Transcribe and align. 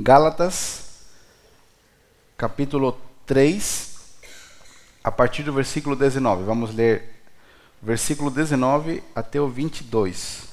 Gálatas, 0.00 1.00
capítulo 2.36 2.96
3, 3.26 3.96
a 5.02 5.10
partir 5.10 5.42
do 5.42 5.52
versículo 5.52 5.96
19. 5.96 6.44
Vamos 6.44 6.72
ler 6.72 7.20
versículo 7.82 8.30
19 8.30 9.02
até 9.12 9.40
o 9.40 9.48
22. 9.48 10.44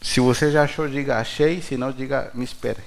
Se 0.00 0.18
você 0.18 0.50
já 0.50 0.62
achou, 0.62 0.88
diga 0.88 1.18
achei, 1.18 1.60
se 1.60 1.76
não, 1.76 1.92
diga 1.92 2.30
me 2.32 2.42
espere. 2.42 2.82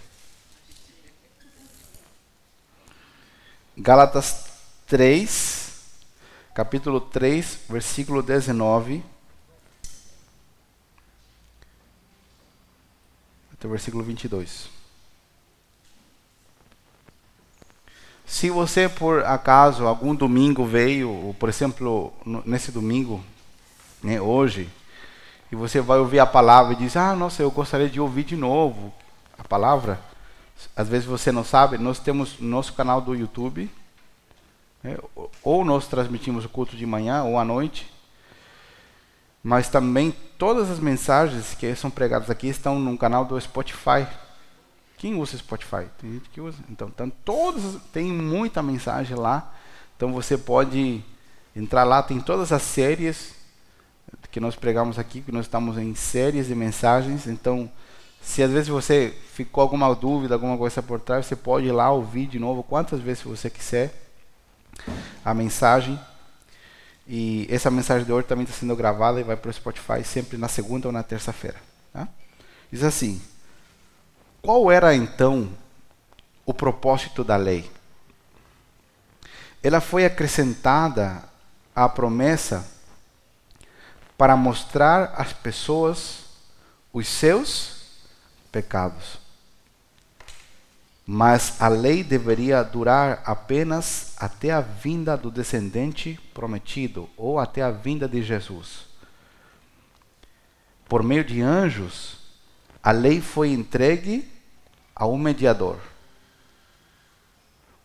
Gálatas 3.77 4.47
3, 4.87 5.73
capítulo 6.55 6.99
3, 7.01 7.59
versículo 7.69 8.23
19. 8.23 9.03
Até 13.57 13.67
o 13.67 13.71
versículo 13.71 14.03
22. 14.03 14.69
Se 18.27 18.49
você, 18.49 18.89
por 18.89 19.23
acaso, 19.23 19.87
algum 19.87 20.13
domingo 20.13 20.65
veio, 20.65 21.33
por 21.39 21.47
exemplo, 21.47 22.13
nesse 22.45 22.71
domingo, 22.71 23.23
né, 24.03 24.19
hoje, 24.21 24.69
e 25.51 25.55
você 25.55 25.79
vai 25.79 25.97
ouvir 25.97 26.19
a 26.19 26.25
palavra 26.25 26.73
e 26.73 26.75
diz: 26.75 26.97
Ah, 26.97 27.15
nossa, 27.15 27.41
eu 27.41 27.49
gostaria 27.49 27.89
de 27.89 28.01
ouvir 28.01 28.25
de 28.25 28.35
novo 28.35 28.93
a 29.39 29.43
palavra. 29.43 29.99
Às 30.75 30.89
vezes 30.89 31.07
você 31.07 31.31
não 31.31 31.43
sabe, 31.43 31.77
nós 31.77 31.99
temos 31.99 32.39
nosso 32.39 32.73
canal 32.73 32.99
do 32.99 33.15
YouTube, 33.15 33.71
né, 34.83 34.97
ou 35.41 35.63
nós 35.63 35.87
transmitimos 35.87 36.45
o 36.45 36.49
culto 36.49 36.75
de 36.75 36.85
manhã 36.85 37.23
ou 37.23 37.39
à 37.39 37.45
noite, 37.45 37.91
mas 39.47 39.69
também 39.69 40.13
todas 40.37 40.69
as 40.69 40.77
mensagens 40.77 41.53
que 41.53 41.73
são 41.73 41.89
pregadas 41.89 42.29
aqui 42.29 42.49
estão 42.49 42.77
no 42.77 42.97
canal 42.97 43.23
do 43.23 43.39
Spotify. 43.39 44.05
Quem 44.97 45.15
usa 45.15 45.37
Spotify? 45.37 45.85
Tem 46.01 46.11
gente 46.11 46.27
que 46.27 46.41
usa. 46.41 46.57
Então, 46.69 46.89
então 46.89 47.53
tem 47.93 48.11
muita 48.11 48.61
mensagem 48.61 49.15
lá. 49.15 49.53
Então 49.95 50.11
você 50.11 50.37
pode 50.37 51.01
entrar 51.55 51.85
lá, 51.85 52.03
tem 52.03 52.19
todas 52.19 52.51
as 52.51 52.61
séries 52.61 53.35
que 54.31 54.41
nós 54.41 54.53
pregamos 54.53 54.99
aqui, 54.99 55.21
que 55.21 55.31
nós 55.31 55.45
estamos 55.45 55.77
em 55.77 55.95
séries 55.95 56.47
de 56.47 56.53
mensagens. 56.53 57.25
Então, 57.25 57.71
se 58.21 58.43
às 58.43 58.51
vezes 58.51 58.67
você 58.67 59.15
ficou 59.31 59.61
alguma 59.61 59.95
dúvida, 59.95 60.35
alguma 60.35 60.57
coisa 60.57 60.83
por 60.83 60.99
trás, 60.99 61.25
você 61.25 61.37
pode 61.37 61.67
ir 61.67 61.71
lá 61.71 61.89
ouvir 61.89 62.27
de 62.27 62.37
novo 62.37 62.63
quantas 62.63 62.99
vezes 62.99 63.23
você 63.23 63.49
quiser 63.49 63.93
a 65.23 65.33
mensagem. 65.33 65.97
E 67.07 67.47
essa 67.49 67.71
mensagem 67.71 68.05
de 68.05 68.11
hoje 68.11 68.27
também 68.27 68.43
está 68.43 68.57
sendo 68.57 68.75
gravada 68.75 69.19
e 69.19 69.23
vai 69.23 69.37
para 69.37 69.49
o 69.49 69.53
Spotify 69.53 70.03
sempre 70.03 70.37
na 70.37 70.49
segunda 70.49 70.87
ou 70.87 70.91
na 70.91 71.03
terça-feira. 71.03 71.57
Tá? 71.93 72.07
Diz 72.71 72.83
assim: 72.83 73.21
qual 74.41 74.71
era 74.71 74.95
então 74.95 75.49
o 76.45 76.53
propósito 76.53 77.23
da 77.23 77.35
lei? 77.35 77.69
Ela 79.63 79.81
foi 79.81 80.05
acrescentada 80.05 81.23
à 81.75 81.87
promessa 81.89 82.65
para 84.17 84.35
mostrar 84.35 85.13
às 85.15 85.31
pessoas 85.33 86.25
os 86.93 87.07
seus 87.07 87.77
pecados. 88.51 89.19
Mas 91.09 91.61
a 91.61 91.69
lei 91.69 92.03
deveria 92.03 92.61
durar 92.61 93.23
apenas 93.25 94.13
até 94.17 94.51
a 94.51 94.59
vinda 94.59 95.15
do 95.15 95.31
descendente 95.31 96.19
prometido, 96.33 97.09
ou 97.15 97.39
até 97.39 97.61
a 97.61 97.71
vinda 97.71 98.09
de 98.09 98.21
Jesus. 98.21 98.87
Por 100.89 101.01
meio 101.01 101.23
de 101.23 101.41
anjos, 101.41 102.17
a 102.83 102.91
lei 102.91 103.21
foi 103.21 103.51
entregue 103.51 104.29
a 104.93 105.07
um 105.07 105.17
mediador. 105.17 105.79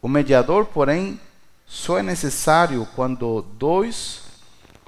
O 0.01 0.09
mediador, 0.09 0.67
porém, 0.67 1.21
só 1.65 1.99
é 1.99 2.03
necessário 2.03 2.85
quando 2.97 3.43
dois 3.57 4.23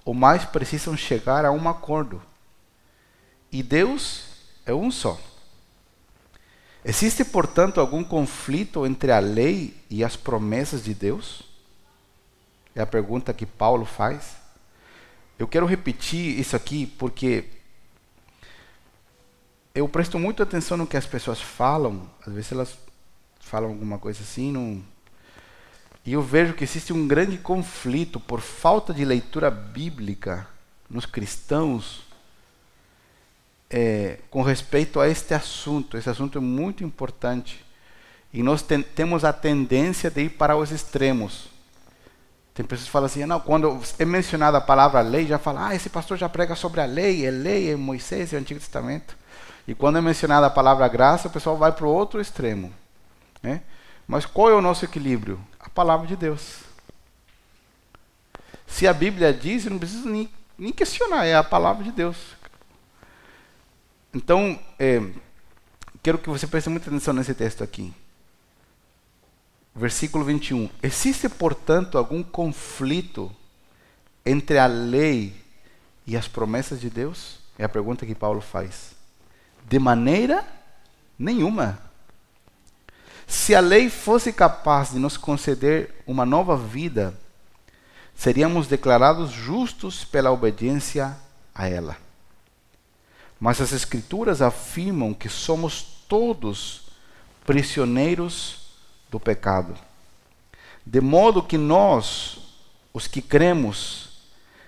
ou 0.04 0.12
mais 0.12 0.44
precisam 0.44 0.96
chegar 0.96 1.44
a 1.44 1.52
um 1.52 1.68
acordo. 1.68 2.20
E 3.52 3.62
Deus 3.62 4.24
é 4.66 4.74
um 4.74 4.90
só. 4.90 5.20
Existe, 6.84 7.24
portanto, 7.24 7.80
algum 7.80 8.04
conflito 8.04 8.84
entre 8.84 9.10
a 9.10 9.18
lei 9.18 9.74
e 9.88 10.04
as 10.04 10.16
promessas 10.16 10.84
de 10.84 10.92
Deus? 10.92 11.42
É 12.74 12.82
a 12.82 12.86
pergunta 12.86 13.32
que 13.32 13.46
Paulo 13.46 13.86
faz. 13.86 14.36
Eu 15.38 15.48
quero 15.48 15.64
repetir 15.64 16.38
isso 16.38 16.54
aqui 16.54 16.86
porque 16.86 17.46
eu 19.74 19.88
presto 19.88 20.18
muita 20.18 20.42
atenção 20.42 20.76
no 20.76 20.86
que 20.86 20.96
as 20.96 21.06
pessoas 21.06 21.40
falam. 21.40 22.08
Às 22.26 22.34
vezes 22.34 22.52
elas 22.52 22.76
falam 23.40 23.70
alguma 23.70 23.98
coisa 23.98 24.22
assim, 24.22 24.52
não... 24.52 24.82
e 26.04 26.12
eu 26.12 26.22
vejo 26.22 26.54
que 26.54 26.64
existe 26.64 26.92
um 26.92 27.08
grande 27.08 27.38
conflito 27.38 28.20
por 28.20 28.40
falta 28.40 28.92
de 28.92 29.04
leitura 29.04 29.50
bíblica 29.50 30.46
nos 30.88 31.06
cristãos 31.06 32.03
é, 33.76 34.18
com 34.30 34.40
respeito 34.40 35.00
a 35.00 35.08
este 35.08 35.34
assunto. 35.34 35.98
Esse 35.98 36.08
assunto 36.08 36.38
é 36.38 36.40
muito 36.40 36.84
importante. 36.84 37.64
E 38.32 38.40
nós 38.40 38.62
ten 38.62 38.82
temos 38.82 39.24
a 39.24 39.32
tendência 39.32 40.08
de 40.08 40.22
ir 40.22 40.28
para 40.28 40.56
os 40.56 40.70
extremos. 40.70 41.48
Tem 42.54 42.64
pessoas 42.64 42.86
que 42.86 42.92
falam 42.92 43.06
assim, 43.06 43.26
não, 43.26 43.40
quando 43.40 43.80
é 43.98 44.04
mencionada 44.04 44.58
a 44.58 44.60
palavra 44.60 45.00
lei, 45.00 45.26
já 45.26 45.40
fala, 45.40 45.66
ah, 45.68 45.74
esse 45.74 45.90
pastor 45.90 46.16
já 46.16 46.28
prega 46.28 46.54
sobre 46.54 46.80
a 46.80 46.84
lei, 46.84 47.26
é 47.26 47.32
lei, 47.32 47.72
é 47.72 47.74
Moisés, 47.74 48.32
é 48.32 48.36
o 48.36 48.38
Antigo 48.38 48.60
Testamento. 48.60 49.16
E 49.66 49.74
quando 49.74 49.98
é 49.98 50.00
mencionada 50.00 50.46
a 50.46 50.50
palavra 50.50 50.86
graça, 50.86 51.26
o 51.26 51.30
pessoal 51.32 51.56
vai 51.56 51.72
para 51.72 51.84
o 51.84 51.92
outro 51.92 52.20
extremo. 52.20 52.72
Né? 53.42 53.60
Mas 54.06 54.24
qual 54.24 54.50
é 54.50 54.54
o 54.54 54.60
nosso 54.60 54.84
equilíbrio? 54.84 55.40
A 55.58 55.68
palavra 55.68 56.06
de 56.06 56.14
Deus. 56.14 56.60
Se 58.68 58.86
a 58.86 58.92
Bíblia 58.92 59.32
diz, 59.32 59.64
não 59.64 59.80
precisa 59.80 60.08
nem, 60.08 60.30
nem 60.56 60.72
questionar, 60.72 61.26
é 61.26 61.34
a 61.34 61.42
palavra 61.42 61.82
de 61.82 61.90
Deus. 61.90 62.16
Então, 64.14 64.58
é, 64.78 65.02
quero 66.00 66.18
que 66.18 66.28
você 66.28 66.46
preste 66.46 66.70
muita 66.70 66.88
atenção 66.88 67.12
nesse 67.12 67.34
texto 67.34 67.64
aqui. 67.64 67.92
Versículo 69.74 70.24
21. 70.24 70.70
Existe, 70.80 71.28
portanto, 71.28 71.98
algum 71.98 72.22
conflito 72.22 73.34
entre 74.24 74.56
a 74.58 74.66
lei 74.66 75.34
e 76.06 76.16
as 76.16 76.28
promessas 76.28 76.80
de 76.80 76.88
Deus? 76.88 77.40
É 77.58 77.64
a 77.64 77.68
pergunta 77.68 78.06
que 78.06 78.14
Paulo 78.14 78.40
faz. 78.40 78.92
De 79.68 79.80
maneira 79.80 80.46
nenhuma. 81.18 81.78
Se 83.26 83.52
a 83.52 83.60
lei 83.60 83.90
fosse 83.90 84.32
capaz 84.32 84.92
de 84.92 84.98
nos 85.00 85.16
conceder 85.16 86.02
uma 86.06 86.24
nova 86.24 86.56
vida, 86.56 87.18
seríamos 88.14 88.68
declarados 88.68 89.32
justos 89.32 90.04
pela 90.04 90.30
obediência 90.30 91.16
a 91.52 91.66
ela. 91.66 92.03
Mas 93.38 93.60
as 93.60 93.72
Escrituras 93.72 94.40
afirmam 94.40 95.12
que 95.12 95.28
somos 95.28 95.82
todos 96.08 96.82
prisioneiros 97.44 98.68
do 99.10 99.20
pecado. 99.20 99.74
De 100.84 101.00
modo 101.00 101.42
que 101.42 101.58
nós, 101.58 102.38
os 102.92 103.06
que 103.06 103.22
cremos, 103.22 104.10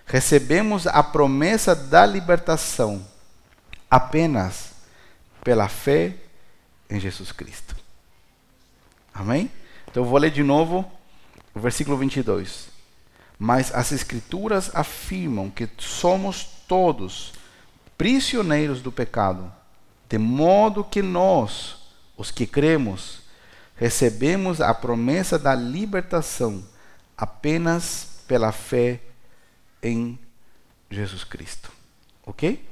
recebemos 0.06 0.86
a 0.86 1.02
promessa 1.02 1.74
da 1.74 2.06
libertação 2.06 3.06
apenas 3.90 4.72
pela 5.42 5.68
fé 5.68 6.14
em 6.88 6.98
Jesus 7.00 7.32
Cristo. 7.32 7.76
Amém? 9.12 9.50
Então 9.88 10.02
eu 10.02 10.08
vou 10.08 10.18
ler 10.18 10.30
de 10.30 10.42
novo 10.42 10.90
o 11.54 11.60
versículo 11.60 11.96
22. 11.96 12.68
Mas 13.38 13.74
as 13.74 13.92
Escrituras 13.92 14.70
afirmam 14.74 15.50
que 15.50 15.68
somos 15.78 16.44
todos 16.66 17.32
prisioneiros 17.96 18.80
do 18.80 18.92
pecado, 18.92 19.52
de 20.08 20.18
modo 20.18 20.84
que 20.84 21.02
nós, 21.02 21.76
os 22.16 22.30
que 22.30 22.46
cremos, 22.46 23.22
recebemos 23.76 24.60
a 24.60 24.72
promessa 24.72 25.38
da 25.38 25.54
libertação 25.54 26.64
apenas 27.16 28.22
pela 28.26 28.52
fé 28.52 29.00
em 29.82 30.18
Jesus 30.90 31.24
Cristo. 31.24 31.70
Ok? 32.24 32.64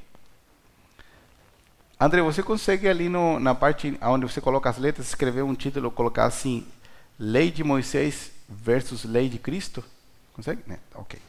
André, 1.99 2.21
você 2.23 2.43
consegue 2.43 2.89
ali 2.89 3.09
no, 3.09 3.39
na 3.39 3.55
parte 3.55 3.97
onde 4.03 4.27
você 4.27 4.41
coloca 4.41 4.69
as 4.69 4.79
letras, 4.79 5.09
escrever 5.09 5.43
um 5.43 5.55
título, 5.55 5.91
colocar 5.91 6.25
assim, 6.25 6.67
Lei 7.19 7.51
de 7.51 7.63
Moisés 7.63 8.33
versus 8.49 9.05
Lei 9.05 9.29
de 9.29 9.39
Cristo? 9.39 9.83
Consegue? 10.35 10.63
Né? 10.67 10.79
Ok. 10.95 11.21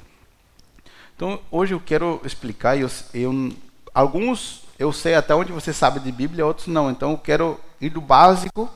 Então, 1.16 1.40
hoje 1.50 1.74
eu 1.74 1.80
quero 1.80 2.20
explicar, 2.26 2.78
eu, 2.78 2.90
eu, 3.14 3.54
alguns 3.96 4.66
eu 4.78 4.92
sei 4.92 5.16
até 5.16 5.34
onde 5.34 5.54
você 5.54 5.72
sabe 5.72 6.02
de 6.02 6.12
Bíblia, 6.12 6.46
outros 6.46 6.68
não. 6.68 6.92
Então, 6.92 7.12
eu 7.12 7.18
quero 7.18 7.60
ir 7.80 7.90
do 7.90 8.02
básico 8.02 8.70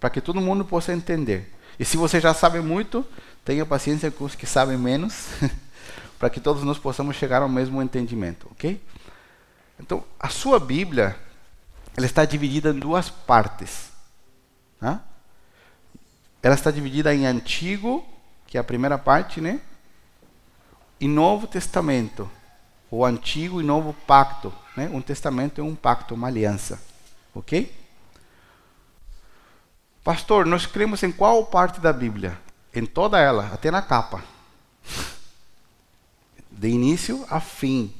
para 0.00 0.08
que 0.08 0.20
todo 0.20 0.40
mundo 0.40 0.64
possa 0.64 0.92
entender. 0.92 1.52
E 1.78 1.84
se 1.84 1.96
você 1.96 2.18
já 2.20 2.32
sabe 2.32 2.60
muito, 2.60 3.06
tenha 3.44 3.66
paciência 3.66 4.10
com 4.10 4.24
os 4.24 4.34
que 4.34 4.46
sabem 4.46 4.78
menos, 4.78 5.28
para 6.18 6.30
que 6.30 6.40
todos 6.40 6.62
nós 6.62 6.78
possamos 6.78 7.16
chegar 7.16 7.42
ao 7.42 7.48
mesmo 7.48 7.82
entendimento, 7.82 8.48
ok? 8.50 8.82
Então, 9.78 10.02
a 10.18 10.30
sua 10.30 10.58
Bíblia, 10.58 11.14
ela 11.94 12.06
está 12.06 12.24
dividida 12.24 12.70
em 12.70 12.78
duas 12.78 13.10
partes. 13.10 13.90
Tá? 14.80 15.02
Ela 16.42 16.54
está 16.54 16.70
dividida 16.70 17.14
em 17.14 17.26
Antigo, 17.26 18.06
que 18.46 18.56
é 18.56 18.60
a 18.60 18.64
primeira 18.64 18.96
parte, 18.96 19.38
né? 19.38 19.60
E 20.98 21.06
Novo 21.06 21.46
Testamento, 21.46 22.30
o 22.90 23.04
Antigo 23.04 23.60
e 23.60 23.64
Novo 23.64 23.92
Pacto. 24.06 24.52
Né? 24.76 24.88
Um 24.92 25.00
testamento 25.00 25.60
é 25.60 25.64
um 25.64 25.74
pacto, 25.74 26.14
uma 26.14 26.28
aliança. 26.28 26.80
Ok? 27.34 27.74
Pastor, 30.04 30.46
nós 30.46 30.66
cremos 30.66 31.02
em 31.02 31.10
qual 31.10 31.44
parte 31.46 31.80
da 31.80 31.92
Bíblia? 31.92 32.38
Em 32.72 32.86
toda 32.86 33.18
ela, 33.18 33.50
até 33.52 33.70
na 33.70 33.82
capa. 33.82 34.22
De 36.50 36.68
início 36.68 37.26
a 37.28 37.40
fim. 37.40 37.92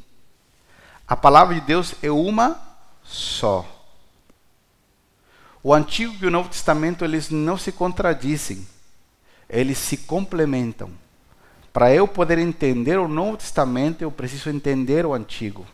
A 1.07 1.17
palavra 1.17 1.55
de 1.55 1.61
Deus 1.61 1.95
é 2.03 2.11
uma 2.11 2.61
só. 3.03 3.65
O 5.63 5.75
Antigo 5.75 6.15
e 6.23 6.27
o 6.27 6.31
Novo 6.31 6.49
Testamento 6.49 7.05
eles 7.05 7.29
não 7.29 7.59
se 7.59 7.73
contradizem, 7.73 8.67
eles 9.49 9.79
se 9.79 9.97
complementam. 9.97 10.93
Para 11.77 11.93
eu 11.93 12.09
poder 12.09 12.39
entender 12.39 12.99
o 12.99 13.07
Novo 13.07 13.37
Testamento, 13.37 14.01
eu 14.01 14.11
preciso 14.11 14.49
entender 14.49 15.05
o 15.05 15.13
Antigo. 15.13 15.67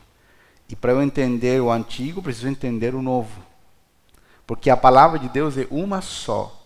E 0.69 0.75
para 0.75 0.91
eu 0.91 1.01
entender 1.01 1.63
o 1.63 1.71
Antigo, 1.71 2.19
eu 2.19 2.25
preciso 2.25 2.49
entender 2.49 2.93
o 2.93 3.01
Novo. 3.01 3.41
Porque 4.45 4.69
a 4.69 4.77
palavra 4.77 5.17
de 5.17 5.29
Deus 5.29 5.57
é 5.57 5.69
uma 5.71 6.01
só. 6.01 6.61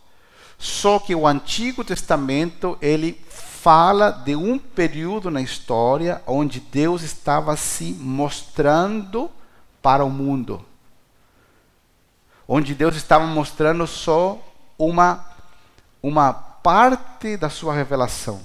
Só 0.56 0.98
que 0.98 1.14
o 1.14 1.26
Antigo 1.26 1.84
Testamento, 1.84 2.78
ele 2.80 3.20
fala 3.28 4.10
de 4.10 4.34
um 4.34 4.58
período 4.58 5.30
na 5.30 5.42
história 5.42 6.22
onde 6.26 6.58
Deus 6.58 7.02
estava 7.02 7.54
se 7.56 7.92
mostrando 8.00 9.30
para 9.82 10.02
o 10.02 10.08
mundo 10.08 10.64
onde 12.48 12.74
Deus 12.74 12.94
estava 12.96 13.26
mostrando 13.26 13.86
só 13.86 14.40
uma, 14.78 15.26
uma 16.02 16.32
parte 16.32 17.36
da 17.36 17.50
sua 17.50 17.74
revelação. 17.74 18.40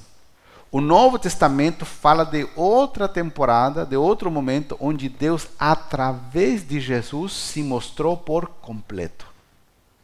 O 0.71 0.79
Novo 0.79 1.19
Testamento 1.19 1.85
fala 1.85 2.23
de 2.23 2.47
outra 2.55 3.05
temporada, 3.05 3.85
de 3.85 3.97
outro 3.97 4.31
momento, 4.31 4.77
onde 4.79 5.09
Deus, 5.09 5.49
através 5.59 6.65
de 6.65 6.79
Jesus, 6.79 7.33
se 7.33 7.61
mostrou 7.61 8.15
por 8.15 8.47
completo. 8.61 9.27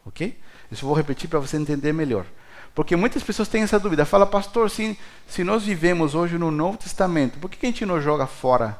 Ok? 0.04 0.38
Isso 0.70 0.84
eu 0.84 0.88
vou 0.88 0.96
repetir 0.96 1.26
para 1.30 1.38
você 1.38 1.56
entender 1.56 1.94
melhor. 1.94 2.26
Porque 2.74 2.94
muitas 2.96 3.22
pessoas 3.22 3.48
têm 3.48 3.62
essa 3.62 3.80
dúvida. 3.80 4.04
Fala, 4.04 4.26
pastor, 4.26 4.68
se, 4.68 4.98
se 5.26 5.42
nós 5.42 5.64
vivemos 5.64 6.14
hoje 6.14 6.36
no 6.36 6.50
Novo 6.50 6.76
Testamento, 6.76 7.38
por 7.38 7.48
que, 7.48 7.56
que 7.56 7.66
a 7.66 7.70
gente 7.70 7.86
não 7.86 7.98
joga 7.98 8.26
fora 8.26 8.78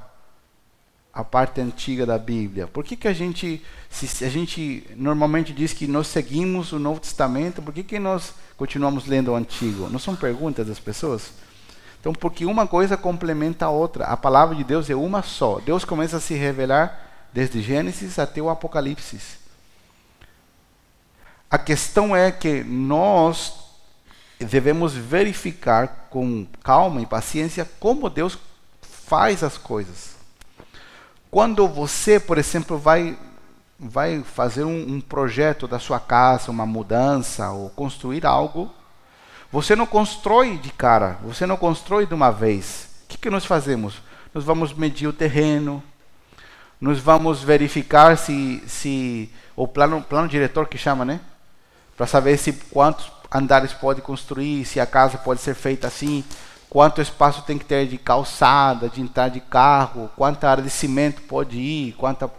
a 1.10 1.24
parte 1.24 1.58
antiga 1.58 2.04
da 2.04 2.18
Bíblia? 2.18 2.66
Por 2.66 2.84
que, 2.84 2.96
que 2.96 3.08
a 3.08 3.14
gente, 3.14 3.64
se 3.88 4.26
a 4.26 4.28
gente 4.28 4.86
normalmente 4.94 5.54
diz 5.54 5.72
que 5.72 5.86
nós 5.86 6.06
seguimos 6.06 6.70
o 6.70 6.78
Novo 6.78 7.00
Testamento, 7.00 7.62
por 7.62 7.72
que, 7.72 7.82
que 7.82 7.98
nós 7.98 8.34
continuamos 8.58 9.06
lendo 9.06 9.32
o 9.32 9.34
Antigo? 9.34 9.88
Não 9.88 9.98
são 9.98 10.14
perguntas 10.14 10.66
das 10.66 10.78
pessoas? 10.78 11.32
Então, 12.00 12.12
porque 12.12 12.46
uma 12.46 12.66
coisa 12.66 12.96
complementa 12.96 13.66
a 13.66 13.70
outra. 13.70 14.04
A 14.06 14.16
palavra 14.16 14.54
de 14.54 14.64
Deus 14.64 14.88
é 14.88 14.94
uma 14.94 15.22
só. 15.22 15.58
Deus 15.58 15.84
começa 15.84 16.18
a 16.18 16.20
se 16.20 16.34
revelar 16.34 17.06
desde 17.32 17.60
Gênesis 17.60 18.18
até 18.18 18.40
o 18.40 18.48
Apocalipse. 18.48 19.38
A 21.50 21.58
questão 21.58 22.14
é 22.14 22.30
que 22.30 22.62
nós 22.62 23.54
devemos 24.38 24.94
verificar 24.94 26.08
com 26.10 26.46
calma 26.62 27.00
e 27.00 27.06
paciência 27.06 27.68
como 27.80 28.08
Deus 28.08 28.38
faz 28.80 29.42
as 29.42 29.58
coisas. 29.58 30.16
Quando 31.30 31.66
você, 31.66 32.20
por 32.20 32.38
exemplo, 32.38 32.78
vai, 32.78 33.18
vai 33.78 34.22
fazer 34.22 34.64
um, 34.64 34.94
um 34.94 35.00
projeto 35.00 35.66
da 35.66 35.78
sua 35.78 35.98
casa, 35.98 36.50
uma 36.50 36.66
mudança, 36.66 37.50
ou 37.50 37.70
construir 37.70 38.24
algo, 38.24 38.70
você 39.50 39.74
não 39.74 39.86
constrói 39.86 40.58
de 40.58 40.70
cara, 40.70 41.18
você 41.22 41.46
não 41.46 41.56
constrói 41.56 42.06
de 42.06 42.14
uma 42.14 42.30
vez. 42.30 42.88
O 43.04 43.08
que, 43.08 43.18
que 43.18 43.30
nós 43.30 43.44
fazemos? 43.44 44.02
Nós 44.34 44.44
vamos 44.44 44.74
medir 44.74 45.06
o 45.06 45.12
terreno, 45.12 45.82
nós 46.80 46.98
vamos 46.98 47.42
verificar 47.42 48.16
se, 48.16 48.62
se 48.66 49.30
o 49.56 49.66
plano, 49.66 50.02
plano 50.02 50.28
diretor 50.28 50.68
que 50.68 50.76
chama, 50.76 51.04
né? 51.04 51.20
Para 51.96 52.06
saber 52.06 52.36
se 52.36 52.52
quantos 52.52 53.10
andares 53.32 53.72
pode 53.72 54.02
construir, 54.02 54.64
se 54.64 54.78
a 54.78 54.86
casa 54.86 55.18
pode 55.18 55.40
ser 55.40 55.54
feita 55.54 55.86
assim, 55.86 56.22
quanto 56.68 57.00
espaço 57.00 57.42
tem 57.42 57.58
que 57.58 57.64
ter 57.64 57.86
de 57.86 57.98
calçada, 57.98 58.88
de 58.88 59.00
entrar 59.00 59.28
de 59.28 59.40
carro, 59.40 60.10
quanta 60.14 60.48
área 60.48 60.62
de 60.62 60.70
cimento 60.70 61.22
pode 61.22 61.58
ir, 61.58 61.92
quanta 61.94 62.30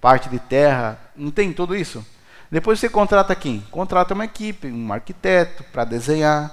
parte 0.00 0.28
de 0.28 0.38
terra, 0.38 0.98
não 1.14 1.30
tem 1.30 1.52
tudo 1.52 1.76
isso? 1.76 2.04
Depois 2.54 2.78
você 2.78 2.88
contrata 2.88 3.34
quem? 3.34 3.66
Contrata 3.68 4.14
uma 4.14 4.26
equipe, 4.26 4.68
um 4.68 4.92
arquiteto 4.92 5.64
para 5.72 5.84
desenhar. 5.84 6.52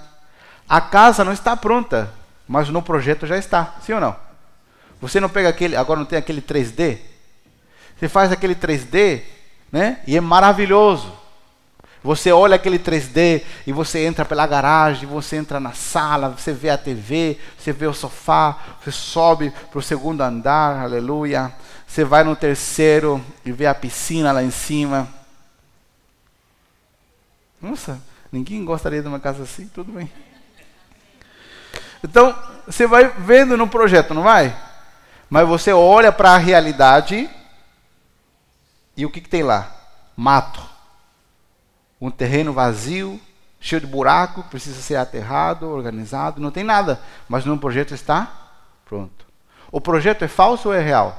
A 0.67 0.81
casa 0.81 1.23
não 1.23 1.31
está 1.31 1.55
pronta, 1.55 2.11
mas 2.47 2.69
no 2.69 2.81
projeto 2.81 3.27
já 3.27 3.37
está, 3.37 3.75
sim 3.85 3.93
ou 3.93 4.01
não? 4.01 4.15
Você 4.99 5.19
não 5.19 5.29
pega 5.29 5.49
aquele, 5.49 5.75
agora 5.75 5.99
não 5.99 6.07
tem 6.07 6.17
aquele 6.17 6.41
3D? 6.41 6.97
Você 7.99 8.09
faz 8.09 8.31
aquele 8.31 8.55
3D, 8.55 9.21
né? 9.71 9.99
E 10.07 10.17
é 10.17 10.19
maravilhoso. 10.19 11.13
Você 12.03 12.31
olha 12.31 12.55
aquele 12.55 12.79
3D 12.79 13.43
e 13.67 13.71
você 13.71 14.03
entra 14.03 14.25
pela 14.25 14.47
garagem, 14.47 15.07
você 15.07 15.35
entra 15.35 15.59
na 15.59 15.73
sala, 15.73 16.29
você 16.29 16.51
vê 16.51 16.71
a 16.71 16.79
TV, 16.79 17.37
você 17.55 17.71
vê 17.71 17.85
o 17.85 17.93
sofá, 17.93 18.57
você 18.83 18.91
sobe 18.91 19.53
para 19.69 19.77
o 19.77 19.83
segundo 19.83 20.21
andar, 20.21 20.81
aleluia. 20.81 21.53
Você 21.85 22.03
vai 22.03 22.23
no 22.23 22.35
terceiro 22.35 23.23
e 23.45 23.51
vê 23.51 23.67
a 23.67 23.75
piscina 23.75 24.31
lá 24.31 24.41
em 24.41 24.49
cima. 24.49 25.20
Nossa, 27.61 28.01
ninguém 28.31 28.65
gostaria 28.65 29.01
de 29.01 29.07
uma 29.07 29.19
casa 29.19 29.43
assim, 29.43 29.67
tudo 29.67 29.91
bem. 29.91 30.11
Então, 32.03 32.35
você 32.65 32.87
vai 32.87 33.07
vendo 33.09 33.55
no 33.55 33.67
projeto, 33.67 34.13
não 34.13 34.23
vai? 34.23 34.57
Mas 35.29 35.47
você 35.47 35.71
olha 35.71 36.11
para 36.11 36.31
a 36.31 36.37
realidade 36.37 37.29
e 38.97 39.05
o 39.05 39.09
que, 39.09 39.21
que 39.21 39.29
tem 39.29 39.43
lá? 39.43 39.71
Mato 40.15 40.71
um 42.01 42.09
terreno 42.09 42.51
vazio, 42.51 43.21
cheio 43.59 43.79
de 43.79 43.85
buraco, 43.85 44.43
precisa 44.45 44.81
ser 44.81 44.95
aterrado, 44.95 45.69
organizado, 45.69 46.41
não 46.41 46.49
tem 46.49 46.63
nada, 46.63 46.99
mas 47.29 47.45
no 47.45 47.59
projeto 47.59 47.93
está 47.93 48.31
pronto. 48.83 49.23
O 49.71 49.79
projeto 49.79 50.23
é 50.23 50.27
falso 50.27 50.69
ou 50.69 50.73
é 50.73 50.81
real? 50.81 51.15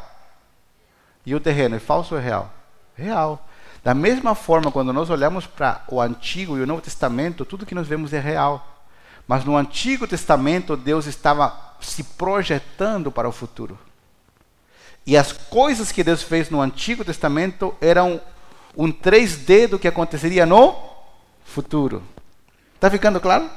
E 1.25 1.37
o 1.37 1.41
terreno 1.41 1.77
é 1.77 1.79
falso 1.79 2.15
ou 2.15 2.21
é 2.21 2.25
real? 2.25 2.53
Real. 2.97 3.49
Da 3.83 3.95
mesma 3.95 4.35
forma, 4.35 4.71
quando 4.71 4.93
nós 4.93 5.11
olhamos 5.11 5.47
para 5.47 5.83
o 5.89 6.01
Antigo 6.01 6.57
e 6.57 6.61
o 6.61 6.67
Novo 6.67 6.81
Testamento, 6.81 7.45
tudo 7.45 7.67
que 7.67 7.75
nós 7.75 7.89
vemos 7.89 8.13
é 8.13 8.21
real. 8.21 8.85
Mas 9.27 9.45
no 9.45 9.57
Antigo 9.57 10.07
Testamento, 10.07 10.77
Deus 10.77 11.07
estava 11.07 11.75
se 11.81 12.05
projetando 12.05 13.11
para 13.11 13.29
o 13.29 13.33
futuro. 13.33 13.79
E 15.05 15.17
as 15.17 15.33
coisas 15.33 15.91
que 15.91 16.05
Deus 16.05 16.23
fez 16.23 16.49
no 16.49 16.61
Antigo 16.61 17.05
Testamento 17.05 17.75
eram 17.81 18.21
um 18.77 18.93
3D 18.93 19.67
do 19.67 19.79
que 19.79 19.89
aconteceria 19.89 20.47
no 20.47 20.77
futuro. 21.45 22.03
Está 22.77 22.89
ficando 22.89 23.21
claro? 23.21 23.51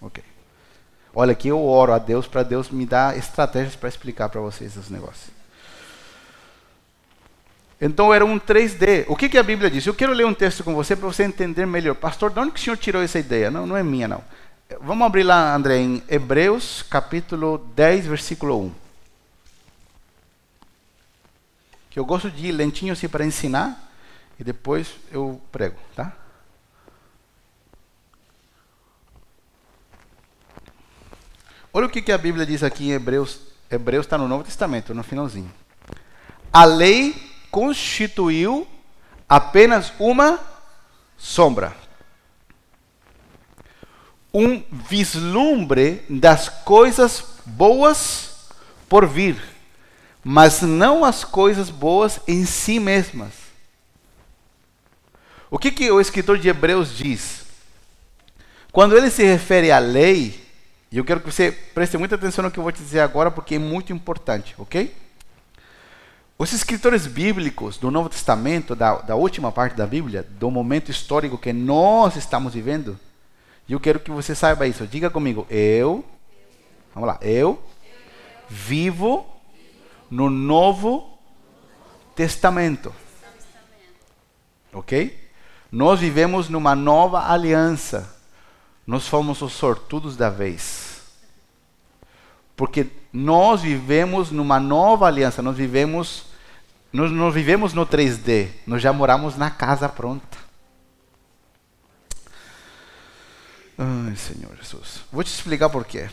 Ok. 0.00 0.22
Olha, 1.12 1.32
aqui 1.32 1.48
eu 1.48 1.64
oro 1.64 1.92
a 1.92 1.98
Deus 1.98 2.28
para 2.28 2.44
Deus 2.44 2.70
me 2.70 2.86
dar 2.86 3.16
estratégias 3.16 3.74
para 3.74 3.88
explicar 3.88 4.28
para 4.28 4.40
vocês 4.40 4.76
os 4.76 4.88
negócios. 4.88 5.37
Então 7.80 8.12
era 8.12 8.24
um 8.24 8.38
3D. 8.38 9.04
O 9.08 9.14
que, 9.14 9.28
que 9.28 9.38
a 9.38 9.42
Bíblia 9.42 9.70
diz? 9.70 9.86
Eu 9.86 9.94
quero 9.94 10.12
ler 10.12 10.26
um 10.26 10.34
texto 10.34 10.64
com 10.64 10.74
você 10.74 10.96
para 10.96 11.06
você 11.06 11.22
entender 11.22 11.64
melhor. 11.64 11.94
Pastor, 11.94 12.30
de 12.30 12.40
onde 12.40 12.50
que 12.50 12.60
o 12.60 12.62
senhor 12.62 12.76
tirou 12.76 13.02
essa 13.02 13.18
ideia? 13.18 13.50
Não, 13.50 13.66
não 13.66 13.76
é 13.76 13.82
minha, 13.82 14.08
não. 14.08 14.22
Vamos 14.80 15.06
abrir 15.06 15.22
lá, 15.22 15.54
André, 15.54 15.78
em 15.78 16.02
Hebreus, 16.08 16.82
capítulo 16.82 17.58
10, 17.74 18.06
versículo 18.06 18.66
1. 18.66 18.72
Que 21.90 21.98
eu 21.98 22.04
gosto 22.04 22.30
de 22.30 22.48
ir 22.48 22.52
lentinho 22.52 22.92
assim 22.92 23.08
para 23.08 23.24
ensinar 23.24 23.88
e 24.38 24.44
depois 24.44 24.88
eu 25.10 25.40
prego, 25.50 25.76
tá? 25.94 26.12
Olha 31.72 31.86
o 31.86 31.90
que, 31.90 32.02
que 32.02 32.12
a 32.12 32.18
Bíblia 32.18 32.44
diz 32.44 32.62
aqui 32.62 32.88
em 32.88 32.92
Hebreus. 32.92 33.40
Hebreus 33.70 34.04
está 34.04 34.18
no 34.18 34.26
Novo 34.26 34.42
Testamento, 34.42 34.94
no 34.94 35.02
finalzinho. 35.02 35.52
A 36.52 36.64
lei 36.64 37.14
constituiu 37.50 38.66
apenas 39.28 39.92
uma 39.98 40.40
sombra. 41.16 41.76
Um 44.32 44.62
vislumbre 44.70 46.04
das 46.08 46.48
coisas 46.48 47.24
boas 47.44 48.36
por 48.88 49.06
vir, 49.06 49.42
mas 50.22 50.62
não 50.62 51.04
as 51.04 51.24
coisas 51.24 51.70
boas 51.70 52.20
em 52.26 52.44
si 52.44 52.78
mesmas. 52.78 53.32
O 55.50 55.58
que, 55.58 55.72
que 55.72 55.90
o 55.90 56.00
escritor 56.00 56.38
de 56.38 56.48
Hebreus 56.48 56.96
diz? 56.96 57.46
Quando 58.70 58.96
ele 58.96 59.10
se 59.10 59.24
refere 59.24 59.72
à 59.72 59.78
lei, 59.78 60.46
e 60.92 60.98
eu 60.98 61.04
quero 61.04 61.20
que 61.20 61.30
você 61.30 61.50
preste 61.50 61.96
muita 61.96 62.14
atenção 62.14 62.44
no 62.44 62.50
que 62.50 62.58
eu 62.58 62.62
vou 62.62 62.72
te 62.72 62.82
dizer 62.82 63.00
agora, 63.00 63.30
porque 63.30 63.54
é 63.54 63.58
muito 63.58 63.92
importante, 63.92 64.54
ok? 64.58 64.94
Os 66.38 66.52
escritores 66.52 67.06
bíblicos 67.06 67.78
do 67.78 67.90
Novo 67.90 68.08
Testamento, 68.08 68.76
da, 68.76 68.98
da 68.98 69.16
última 69.16 69.50
parte 69.50 69.74
da 69.74 69.86
Bíblia, 69.86 70.22
do 70.22 70.50
momento 70.50 70.90
histórico 70.90 71.36
que 71.36 71.52
nós 71.52 72.14
estamos 72.14 72.54
vivendo, 72.54 72.98
e 73.68 73.72
eu 73.72 73.80
quero 73.80 73.98
que 73.98 74.10
você 74.10 74.34
saiba 74.34 74.66
isso. 74.66 74.86
Diga 74.86 75.10
comigo, 75.10 75.46
eu, 75.50 76.04
vamos 76.94 77.08
lá, 77.08 77.18
eu 77.20 77.60
vivo 78.48 79.26
no 80.10 80.30
Novo 80.30 81.18
Testamento. 82.14 82.94
Ok? 84.72 85.28
Nós 85.70 86.00
vivemos 86.00 86.48
numa 86.48 86.74
nova 86.74 87.30
aliança. 87.30 88.16
Nós 88.86 89.06
fomos 89.06 89.42
os 89.42 89.52
sortudos 89.52 90.16
da 90.16 90.30
vez. 90.30 91.02
Porque 92.56 92.86
nós 93.12 93.60
vivemos 93.60 94.30
numa 94.30 94.58
nova 94.58 95.06
aliança. 95.06 95.42
Nós 95.42 95.56
vivemos, 95.56 96.24
nós 96.92 97.10
não 97.10 97.30
vivemos 97.30 97.72
no 97.74 97.86
3D. 97.86 98.48
Nós 98.66 98.82
já 98.82 98.92
moramos 98.92 99.36
na 99.36 99.50
casa 99.50 99.88
pronta. 99.88 100.38
Ai, 103.76 104.16
Senhor 104.16 104.56
Jesus. 104.56 105.04
Vou 105.12 105.22
te 105.22 105.28
explicar 105.28 105.68
por 105.68 105.84
quê. 105.84 106.08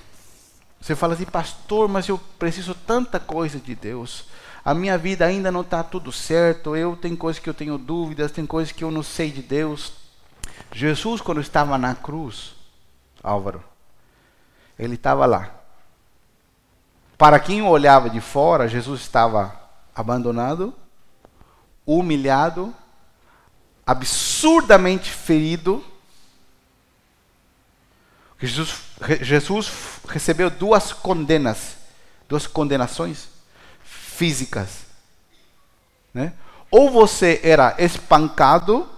Você 0.80 0.96
fala 0.96 1.14
assim, 1.14 1.26
pastor, 1.26 1.88
mas 1.88 2.08
eu 2.08 2.18
preciso 2.38 2.76
tanta 2.76 3.20
coisa 3.20 3.60
de 3.60 3.74
Deus 3.74 4.26
a 4.66 4.74
minha 4.74 4.98
vida 4.98 5.24
ainda 5.24 5.52
não 5.52 5.62
está 5.62 5.84
tudo 5.84 6.12
certo, 6.12 6.76
eu 6.76 6.96
tenho 6.96 7.16
coisas 7.16 7.40
que 7.40 7.48
eu 7.48 7.54
tenho 7.54 7.78
dúvidas, 7.78 8.32
tem 8.32 8.48
coisas 8.48 8.72
que 8.72 8.84
eu 8.84 8.90
não 8.90 9.04
sei 9.04 9.30
de 9.30 9.44
Deus. 9.44 9.94
Jesus, 10.74 11.22
quando 11.22 11.40
estava 11.40 11.78
na 11.78 11.94
cruz, 11.94 12.56
Álvaro, 13.22 13.64
ele 14.80 14.96
estava 14.96 15.28
lá. 15.28 15.52
Para 17.16 17.40
quem 17.40 17.62
olhava 17.62 18.10
de 18.10 18.20
fora, 18.20 18.68
Jesus 18.68 19.02
estava 19.02 19.54
abandonado, 19.96 20.74
humilhado, 21.86 22.76
absurdamente 23.86 25.10
ferido. 25.10 25.84
Jesus, 28.40 28.76
Jesus 29.22 29.72
recebeu 30.10 30.50
duas 30.50 30.92
condenas, 30.92 31.78
duas 32.28 32.46
condenações 32.46 33.30
físicas. 33.84 34.86
Né? 36.14 36.34
Ou 36.70 36.92
você 36.92 37.40
era 37.44 37.76
espancado, 37.80 38.90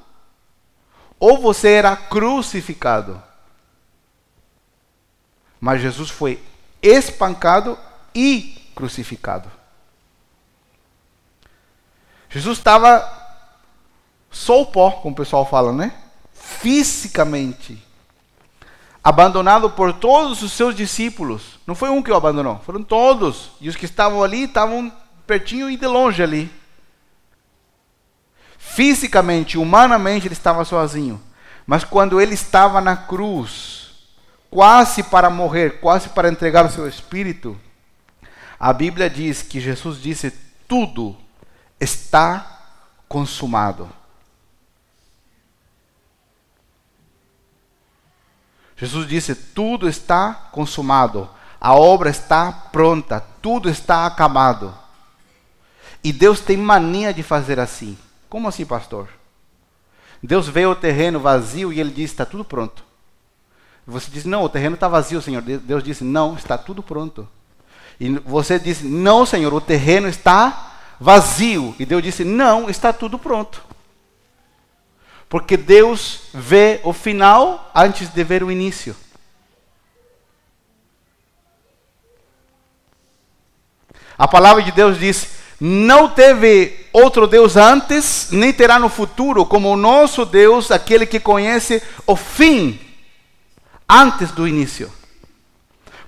ou 1.20 1.40
você 1.40 1.74
era 1.74 1.96
crucificado. 1.96 3.22
Mas 5.60 5.82
Jesus 5.82 6.10
foi 6.10 6.42
espancado 6.82 7.78
e 8.14 8.72
crucificado. 8.76 9.57
Jesus 12.30 12.58
estava 12.58 13.10
só 14.30 14.62
o 14.62 14.66
pó, 14.66 14.92
como 14.92 15.14
o 15.14 15.18
pessoal 15.18 15.46
fala, 15.46 15.72
né? 15.72 15.94
Fisicamente. 16.34 17.84
Abandonado 19.04 19.70
por 19.70 19.94
todos 19.94 20.42
os 20.44 20.52
seus 20.52 20.76
discípulos. 20.76 21.60
Não 21.66 21.74
foi 21.74 21.90
um 21.90 22.04
que 22.04 22.12
o 22.12 22.16
abandonou, 22.16 22.60
foram 22.66 22.84
todos. 22.84 23.52
E 23.62 23.70
os 23.70 23.76
que 23.76 23.86
estavam 23.86 24.22
ali 24.22 24.44
estavam 24.44 24.92
pertinho 25.26 25.70
e 25.70 25.78
de 25.78 25.88
longe 25.88 26.22
ali. 26.22 26.52
Fisicamente, 28.58 29.58
humanamente, 29.58 30.28
ele 30.28 30.34
estava 30.34 30.66
sozinho. 30.66 31.22
Mas 31.66 31.84
quando 31.84 32.20
ele 32.20 32.34
estava 32.34 32.80
na 32.82 32.96
cruz, 32.96 33.92
quase 34.50 35.04
para 35.04 35.30
morrer, 35.30 35.80
quase 35.80 36.10
para 36.10 36.30
entregar 36.30 36.66
o 36.66 36.72
seu 36.72 36.88
espírito, 36.88 37.58
a 38.60 38.72
Bíblia 38.74 39.10
diz 39.10 39.42
que 39.42 39.60
Jesus 39.60 40.02
disse: 40.02 40.32
tudo 40.68 41.16
está 41.80 42.60
consumado. 43.08 43.90
Jesus 48.76 49.08
disse: 49.08 49.34
tudo 49.34 49.90
está 49.90 50.34
consumado, 50.52 51.30
a 51.60 51.74
obra 51.74 52.10
está 52.10 52.52
pronta, 52.52 53.20
tudo 53.42 53.70
está 53.70 54.06
acabado. 54.06 54.74
E 56.04 56.14
Deus 56.14 56.40
tem 56.40 56.58
mania 56.58 57.14
de 57.14 57.24
fazer 57.24 57.60
assim. 57.60 57.98
Como 58.30 58.48
assim, 58.48 58.66
pastor? 58.66 59.10
Deus 60.22 60.48
vê 60.48 60.66
o 60.66 60.76
terreno 60.76 61.20
vazio 61.20 61.74
e 61.74 61.80
ele 61.80 61.92
diz: 61.92 62.12
está 62.12 62.26
tudo 62.26 62.46
pronto. 62.46 62.84
Você 63.86 64.12
diz: 64.12 64.26
não, 64.26 64.44
o 64.44 64.50
terreno 64.50 64.76
está 64.76 64.88
vazio, 64.88 65.22
Senhor. 65.22 65.42
Deus 65.42 65.84
disse: 65.84 66.04
não, 66.04 66.36
está 66.36 66.58
tudo 66.58 66.84
pronto. 66.84 67.28
E 68.00 68.10
você 68.20 68.60
diz: 68.60 68.82
não, 68.84 69.26
Senhor, 69.26 69.54
o 69.54 69.62
terreno 69.62 70.08
está 70.08 70.67
vazio. 71.00 71.76
E 71.80 71.86
Deus 71.86 72.04
disse: 72.04 72.24
não, 72.24 72.70
está 72.70 72.92
tudo 72.92 73.18
pronto. 73.18 73.64
Porque 75.30 75.58
Deus 75.58 76.22
vê 76.34 76.80
o 76.84 76.94
final 76.94 77.70
antes 77.76 78.10
de 78.10 78.24
ver 78.24 78.44
o 78.44 78.52
início. 78.52 78.96
A 84.18 84.28
palavra 84.28 84.64
de 84.64 84.72
Deus 84.72 84.98
diz: 84.98 85.38
não 85.60 86.10
teve 86.10 86.88
outro 86.94 87.28
Deus 87.28 87.56
antes, 87.56 88.30
nem 88.32 88.54
terá 88.54 88.80
no 88.80 88.90
futuro, 88.90 89.46
como 89.46 89.72
o 89.72 89.78
nosso 89.78 90.26
Deus, 90.26 90.72
aquele 90.72 91.06
que 91.06 91.20
conhece 91.20 91.82
o 92.06 92.16
fim 92.16 92.80
antes 93.88 94.32
do 94.32 94.48
início. 94.48 94.92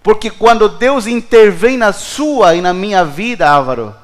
Porque 0.02 0.30
quando 0.30 0.70
Deus 0.70 1.08
intervém 1.08 1.78
na 1.78 1.92
sua 1.92 2.56
e 2.56 2.62
na 2.62 2.74
minha 2.74 3.04
vida, 3.04 3.50
Álvaro, 3.50 3.96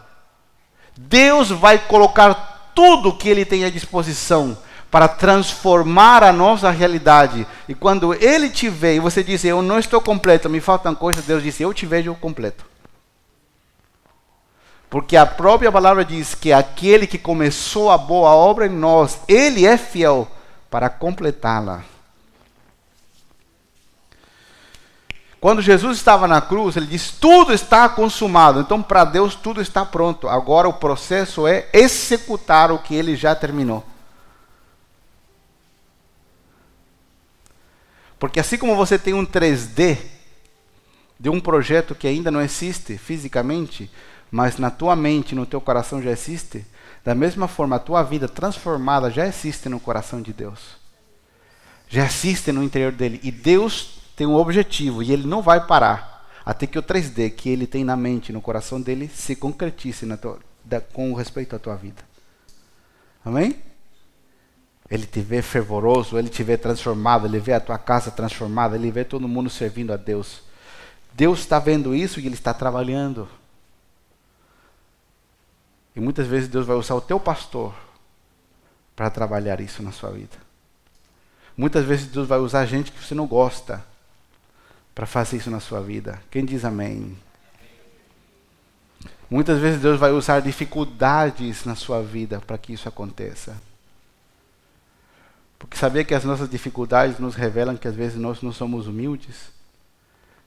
Deus 0.98 1.50
vai 1.50 1.78
colocar 1.78 2.72
tudo 2.74 3.16
que 3.16 3.30
Ele 3.30 3.46
tem 3.46 3.66
à 3.66 3.70
disposição 3.70 4.58
para 4.90 5.08
transformar 5.08 6.24
a 6.24 6.32
nossa 6.32 6.70
realidade. 6.70 7.46
E 7.68 7.74
quando 7.74 8.14
Ele 8.14 8.50
te 8.50 8.70
vê 8.70 8.96
e 8.96 9.00
você 9.00 9.24
diz, 9.24 9.44
eu 9.44 9.62
não 9.62 9.80
estou 9.80 10.00
completo, 10.00 10.50
me 10.50 10.62
faltam 10.62 10.96
coisas, 10.96 11.26
Deus 11.26 11.44
diz, 11.44 11.60
eu 11.60 11.74
te 11.74 11.86
vejo 11.86 12.16
completo. 12.16 12.66
Porque 14.90 15.18
a 15.18 15.26
própria 15.26 15.72
palavra 15.72 16.06
diz 16.06 16.34
que 16.36 16.54
aquele 16.54 17.08
que 17.08 17.18
começou 17.18 17.92
a 17.92 17.98
boa 17.98 18.34
obra 18.34 18.68
em 18.68 18.70
nós, 18.70 19.20
ele 19.28 19.66
é 19.66 19.78
fiel 19.78 20.28
para 20.70 20.90
completá-la. 20.90 21.84
Quando 25.46 25.62
Jesus 25.62 25.98
estava 25.98 26.28
na 26.28 26.42
cruz, 26.42 26.76
ele 26.76 26.88
disse: 26.88 27.14
Tudo 27.20 27.54
está 27.54 27.88
consumado. 27.88 28.62
Então, 28.62 28.82
para 28.82 29.06
Deus, 29.06 29.36
tudo 29.36 29.62
está 29.62 29.86
pronto. 29.86 30.28
Agora, 30.28 30.68
o 30.68 30.74
processo 30.74 31.46
é 31.46 31.70
executar 31.72 32.72
o 32.72 32.80
que 32.80 32.96
ele 32.96 33.16
já 33.16 33.36
terminou. 33.36 33.86
Porque, 38.18 38.40
assim 38.40 38.58
como 38.58 38.76
você 38.76 38.98
tem 38.98 39.14
um 39.14 39.24
3D 39.24 40.00
de 41.20 41.30
um 41.30 41.40
projeto 41.40 41.94
que 41.94 42.08
ainda 42.08 42.32
não 42.32 42.42
existe 42.42 42.98
fisicamente, 42.98 43.88
mas 44.32 44.58
na 44.58 44.72
tua 44.72 44.96
mente, 44.96 45.36
no 45.36 45.46
teu 45.46 45.62
coração 45.62 46.02
já 46.02 46.10
existe, 46.10 46.66
da 47.04 47.14
mesma 47.14 47.48
forma 47.48 47.76
a 47.76 47.80
tua 47.80 48.02
vida 48.02 48.28
transformada 48.28 49.12
já 49.12 49.28
existe 49.28 49.70
no 49.70 49.80
coração 49.80 50.24
de 50.24 50.34
Deus. 50.34 50.60
Já 51.88 52.04
existe 52.04 52.52
no 52.52 52.64
interior 52.64 52.92
dele. 52.92 53.20
E 53.22 53.30
Deus 53.30 54.05
tem 54.16 54.26
um 54.26 54.36
objetivo 54.36 55.04
e 55.04 55.12
ele 55.12 55.28
não 55.28 55.42
vai 55.42 55.66
parar 55.66 56.16
até 56.46 56.68
que 56.68 56.78
o 56.78 56.84
3D 56.84 57.32
que 57.32 57.50
ele 57.50 57.66
tem 57.66 57.84
na 57.84 57.96
mente, 57.96 58.32
no 58.32 58.40
coração 58.40 58.80
dele, 58.80 59.10
se 59.10 59.36
concretize 59.36 60.06
tua, 60.18 60.40
da, 60.64 60.80
com 60.80 61.14
respeito 61.14 61.56
à 61.56 61.60
tua 61.60 61.76
vida. 61.76 62.04
Amém? 63.24 63.60
Ele 64.88 65.08
te 65.08 65.20
vê 65.22 65.42
fervoroso, 65.42 66.20
ele 66.20 66.30
te 66.30 66.44
vê 66.44 66.56
transformado, 66.56 67.26
ele 67.26 67.40
vê 67.40 67.54
a 67.54 67.60
tua 67.60 67.80
casa 67.80 68.12
transformada, 68.12 68.76
ele 68.76 68.92
vê 68.92 69.04
todo 69.04 69.28
mundo 69.28 69.50
servindo 69.50 69.92
a 69.92 69.98
Deus. 69.98 70.44
Deus 71.14 71.40
está 71.40 71.58
vendo 71.58 71.96
isso 71.96 72.20
e 72.20 72.28
ele 72.28 72.36
está 72.36 72.54
trabalhando. 72.54 73.28
E 75.96 76.00
muitas 76.00 76.28
vezes 76.28 76.48
Deus 76.48 76.68
vai 76.68 76.76
usar 76.76 76.94
o 76.94 77.02
teu 77.02 77.20
pastor 77.20 77.74
para 78.96 79.10
trabalhar 79.10 79.60
isso 79.60 79.82
na 79.82 79.92
sua 79.92 80.12
vida. 80.12 80.38
Muitas 81.58 81.86
vezes 81.86 82.06
Deus 82.06 82.28
vai 82.28 82.38
usar 82.38 82.66
gente 82.68 82.92
que 82.92 83.04
você 83.04 83.16
não 83.16 83.26
gosta 83.26 83.84
para 84.96 85.06
fazer 85.06 85.38
isso 85.38 85.52
na 85.52 85.60
sua 85.60 85.82
vida. 85.82 86.20
Quem 86.32 86.44
diz 86.44 86.66
amém? 86.66 87.16
Muitas 89.30 89.60
vezes 89.60 89.82
Deus 89.82 90.00
vai 90.00 90.12
usar 90.12 90.40
dificuldades 90.40 91.66
na 91.66 91.76
sua 91.76 92.02
vida 92.02 92.40
para 92.40 92.58
que 92.58 92.74
isso 92.74 92.90
aconteça. 92.90 93.56
Porque 95.60 95.78
sabia 95.78 96.04
que 96.04 96.16
as 96.16 96.24
nossas 96.24 96.50
dificuldades 96.50 97.20
nos 97.20 97.36
revelam 97.36 97.78
que 97.78 97.88
às 97.88 97.96
vezes 97.96 98.18
nós 98.18 98.42
não 98.42 98.52
somos 98.52 98.88
humildes, 98.88 99.52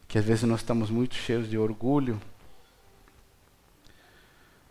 que 0.09 0.19
às 0.19 0.25
vezes 0.25 0.45
nós 0.45 0.61
estamos 0.61 0.91
muito 0.91 1.15
cheios 1.15 1.49
de 1.49 1.59
orgulho, 1.59 2.19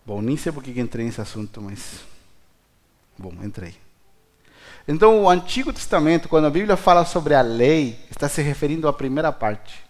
Bom, 0.08 0.22
nem 0.22 0.38
sei 0.38 0.50
por 0.50 0.62
que 0.62 0.80
entrei 0.80 1.04
nesse 1.04 1.20
assunto, 1.20 1.60
mas. 1.60 2.00
Bom, 3.18 3.30
entrei. 3.44 3.76
Então, 4.90 5.24
o 5.24 5.28
Antigo 5.28 5.70
Testamento, 5.70 6.30
quando 6.30 6.46
a 6.46 6.50
Bíblia 6.50 6.74
fala 6.74 7.04
sobre 7.04 7.34
a 7.34 7.42
lei, 7.42 8.02
está 8.10 8.26
se 8.26 8.40
referindo 8.40 8.88
à 8.88 8.92
primeira 8.92 9.30
parte. 9.30 9.84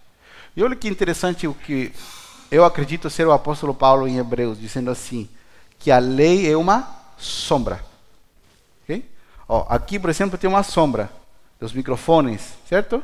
E 0.56 0.62
olha 0.62 0.74
que 0.74 0.88
interessante 0.88 1.46
o 1.46 1.54
que 1.54 1.92
eu 2.50 2.64
acredito 2.64 3.08
ser 3.08 3.24
o 3.24 3.30
apóstolo 3.30 3.72
Paulo 3.72 4.08
em 4.08 4.18
Hebreus, 4.18 4.58
dizendo 4.58 4.90
assim: 4.90 5.28
que 5.78 5.92
a 5.92 6.00
lei 6.00 6.50
é 6.50 6.56
uma 6.56 6.96
sombra. 7.16 7.80
Okay? 8.82 9.08
Ó, 9.48 9.66
aqui, 9.68 10.00
por 10.00 10.10
exemplo, 10.10 10.36
tem 10.36 10.50
uma 10.50 10.64
sombra 10.64 11.08
dos 11.60 11.72
microfones, 11.72 12.54
certo? 12.68 13.00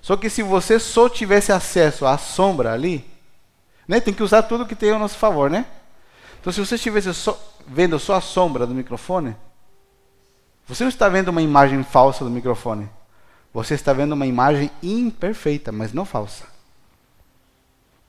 Só 0.00 0.16
que 0.16 0.30
se 0.30 0.44
você 0.44 0.78
só 0.78 1.08
tivesse 1.08 1.50
acesso 1.50 2.06
à 2.06 2.16
sombra 2.18 2.72
ali, 2.72 3.04
né, 3.86 3.98
tem 3.98 4.14
que 4.14 4.22
usar 4.22 4.44
tudo 4.44 4.64
que 4.64 4.76
tem 4.76 4.92
ao 4.92 4.98
nosso 5.00 5.18
favor, 5.18 5.50
né? 5.50 5.66
Então, 6.40 6.52
se 6.52 6.60
você 6.60 6.76
estivesse 6.76 7.12
só, 7.12 7.36
vendo 7.66 7.98
só 7.98 8.14
a 8.14 8.20
sombra 8.20 8.64
do 8.64 8.74
microfone, 8.74 9.34
você 10.70 10.84
não 10.84 10.88
está 10.88 11.08
vendo 11.08 11.30
uma 11.30 11.42
imagem 11.42 11.82
falsa 11.82 12.24
do 12.24 12.30
microfone. 12.30 12.88
Você 13.52 13.74
está 13.74 13.92
vendo 13.92 14.12
uma 14.12 14.24
imagem 14.24 14.70
imperfeita, 14.80 15.72
mas 15.72 15.92
não 15.92 16.04
falsa. 16.04 16.44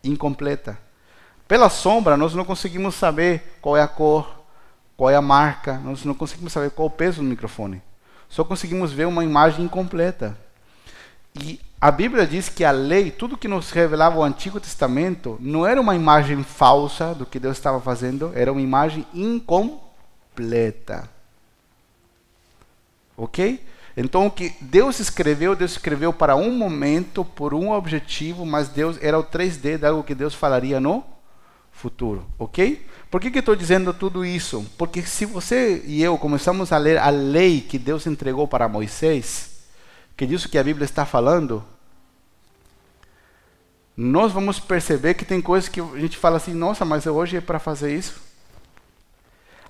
Incompleta. 0.03 0.77
Pela 1.47 1.71
sombra, 1.71 2.15
nós 2.15 2.35
não 2.35 2.45
conseguimos 2.45 2.93
saber 2.93 3.57
qual 3.59 3.75
é 3.75 3.81
a 3.81 3.87
cor, 3.87 4.43
qual 4.95 5.09
é 5.09 5.15
a 5.15 5.21
marca, 5.23 5.79
nós 5.79 6.05
não 6.05 6.13
conseguimos 6.13 6.53
saber 6.53 6.69
qual 6.69 6.87
é 6.87 6.91
o 6.91 6.93
peso 6.95 7.23
do 7.23 7.27
microfone. 7.27 7.81
Só 8.29 8.43
conseguimos 8.43 8.93
ver 8.93 9.07
uma 9.07 9.23
imagem 9.23 9.65
incompleta. 9.65 10.37
E 11.33 11.59
a 11.81 11.89
Bíblia 11.89 12.27
diz 12.27 12.47
que 12.47 12.63
a 12.63 12.69
lei, 12.69 13.09
tudo 13.09 13.37
que 13.37 13.47
nos 13.47 13.71
revelava 13.71 14.19
o 14.19 14.23
Antigo 14.23 14.59
Testamento, 14.59 15.35
não 15.39 15.65
era 15.65 15.81
uma 15.81 15.95
imagem 15.95 16.43
falsa 16.43 17.15
do 17.15 17.25
que 17.25 17.39
Deus 17.39 17.57
estava 17.57 17.81
fazendo, 17.81 18.31
era 18.35 18.51
uma 18.51 18.61
imagem 18.61 19.03
incompleta. 19.15 21.09
Ok? 23.21 23.63
Então, 23.95 24.25
o 24.25 24.31
que 24.31 24.51
Deus 24.59 24.99
escreveu, 24.99 25.55
Deus 25.55 25.73
escreveu 25.73 26.11
para 26.11 26.35
um 26.35 26.51
momento, 26.57 27.23
por 27.23 27.53
um 27.53 27.71
objetivo, 27.71 28.47
mas 28.47 28.67
Deus 28.67 28.97
era 28.99 29.19
o 29.19 29.23
3D 29.23 29.77
de 29.77 29.85
algo 29.85 30.01
que 30.01 30.15
Deus 30.15 30.33
falaria 30.33 30.79
no 30.79 31.03
futuro. 31.71 32.25
Ok? 32.39 32.83
Por 33.11 33.21
que, 33.21 33.29
que 33.29 33.37
estou 33.37 33.55
dizendo 33.55 33.93
tudo 33.93 34.25
isso? 34.25 34.65
Porque 34.75 35.03
se 35.03 35.23
você 35.23 35.83
e 35.85 36.01
eu 36.01 36.17
começamos 36.17 36.71
a 36.71 36.79
ler 36.79 36.97
a 36.97 37.11
lei 37.11 37.61
que 37.61 37.77
Deus 37.77 38.07
entregou 38.07 38.47
para 38.47 38.67
Moisés, 38.67 39.51
que 40.17 40.25
diz 40.25 40.43
o 40.43 40.49
que 40.49 40.57
a 40.57 40.63
Bíblia 40.63 40.85
está 40.85 41.05
falando, 41.05 41.63
nós 43.95 44.31
vamos 44.31 44.59
perceber 44.59 45.13
que 45.13 45.25
tem 45.25 45.39
coisas 45.39 45.69
que 45.69 45.79
a 45.79 45.99
gente 45.99 46.17
fala 46.17 46.37
assim, 46.37 46.55
nossa, 46.55 46.83
mas 46.83 47.05
hoje 47.05 47.37
é 47.37 47.41
para 47.41 47.59
fazer 47.59 47.95
isso. 47.95 48.30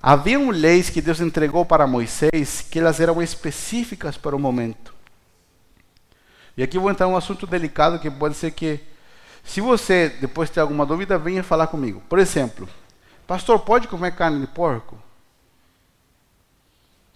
Haviam 0.02 0.50
leis 0.50 0.90
que 0.90 1.00
Deus 1.00 1.20
entregou 1.20 1.64
para 1.64 1.86
Moisés 1.86 2.60
que 2.68 2.80
elas 2.80 2.98
eram 2.98 3.22
específicas 3.22 4.16
para 4.16 4.34
o 4.34 4.38
momento. 4.38 4.92
E 6.56 6.62
aqui 6.62 6.76
vou 6.76 6.90
entrar 6.90 7.06
um 7.06 7.16
assunto 7.16 7.46
delicado 7.46 8.00
que 8.00 8.10
pode 8.10 8.34
ser 8.34 8.50
que, 8.50 8.80
se 9.44 9.60
você 9.60 10.08
depois 10.08 10.50
ter 10.50 10.58
alguma 10.58 10.84
dúvida, 10.84 11.16
venha 11.16 11.44
falar 11.44 11.68
comigo. 11.68 12.02
Por 12.08 12.18
exemplo, 12.18 12.68
pastor, 13.28 13.60
pode 13.60 13.86
comer 13.86 14.16
carne 14.16 14.40
de 14.40 14.48
porco? 14.48 15.00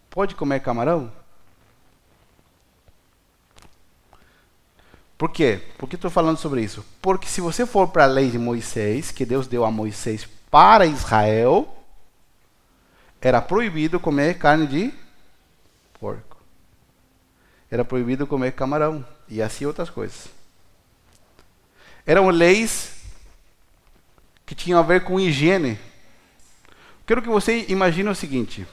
Pode 0.09 0.37
comer 0.37 0.61
camarão? 0.61 1.11
Por 5.19 5.33
quê? 5.33 5.61
Por 5.77 5.89
que 5.89 5.97
estou 5.97 6.11
falando 6.11 6.39
sobre 6.39 6.63
isso? 6.63 6.85
Porque 7.03 7.27
se 7.27 7.41
você 7.41 7.67
for 7.67 7.89
para 7.89 8.05
a 8.05 8.07
lei 8.07 8.31
de 8.31 8.39
Moisés, 8.39 9.11
que 9.11 9.27
Deus 9.27 9.49
deu 9.49 9.65
a 9.65 9.73
Moisés 9.73 10.29
para 10.51 10.87
Israel, 10.87 11.76
era 13.27 13.41
proibido 13.43 13.99
comer 13.99 14.39
carne 14.39 14.67
de 14.67 14.95
porco. 15.99 16.37
Era 17.71 17.85
proibido 17.85 18.27
comer 18.27 18.53
camarão 18.53 19.05
e 19.29 19.43
assim 19.43 19.65
outras 19.65 19.91
coisas. 19.91 20.29
Eram 22.07 22.29
leis 22.29 22.97
que 24.45 24.55
tinham 24.55 24.79
a 24.79 24.83
ver 24.83 25.03
com 25.03 25.19
higiene. 25.19 25.79
Quero 27.05 27.23
que 27.23 27.29
você 27.29 27.67
imagine 27.69 28.09
o 28.09 28.15
seguinte: 28.15 28.67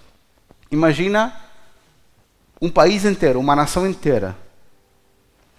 imagina 0.69 1.35
um 2.61 2.69
país 2.69 3.05
inteiro, 3.05 3.39
uma 3.39 3.55
nação 3.55 3.87
inteira 3.87 4.37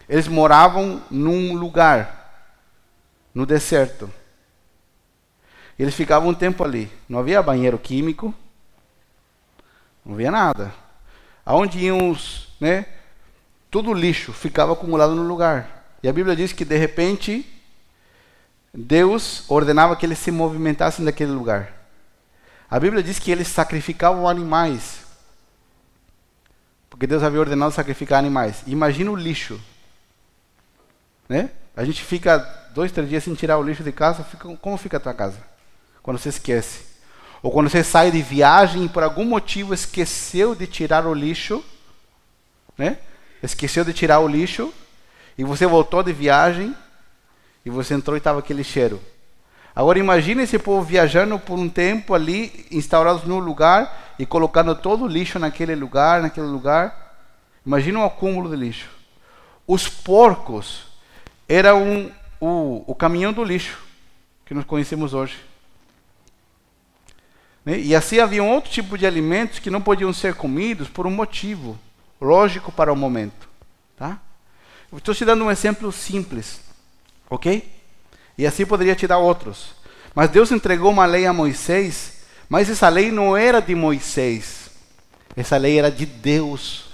eles 0.08 0.28
moravam 0.28 1.02
num 1.10 1.54
lugar, 1.54 2.52
no 3.34 3.46
deserto. 3.46 4.10
Eles 5.78 5.94
ficavam 5.94 6.28
um 6.28 6.34
tempo 6.34 6.62
ali. 6.62 6.90
Não 7.08 7.18
havia 7.18 7.42
banheiro 7.42 7.78
químico, 7.78 8.34
não 10.04 10.14
havia 10.14 10.30
nada. 10.30 10.72
Aonde 11.44 11.78
iam 11.78 12.10
os, 12.10 12.48
né? 12.60 12.86
Todo 13.70 13.90
o 13.90 13.94
lixo 13.94 14.32
ficava 14.32 14.72
acumulado 14.72 15.14
no 15.14 15.22
lugar. 15.22 15.84
E 16.02 16.08
a 16.08 16.12
Bíblia 16.12 16.36
diz 16.36 16.52
que 16.52 16.64
de 16.64 16.76
repente 16.76 17.46
Deus 18.72 19.44
ordenava 19.48 19.96
que 19.96 20.06
eles 20.06 20.18
se 20.18 20.30
movimentassem 20.30 21.04
daquele 21.04 21.32
lugar. 21.32 21.72
A 22.70 22.78
Bíblia 22.78 23.02
diz 23.02 23.18
que 23.18 23.30
eles 23.30 23.48
sacrificavam 23.48 24.28
animais. 24.28 25.04
Porque 26.90 27.06
Deus 27.06 27.22
havia 27.22 27.40
ordenado 27.40 27.72
sacrificar 27.72 28.18
animais. 28.18 28.62
Imagina 28.66 29.10
o 29.10 29.16
lixo 29.16 29.60
né? 31.28 31.50
A 31.76 31.84
gente 31.84 32.02
fica 32.04 32.38
dois, 32.74 32.92
três 32.92 33.08
dias 33.08 33.24
sem 33.24 33.34
tirar 33.34 33.58
o 33.58 33.62
lixo 33.62 33.82
de 33.82 33.92
casa, 33.92 34.22
fica, 34.24 34.56
como 34.56 34.76
fica 34.76 34.96
a 34.96 35.00
tua 35.00 35.14
casa? 35.14 35.38
Quando 36.02 36.18
você 36.18 36.28
esquece. 36.28 36.93
Ou 37.44 37.52
quando 37.52 37.68
você 37.68 37.84
sai 37.84 38.10
de 38.10 38.22
viagem 38.22 38.86
e 38.86 38.88
por 38.88 39.02
algum 39.02 39.26
motivo 39.26 39.74
esqueceu 39.74 40.54
de 40.54 40.66
tirar 40.66 41.06
o 41.06 41.12
lixo, 41.12 41.62
né? 42.78 42.96
Esqueceu 43.42 43.84
de 43.84 43.92
tirar 43.92 44.20
o 44.20 44.26
lixo 44.26 44.72
e 45.36 45.44
você 45.44 45.66
voltou 45.66 46.02
de 46.02 46.10
viagem 46.10 46.74
e 47.62 47.68
você 47.68 47.92
entrou 47.92 48.16
e 48.16 48.18
estava 48.18 48.38
aquele 48.38 48.64
cheiro. 48.64 48.98
Agora 49.76 49.98
imagine 49.98 50.44
esse 50.44 50.58
povo 50.58 50.82
viajando 50.82 51.38
por 51.38 51.58
um 51.58 51.68
tempo 51.68 52.14
ali, 52.14 52.66
instaurados 52.70 53.24
num 53.24 53.40
lugar 53.40 54.14
e 54.18 54.24
colocando 54.24 54.74
todo 54.74 55.04
o 55.04 55.06
lixo 55.06 55.38
naquele 55.38 55.74
lugar, 55.74 56.22
naquele 56.22 56.46
lugar. 56.46 57.14
Imagina 57.66 57.98
um 57.98 58.06
acúmulo 58.06 58.48
de 58.48 58.56
lixo. 58.56 58.88
Os 59.66 59.86
porcos 59.86 60.86
era 61.46 61.76
um, 61.76 62.10
o, 62.40 62.84
o 62.86 62.94
caminhão 62.94 63.34
do 63.34 63.44
lixo 63.44 63.84
que 64.46 64.54
nós 64.54 64.64
conhecemos 64.64 65.12
hoje. 65.12 65.52
Né? 67.64 67.78
E 67.78 67.94
assim 67.94 68.18
havia 68.18 68.42
um 68.42 68.50
outro 68.50 68.70
tipo 68.70 68.98
de 68.98 69.06
alimentos 69.06 69.58
que 69.58 69.70
não 69.70 69.80
podiam 69.80 70.12
ser 70.12 70.34
comidos 70.34 70.88
por 70.88 71.06
um 71.06 71.10
motivo 71.10 71.78
lógico 72.20 72.70
para 72.70 72.92
o 72.92 72.96
momento. 72.96 73.48
Tá? 73.96 74.18
Estou 74.94 75.14
te 75.14 75.24
dando 75.24 75.44
um 75.44 75.50
exemplo 75.50 75.90
simples, 75.90 76.60
ok? 77.28 77.68
E 78.36 78.46
assim 78.46 78.66
poderia 78.66 78.94
te 78.94 79.06
dar 79.06 79.18
outros. 79.18 79.74
Mas 80.14 80.30
Deus 80.30 80.52
entregou 80.52 80.90
uma 80.90 81.06
lei 81.06 81.26
a 81.26 81.32
Moisés, 81.32 82.24
mas 82.48 82.70
essa 82.70 82.88
lei 82.88 83.10
não 83.10 83.36
era 83.36 83.60
de 83.60 83.74
Moisés. 83.74 84.70
Essa 85.36 85.56
lei 85.56 85.78
era 85.78 85.90
de 85.90 86.06
Deus. 86.06 86.84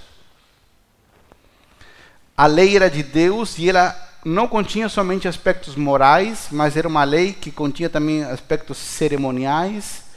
A 2.35 2.47
lei 2.47 2.75
era 2.75 2.89
de 2.89 3.03
Deus 3.03 3.59
e 3.59 3.69
ela 3.69 3.95
não 4.25 4.47
continha 4.47 4.89
somente 4.89 5.27
aspectos 5.27 5.75
morais, 5.75 6.47
mas 6.51 6.75
era 6.75 6.87
uma 6.87 7.03
lei 7.03 7.33
que 7.33 7.51
continha 7.51 7.89
também 7.89 8.23
aspectos 8.23 8.77
cerimoniais 8.77 10.10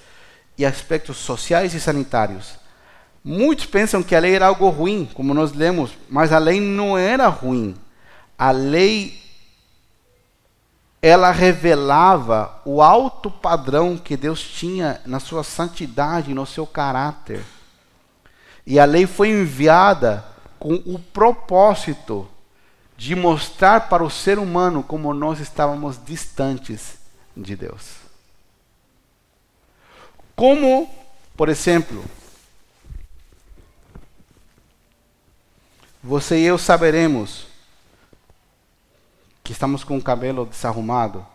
e 0.57 0.65
aspectos 0.65 1.17
sociais 1.17 1.75
e 1.75 1.81
sanitários. 1.81 2.55
Muitos 3.23 3.67
pensam 3.67 4.03
que 4.03 4.15
a 4.15 4.21
lei 4.21 4.35
era 4.35 4.47
algo 4.47 4.69
ruim, 4.69 5.09
como 5.15 5.33
nós 5.33 5.53
lemos, 5.53 5.93
mas 6.09 6.33
a 6.33 6.39
lei 6.39 6.61
não 6.61 6.97
era 6.97 7.27
ruim. 7.29 7.75
A 8.39 8.51
lei 8.51 9.23
ela 11.01 11.31
revelava 11.31 12.63
o 12.65 12.81
alto 12.81 13.31
padrão 13.31 13.97
que 13.97 14.17
Deus 14.17 14.43
tinha 14.43 15.03
na 15.05 15.21
sua 15.21 15.45
santidade, 15.45 16.33
no 16.33 16.47
seu 16.47 16.67
caráter. 16.67 17.45
E 18.67 18.79
a 18.79 18.87
lei 18.87 19.07
foi 19.07 19.29
enviada 19.29 20.25
com 20.59 20.75
o 20.87 20.99
propósito 20.99 22.27
de 22.97 23.15
mostrar 23.15 23.89
para 23.91 24.03
o 24.03 24.09
ser 24.09 24.39
humano 24.39 24.83
como 24.83 25.13
nós 25.13 25.41
estávamos 25.41 26.03
distantes 26.03 26.97
de 27.37 27.55
Deus. 27.55 28.04
Como, 30.37 30.93
por 31.37 31.49
exemplo, 31.49 32.05
você 36.03 36.39
e 36.39 36.45
eu 36.45 36.59
saberemos 36.59 37.47
que 39.43 39.53
estamos 39.53 39.85
com 39.85 39.97
o 39.97 40.03
cabelo 40.03 40.47
desarrumado, 40.47 41.27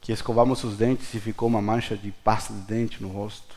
que 0.00 0.12
escovamos 0.12 0.62
os 0.64 0.76
dentes 0.76 1.12
e 1.14 1.20
ficou 1.20 1.48
uma 1.48 1.62
mancha 1.62 1.96
de 1.96 2.10
pasta 2.10 2.52
de 2.52 2.60
dente 2.60 3.02
no 3.02 3.08
rosto, 3.08 3.56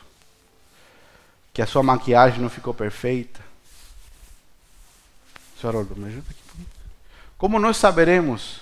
que 1.52 1.62
a 1.62 1.66
sua 1.66 1.82
maquiagem 1.82 2.40
não 2.40 2.48
ficou 2.48 2.72
perfeita, 2.72 3.46
Senhor 5.60 5.96
me 5.96 6.06
ajuda 6.06 6.26
aqui. 6.30 6.66
Como 7.38 7.58
nós 7.58 7.76
saberemos 7.76 8.60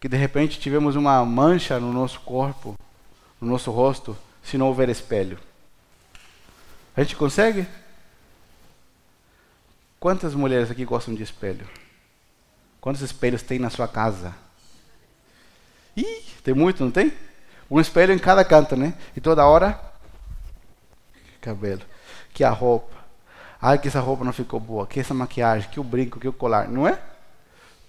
que 0.00 0.08
de 0.08 0.16
repente 0.16 0.60
tivemos 0.60 0.96
uma 0.96 1.24
mancha 1.24 1.80
no 1.80 1.92
nosso 1.92 2.20
corpo, 2.20 2.78
no 3.40 3.48
nosso 3.48 3.70
rosto, 3.70 4.16
se 4.42 4.58
não 4.58 4.66
houver 4.66 4.88
espelho? 4.88 5.38
A 6.96 7.02
gente 7.02 7.16
consegue? 7.16 7.66
Quantas 10.00 10.34
mulheres 10.34 10.70
aqui 10.70 10.84
gostam 10.84 11.14
de 11.14 11.22
espelho? 11.22 11.68
Quantos 12.80 13.02
espelhos 13.02 13.42
tem 13.42 13.58
na 13.58 13.70
sua 13.70 13.88
casa? 13.88 14.34
Ih, 15.96 16.22
tem 16.42 16.54
muito, 16.54 16.84
não 16.84 16.90
tem? 16.90 17.12
Um 17.70 17.80
espelho 17.80 18.12
em 18.12 18.18
cada 18.18 18.44
canto, 18.44 18.76
né? 18.76 18.94
E 19.16 19.20
toda 19.20 19.46
hora, 19.46 19.80
cabelo. 21.40 21.82
Que 22.32 22.44
a 22.44 22.50
roupa. 22.50 22.96
Ai, 23.60 23.78
que 23.78 23.88
essa 23.88 24.00
roupa 24.00 24.24
não 24.24 24.32
ficou 24.32 24.60
boa. 24.60 24.86
Que 24.86 25.00
essa 25.00 25.12
maquiagem, 25.12 25.68
que 25.70 25.80
o 25.80 25.84
brinco, 25.84 26.20
que 26.20 26.28
o 26.28 26.32
colar. 26.32 26.68
Não 26.68 26.86
é? 26.86 27.00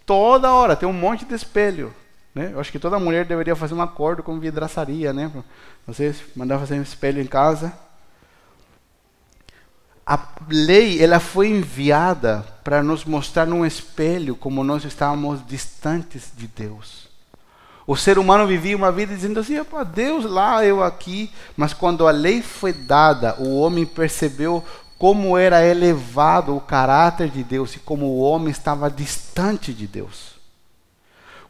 Toda 0.05 0.51
hora 0.51 0.75
tem 0.75 0.89
um 0.89 0.93
monte 0.93 1.25
de 1.25 1.35
espelho. 1.35 1.93
Né? 2.33 2.51
Eu 2.53 2.59
acho 2.59 2.71
que 2.71 2.79
toda 2.79 2.99
mulher 2.99 3.25
deveria 3.25 3.55
fazer 3.55 3.73
um 3.73 3.81
acordo 3.81 4.21
com 4.21 4.39
vidraçaria, 4.39 5.11
né? 5.11 5.31
Vocês 5.85 6.21
mandar 6.35 6.59
fazer 6.59 6.75
um 6.75 6.83
espelho 6.83 7.21
em 7.21 7.25
casa. 7.25 7.73
A 10.05 10.19
lei 10.49 11.03
ela 11.03 11.19
foi 11.19 11.49
enviada 11.49 12.45
para 12.63 12.81
nos 12.81 13.05
mostrar 13.05 13.45
num 13.45 13.65
espelho 13.65 14.35
como 14.35 14.63
nós 14.63 14.83
estávamos 14.83 15.45
distantes 15.45 16.31
de 16.35 16.47
Deus. 16.47 17.07
O 17.85 17.95
ser 17.95 18.19
humano 18.19 18.45
vivia 18.45 18.77
uma 18.77 18.91
vida 18.91 19.13
dizendo 19.13 19.39
assim: 19.39 19.55
Deus 19.93 20.25
lá, 20.25 20.63
eu 20.63 20.83
aqui. 20.83 21.31
Mas 21.57 21.73
quando 21.73 22.07
a 22.07 22.11
lei 22.11 22.41
foi 22.41 22.71
dada, 22.71 23.35
o 23.39 23.59
homem 23.59 23.85
percebeu 23.85 24.63
como 24.97 25.37
era 25.37 25.65
elevado 25.65 26.55
o 26.55 26.61
caráter 26.61 27.29
de 27.29 27.43
Deus 27.43 27.75
e 27.75 27.79
como 27.79 28.05
o 28.05 28.19
homem 28.19 28.49
estava 28.49 28.91
distante 28.91 29.73
de 29.73 29.87
Deus. 29.87 30.38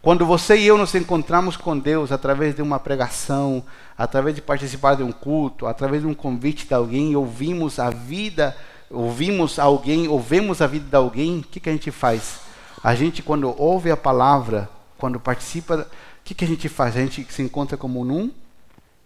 Quando 0.10 0.26
você 0.26 0.58
e 0.58 0.66
eu 0.66 0.76
nos 0.76 0.96
encontramos 0.96 1.56
com 1.56 1.78
Deus 1.78 2.12
através 2.12 2.56
de 2.56 2.64
uma 2.64 2.80
pregação, 2.80 3.64
através 3.96 4.36
de 4.36 4.42
participar 4.42 4.96
de 4.96 5.04
um 5.04 5.12
culto, 5.12 5.68
através 5.68 6.02
de 6.02 6.08
um 6.08 6.16
convite 6.16 6.66
de 6.66 6.74
alguém, 6.74 7.16
ouvimos 7.16 7.78
a 7.78 7.92
vida, 7.92 8.58
ouvimos 8.90 9.60
alguém, 9.60 10.08
ouvemos 10.08 10.64
a 10.64 10.66
vida 10.66 10.90
de 10.90 10.96
alguém, 10.96 11.38
o 11.38 11.44
que, 11.44 11.60
que 11.60 11.70
a 11.70 11.72
gente 11.72 11.92
faz? 11.92 12.40
A 12.84 12.96
gente, 12.96 13.22
quando 13.22 13.54
ouve 13.62 13.92
a 13.92 13.96
palavra, 13.96 14.68
quando 14.98 15.20
participa 15.20 15.88
que, 16.24 16.34
que 16.34 16.44
a 16.44 16.48
gente 16.48 16.68
faz? 16.68 16.98
A 16.98 17.02
gente 17.02 17.32
se 17.32 17.44
encontra 17.44 17.78
como 17.78 18.04
num 18.04 18.32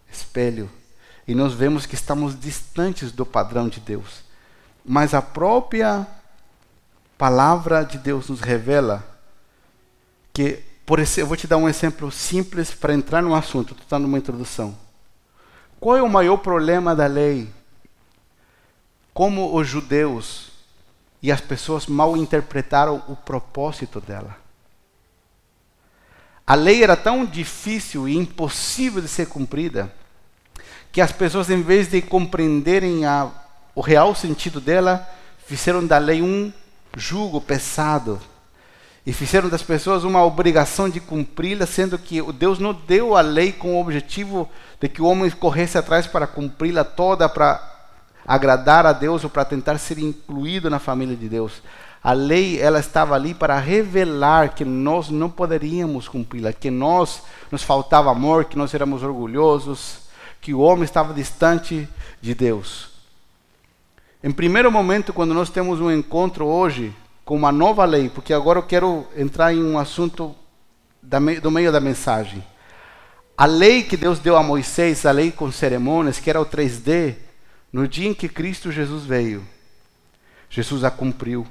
espelho. 0.10 0.70
E 1.28 1.36
nós 1.36 1.52
vemos 1.52 1.86
que 1.86 1.96
estamos 1.96 2.40
distantes 2.40 3.12
do 3.12 3.26
padrão 3.26 3.68
de 3.68 3.82
Deus. 3.82 4.24
Mas 4.86 5.14
a 5.14 5.22
própria 5.22 6.08
palavra 7.18 7.84
de 7.84 7.98
Deus 7.98 8.30
nos 8.30 8.40
revela 8.40 9.06
que, 10.32 10.64
por 10.86 11.00
esse, 11.00 11.22
eu 11.22 11.28
vou 11.28 11.38
te 11.38 11.48
dar 11.48 11.58
um 11.58 11.70
exemplo 11.70 12.12
simples 12.12 12.74
para 12.74 12.94
entrar 12.94 13.22
no 13.22 13.34
assunto, 13.34 13.74
estou 13.74 13.88
dando 13.90 14.06
uma 14.06 14.18
introdução. 14.18 14.78
Qual 15.80 15.96
é 15.96 16.02
o 16.02 16.10
maior 16.10 16.38
problema 16.38 16.96
da 16.96 17.08
lei? 17.08 17.50
Como 19.14 19.56
os 19.56 19.68
judeus 19.68 20.52
e 21.22 21.32
as 21.32 21.40
pessoas 21.40 21.88
mal 21.88 22.18
interpretaram 22.18 23.02
o 23.08 23.16
propósito 23.16 24.02
dela. 24.02 24.36
A 26.46 26.56
lei 26.56 26.84
era 26.84 26.98
tão 26.98 27.26
difícil 27.26 28.08
e 28.10 28.18
impossível 28.18 29.02
de 29.02 29.08
ser 29.08 29.28
cumprida 29.28 29.94
que 30.92 31.00
as 31.00 31.12
pessoas, 31.12 31.50
em 31.50 31.62
vez 31.62 31.90
de 31.90 32.02
compreenderem 32.02 33.06
a, 33.06 33.32
o 33.74 33.82
real 33.82 34.14
sentido 34.14 34.60
dela, 34.60 35.10
fizeram 35.48 35.86
da 35.86 35.98
lei 35.98 36.22
um 36.22 36.52
jugo 36.96 37.40
pesado 37.40 38.22
e 39.06 39.12
fizeram 39.12 39.50
das 39.50 39.62
pessoas 39.62 40.06
uma 40.06 40.24
obrigação 40.24 40.90
de 40.90 41.02
cumpri-la, 41.02 41.66
sendo 41.66 41.98
que 41.98 42.22
Deus 42.34 42.58
não 42.58 42.74
deu 42.74 43.18
a 43.18 43.22
lei 43.22 43.52
com 43.52 43.76
o 43.76 43.82
objetivo 43.82 44.50
de 44.80 44.88
que 44.88 45.02
o 45.02 45.06
homem 45.06 45.30
corresse 45.30 45.78
atrás 45.78 46.08
para 46.08 46.26
cumpri-la 46.26 46.86
toda, 46.86 47.28
para 47.28 47.62
agradar 48.26 48.86
a 48.86 48.94
Deus 48.94 49.24
ou 49.24 49.30
para 49.30 49.44
tentar 49.44 49.78
ser 49.78 50.00
incluído 50.00 50.70
na 50.70 50.80
família 50.80 51.18
de 51.18 51.28
Deus. 51.28 51.62
A 52.02 52.14
lei 52.14 52.60
ela 52.60 52.80
estava 52.80 53.16
ali 53.16 53.34
para 53.34 53.60
revelar 53.60 54.56
que 54.56 54.64
nós 54.64 55.10
não 55.10 55.30
poderíamos 55.30 56.08
cumpri-la, 56.08 56.54
que 56.54 56.72
nós 56.72 57.24
nos 57.52 57.64
faltava 57.64 58.10
amor, 58.10 58.46
que 58.46 58.58
nós 58.58 58.74
éramos 58.74 59.04
orgulhosos, 59.04 60.00
que 60.40 60.54
o 60.54 60.60
homem 60.60 60.84
estava 60.86 61.14
distante 61.14 61.88
de 62.22 62.34
Deus. 62.34 62.90
Em 64.24 64.32
primeiro 64.32 64.72
momento, 64.72 65.12
quando 65.12 65.34
nós 65.34 65.50
temos 65.50 65.82
um 65.82 65.92
encontro 65.92 66.46
hoje 66.46 66.94
com 67.26 67.36
uma 67.36 67.52
nova 67.52 67.86
lei, 67.86 68.10
porque 68.10 68.34
agora 68.34 68.60
eu 68.60 68.64
quero 68.64 69.08
entrar 69.16 69.54
em 69.54 69.64
um 69.64 69.78
assunto 69.78 70.36
do 71.02 71.52
meio 71.52 71.72
da 71.72 71.80
mensagem. 71.80 72.44
A 73.38 73.46
lei 73.46 73.84
que 73.84 73.98
Deus 73.98 74.20
deu 74.20 74.36
a 74.36 74.44
Moisés, 74.44 75.06
a 75.06 75.12
lei 75.12 75.32
com 75.32 75.52
cerimônias, 75.52 76.20
que 76.20 76.30
era 76.30 76.40
o 76.40 76.46
3D, 76.46 77.16
no 77.72 77.88
dia 77.88 78.08
em 78.08 78.14
que 78.14 78.30
Cristo 78.30 78.72
Jesus 78.72 79.06
veio, 79.06 79.46
Jesus 80.50 80.84
a 80.84 80.92
cumpriu. 80.92 81.48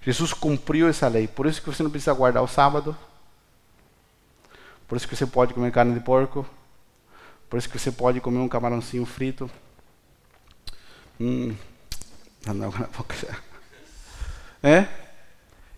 Jesus 0.00 0.32
cumpriu 0.32 0.88
essa 0.88 1.06
lei. 1.06 1.28
Por 1.28 1.46
isso 1.46 1.60
que 1.60 1.68
você 1.68 1.82
não 1.82 1.90
precisa 1.90 2.14
guardar 2.14 2.42
o 2.42 2.48
sábado. 2.48 2.96
Por 4.88 4.96
isso 4.96 5.06
que 5.06 5.14
você 5.14 5.26
pode 5.26 5.52
comer 5.52 5.70
carne 5.70 5.92
de 5.92 6.00
porco. 6.00 6.46
Por 7.50 7.58
isso 7.58 7.68
que 7.68 7.78
você 7.78 7.92
pode 7.92 8.20
comer 8.20 8.38
um 8.38 8.48
camarãozinho 8.48 9.04
frito. 9.04 9.50
Hum. 11.20 11.54
Não, 12.46 12.54
não, 12.54 12.72
é? 14.62 14.86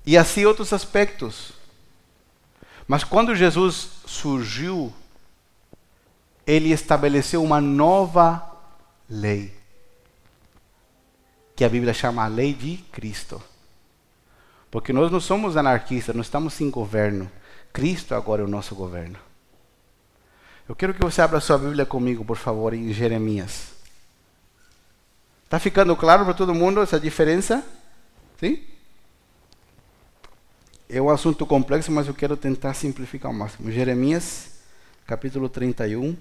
E 0.05 0.17
assim 0.17 0.45
outros 0.45 0.73
aspectos. 0.73 1.53
Mas 2.87 3.05
quando 3.05 3.35
Jesus 3.35 3.89
surgiu, 4.07 4.93
ele 6.47 6.73
estabeleceu 6.73 7.43
uma 7.43 7.61
nova 7.61 8.51
lei, 9.09 9.57
que 11.55 11.65
a 11.65 11.69
Bíblia 11.69 11.95
chama 11.95 12.25
a 12.25 12.29
lei 12.29 12.53
de 12.53 12.79
Cristo. 12.91 13.43
Porque 14.71 14.93
nós 14.93 15.13
não 15.13 15.21
somos 15.21 15.57
anarquistas, 15.57 16.17
nós 16.17 16.27
estamos 16.27 16.55
sem 16.55 16.71
governo. 16.71 17.31
Cristo 17.73 18.15
agora 18.15 18.43
é 18.43 18.45
o 18.45 18.49
nosso 18.49 18.75
governo. 18.75 19.19
Eu 20.69 20.75
quero 20.75 20.95
que 20.95 21.03
você 21.03 21.21
abra 21.21 21.41
sua 21.41 21.59
Bíblia 21.59 21.85
comigo, 21.85 22.25
por 22.25 22.37
favor, 22.37 22.73
em 22.73 22.93
Jeremias. 22.93 23.73
Está 25.45 25.59
ficando 25.59 25.95
claro 25.95 26.25
para 26.25 26.35
todo 26.35 26.55
mundo 26.55 26.81
essa 26.81 26.99
diferença? 26.99 27.63
Sim? 28.43 28.59
É 30.89 31.01
um 31.01 31.09
assunto 31.09 31.47
complexo, 31.47 31.93
mas 31.93 32.09
eu 32.09 32.15
quero 32.15 32.37
tentar 32.37 32.75
simplificar 32.75 33.31
ao 33.31 33.39
máximo. 33.39 33.71
Jeremias, 33.71 34.59
capítulo 35.07 35.49
31. 35.49 36.17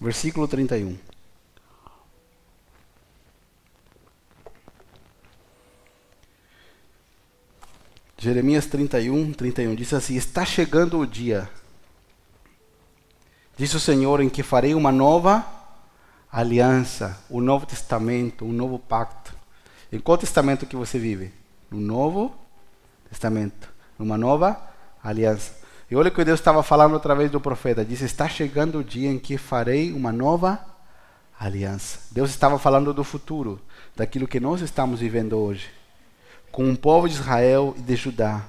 Versículo 0.00 0.46
31. 0.46 1.09
Jeremias 8.20 8.66
31, 8.66 9.32
31 9.32 9.74
diz 9.74 9.94
assim: 9.94 10.14
Está 10.14 10.44
chegando 10.44 10.98
o 10.98 11.06
dia, 11.06 11.48
diz 13.56 13.72
o 13.72 13.80
Senhor, 13.80 14.20
em 14.20 14.28
que 14.28 14.42
farei 14.42 14.74
uma 14.74 14.92
nova 14.92 15.42
aliança, 16.30 17.18
um 17.30 17.40
novo 17.40 17.64
testamento, 17.64 18.44
um 18.44 18.52
novo 18.52 18.78
pacto. 18.78 19.34
Em 19.90 19.98
qual 19.98 20.18
testamento 20.18 20.66
que 20.66 20.76
você 20.76 20.98
vive? 20.98 21.32
No 21.70 21.80
Novo 21.80 22.34
Testamento, 23.08 23.72
numa 23.98 24.18
nova 24.18 24.60
aliança. 25.02 25.58
E 25.90 25.96
olha 25.96 26.10
o 26.10 26.12
que 26.12 26.22
Deus 26.22 26.38
estava 26.38 26.62
falando 26.62 26.96
através 26.96 27.30
do 27.30 27.40
profeta. 27.40 27.86
Diz: 27.86 28.02
Está 28.02 28.28
chegando 28.28 28.80
o 28.80 28.84
dia 28.84 29.10
em 29.10 29.18
que 29.18 29.38
farei 29.38 29.94
uma 29.94 30.12
nova 30.12 30.60
aliança. 31.38 32.00
Deus 32.10 32.28
estava 32.28 32.58
falando 32.58 32.92
do 32.92 33.02
futuro, 33.02 33.58
daquilo 33.96 34.28
que 34.28 34.38
nós 34.38 34.60
estamos 34.60 35.00
vivendo 35.00 35.38
hoje, 35.38 35.70
com 36.50 36.70
o 36.70 36.76
povo 36.76 37.08
de 37.08 37.14
Israel 37.14 37.74
e 37.78 37.80
de 37.80 37.96
Judá. 37.96 38.42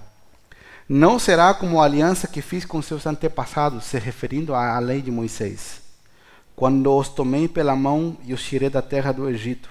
Não 0.88 1.18
será 1.18 1.54
como 1.54 1.82
a 1.82 1.86
aliança 1.86 2.28
que 2.28 2.42
fiz 2.42 2.66
com 2.66 2.82
seus 2.82 3.06
antepassados, 3.06 3.86
se 3.86 3.98
referindo 3.98 4.54
à 4.54 4.78
lei 4.80 5.02
de 5.02 5.12
Moisés, 5.12 5.82
quando 6.56 6.94
os 6.94 7.08
tomei 7.10 7.48
pela 7.48 7.76
mão 7.76 8.18
e 8.26 8.34
os 8.34 8.44
tirei 8.44 8.70
da 8.70 8.82
terra 8.82 9.12
do 9.12 9.30
Egito. 9.30 9.70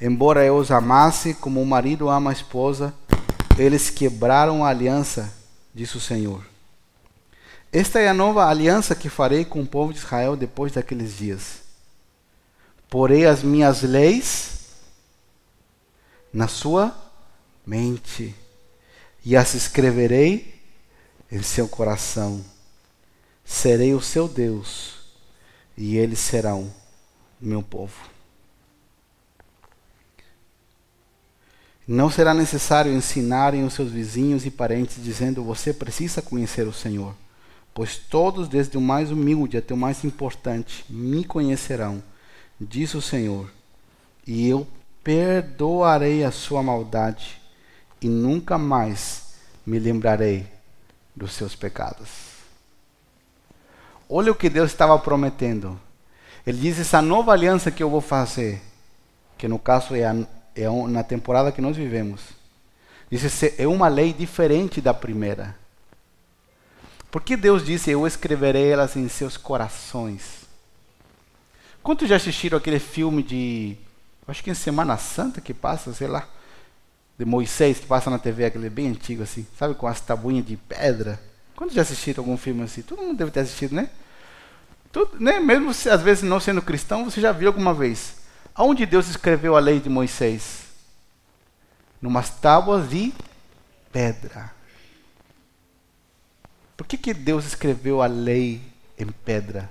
Embora 0.00 0.44
eu 0.44 0.56
os 0.56 0.70
amasse 0.70 1.34
como 1.34 1.60
o 1.60 1.66
marido 1.66 2.08
ama 2.08 2.30
a 2.30 2.32
esposa, 2.32 2.94
eles 3.58 3.90
quebraram 3.90 4.64
a 4.64 4.68
aliança 4.68 5.38
diz 5.78 5.94
o 5.94 6.00
Senhor. 6.00 6.44
Esta 7.72 8.00
é 8.00 8.08
a 8.08 8.14
nova 8.14 8.46
aliança 8.46 8.96
que 8.96 9.08
farei 9.08 9.44
com 9.44 9.60
o 9.60 9.66
povo 9.66 9.92
de 9.92 10.00
Israel 10.00 10.34
depois 10.34 10.72
daqueles 10.72 11.16
dias. 11.16 11.60
Porei 12.90 13.26
as 13.26 13.44
minhas 13.44 13.82
leis 13.82 14.57
na 16.32 16.48
sua 16.48 16.96
mente 17.66 18.34
e 19.24 19.36
as 19.36 19.54
escreverei 19.54 20.54
em 21.30 21.42
seu 21.42 21.68
coração. 21.68 22.44
Serei 23.44 23.94
o 23.94 24.00
seu 24.00 24.28
Deus 24.28 24.98
e 25.76 25.96
eles 25.96 26.18
serão 26.18 26.72
o 27.40 27.46
meu 27.46 27.62
povo. 27.62 28.18
Não 31.86 32.10
será 32.10 32.34
necessário 32.34 32.92
ensinarem 32.92 33.64
os 33.64 33.72
seus 33.72 33.90
vizinhos 33.90 34.44
e 34.44 34.50
parentes, 34.50 35.02
dizendo: 35.02 35.42
Você 35.42 35.72
precisa 35.72 36.20
conhecer 36.20 36.66
o 36.66 36.72
Senhor. 36.72 37.14
Pois 37.72 37.96
todos, 37.96 38.46
desde 38.46 38.76
o 38.76 38.80
mais 38.80 39.10
humilde 39.10 39.56
até 39.56 39.72
o 39.72 39.76
mais 39.76 40.04
importante, 40.04 40.84
me 40.90 41.24
conhecerão, 41.24 42.02
diz 42.60 42.92
o 42.92 43.00
Senhor, 43.00 43.50
e 44.26 44.46
eu 44.46 44.66
perdoarei 45.08 46.22
a 46.22 46.30
sua 46.30 46.62
maldade, 46.62 47.40
e 47.98 48.06
nunca 48.06 48.58
mais 48.58 49.36
me 49.64 49.78
lembrarei 49.78 50.46
dos 51.16 51.32
seus 51.32 51.56
pecados. 51.56 52.10
Olha 54.06 54.30
o 54.30 54.34
que 54.34 54.50
Deus 54.50 54.70
estava 54.70 54.98
prometendo. 54.98 55.80
Ele 56.46 56.58
diz: 56.58 56.78
essa 56.78 57.00
nova 57.00 57.32
aliança 57.32 57.70
que 57.70 57.82
eu 57.82 57.88
vou 57.88 58.02
fazer, 58.02 58.60
que 59.38 59.48
no 59.48 59.58
caso 59.58 59.94
é, 59.94 60.04
a, 60.04 60.14
é 60.54 60.68
na 60.86 61.02
temporada 61.02 61.52
que 61.52 61.62
nós 61.62 61.74
vivemos, 61.74 62.20
diz: 63.10 63.42
é 63.58 63.66
uma 63.66 63.88
lei 63.88 64.12
diferente 64.12 64.78
da 64.78 64.92
primeira. 64.92 65.56
Porque 67.10 67.34
Deus 67.34 67.64
disse: 67.64 67.90
Eu 67.90 68.06
escreverei 68.06 68.70
elas 68.72 68.94
em 68.94 69.08
seus 69.08 69.38
corações. 69.38 70.46
Quantos 71.82 72.10
já 72.10 72.16
assistiram 72.16 72.58
aquele 72.58 72.78
filme 72.78 73.22
de. 73.22 73.87
Acho 74.28 74.44
que 74.44 74.50
em 74.50 74.54
Semana 74.54 74.98
Santa 74.98 75.40
que 75.40 75.54
passa, 75.54 75.94
sei 75.94 76.06
lá. 76.06 76.28
De 77.18 77.24
Moisés, 77.24 77.78
que 77.80 77.86
passa 77.86 78.10
na 78.10 78.18
TV, 78.18 78.44
aquele 78.44 78.68
bem 78.68 78.88
antigo 78.88 79.22
assim. 79.22 79.46
Sabe, 79.58 79.74
com 79.74 79.86
as 79.86 80.00
tabuinhas 80.00 80.46
de 80.46 80.56
pedra. 80.56 81.18
Quantos 81.56 81.74
já 81.74 81.82
assistiram 81.82 82.22
algum 82.22 82.36
filme 82.36 82.62
assim? 82.62 82.82
Todo 82.82 83.02
mundo 83.02 83.16
deve 83.16 83.30
ter 83.30 83.40
assistido, 83.40 83.74
né? 83.74 83.88
Tudo, 84.92 85.18
né? 85.18 85.40
Mesmo 85.40 85.72
se, 85.72 85.88
às 85.88 86.02
vezes 86.02 86.22
não 86.22 86.38
sendo 86.38 86.60
cristão, 86.60 87.06
você 87.06 87.20
já 87.20 87.32
viu 87.32 87.48
alguma 87.48 87.72
vez. 87.72 88.16
Aonde 88.54 88.84
Deus 88.84 89.08
escreveu 89.08 89.56
a 89.56 89.60
lei 89.60 89.80
de 89.80 89.88
Moisés? 89.88 90.64
Numas 92.00 92.30
tábuas 92.30 92.88
de 92.88 93.12
pedra. 93.90 94.52
Por 96.76 96.86
que, 96.86 96.96
que 96.98 97.14
Deus 97.14 97.46
escreveu 97.46 98.02
a 98.02 98.06
lei 98.06 98.62
em 98.96 99.06
pedra? 99.06 99.68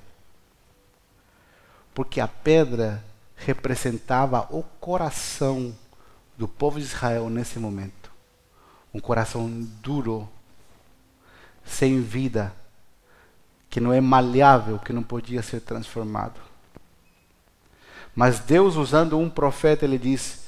Porque 1.93 2.19
a 2.19 2.27
pedra 2.27 3.03
representava 3.37 4.47
o 4.49 4.63
coração 4.63 5.73
do 6.37 6.47
povo 6.47 6.79
de 6.79 6.85
Israel 6.85 7.29
nesse 7.29 7.59
momento. 7.59 8.11
Um 8.93 8.99
coração 8.99 9.49
duro, 9.81 10.27
sem 11.65 12.01
vida, 12.01 12.53
que 13.69 13.79
não 13.79 13.93
é 13.93 14.01
maleável, 14.01 14.79
que 14.79 14.91
não 14.91 15.03
podia 15.03 15.41
ser 15.41 15.61
transformado. 15.61 16.39
Mas 18.15 18.39
Deus, 18.39 18.75
usando 18.75 19.19
um 19.19 19.29
profeta, 19.29 19.85
ele 19.85 19.99
diz: 19.99 20.45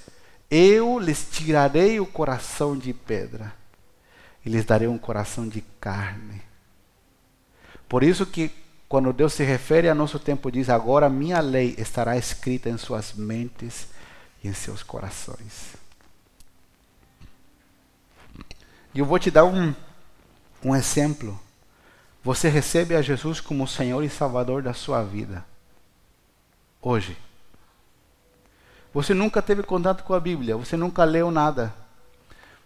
Eu 0.49 0.97
lhes 0.97 1.30
tirarei 1.32 1.99
o 1.99 2.06
coração 2.06 2.75
de 2.75 2.93
pedra 2.93 3.54
e 4.43 4.49
lhes 4.49 4.65
darei 4.65 4.88
um 4.88 4.97
coração 4.97 5.47
de 5.47 5.62
carne. 5.80 6.41
Por 7.88 8.04
isso 8.04 8.25
que 8.25 8.52
quando 8.89 9.13
Deus 9.13 9.34
se 9.34 9.43
refere 9.43 9.88
a 9.88 9.93
nosso 9.93 10.17
tempo, 10.17 10.52
diz: 10.52 10.67
Agora 10.67 11.08
minha 11.08 11.39
lei 11.39 11.75
estará 11.78 12.17
escrita 12.17 12.67
em 12.69 12.78
suas 12.78 13.13
mentes 13.13 13.88
e 14.43 14.47
em 14.47 14.54
seus 14.54 14.82
corações. 14.82 15.75
E 18.91 18.97
eu 18.97 19.06
vou 19.06 19.19
te 19.19 19.30
dar 19.30 19.45
um, 19.45 19.75
um 20.65 20.75
exemplo. 20.75 21.39
Você 22.23 22.49
recebe 22.49 22.95
a 22.95 23.02
Jesus 23.02 23.39
como 23.39 23.67
Senhor 23.67 24.04
e 24.04 24.10
Salvador 24.10 24.63
da 24.63 24.73
sua 24.73 25.04
vida. 25.04 25.45
Hoje. 26.82 27.15
Você 28.91 29.13
nunca 29.13 29.39
teve 29.39 29.62
contato 29.62 30.04
com 30.04 30.15
a 30.15 30.19
Bíblia, 30.19 30.58
você 30.58 30.75
nunca 30.75 31.04
leu 31.04 31.30
nada. 31.30 31.71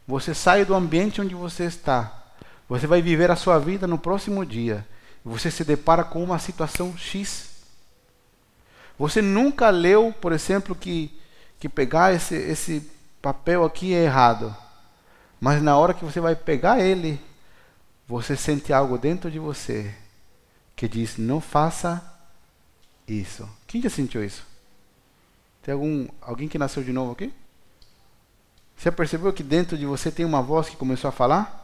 Você 0.07 0.33
sai 0.33 0.63
do 0.63 0.73
ambiente 0.73 1.19
onde 1.19 1.35
você 1.35 1.65
está. 1.65 2.23
Você 2.69 2.87
vai 2.87 3.01
viver 3.01 3.29
a 3.29 3.35
sua 3.35 3.59
vida 3.59 3.85
no 3.85 3.97
próximo 3.97 4.45
dia 4.45 4.87
você 5.23 5.49
se 5.49 5.63
depara 5.63 6.03
com 6.03 6.23
uma 6.23 6.39
situação 6.39 6.97
X. 6.97 7.49
Você 8.97 9.21
nunca 9.21 9.69
leu, 9.69 10.13
por 10.13 10.31
exemplo, 10.31 10.75
que, 10.75 11.11
que 11.59 11.69
pegar 11.69 12.13
esse, 12.13 12.35
esse 12.35 12.91
papel 13.21 13.63
aqui 13.63 13.93
é 13.93 14.03
errado. 14.03 14.55
Mas 15.39 15.61
na 15.61 15.77
hora 15.77 15.93
que 15.93 16.05
você 16.05 16.19
vai 16.19 16.35
pegar 16.35 16.79
ele, 16.79 17.19
você 18.07 18.35
sente 18.35 18.73
algo 18.73 18.97
dentro 18.97 19.31
de 19.31 19.39
você 19.39 19.93
que 20.75 20.87
diz: 20.87 21.17
não 21.17 21.39
faça 21.39 22.01
isso. 23.07 23.49
Quem 23.65 23.81
já 23.81 23.89
sentiu 23.89 24.23
isso? 24.23 24.45
Tem 25.61 25.73
algum 25.73 26.07
alguém 26.21 26.47
que 26.47 26.57
nasceu 26.57 26.83
de 26.83 26.91
novo 26.91 27.13
aqui? 27.13 27.33
Você 28.75 28.91
percebeu 28.91 29.31
que 29.31 29.43
dentro 29.43 29.77
de 29.77 29.85
você 29.85 30.11
tem 30.11 30.25
uma 30.25 30.41
voz 30.41 30.69
que 30.69 30.75
começou 30.75 31.07
a 31.07 31.11
falar? 31.11 31.61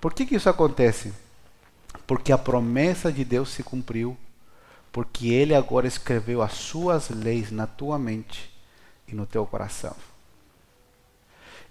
Por 0.00 0.14
que, 0.14 0.24
que 0.24 0.36
isso 0.36 0.48
acontece? 0.48 1.12
Porque 2.08 2.32
a 2.32 2.38
promessa 2.38 3.12
de 3.12 3.22
Deus 3.22 3.50
se 3.50 3.62
cumpriu, 3.62 4.16
porque 4.90 5.28
Ele 5.28 5.54
agora 5.54 5.86
escreveu 5.86 6.40
as 6.40 6.54
suas 6.54 7.10
leis 7.10 7.50
na 7.50 7.66
tua 7.66 7.98
mente 7.98 8.50
e 9.06 9.14
no 9.14 9.26
teu 9.26 9.44
coração. 9.44 9.94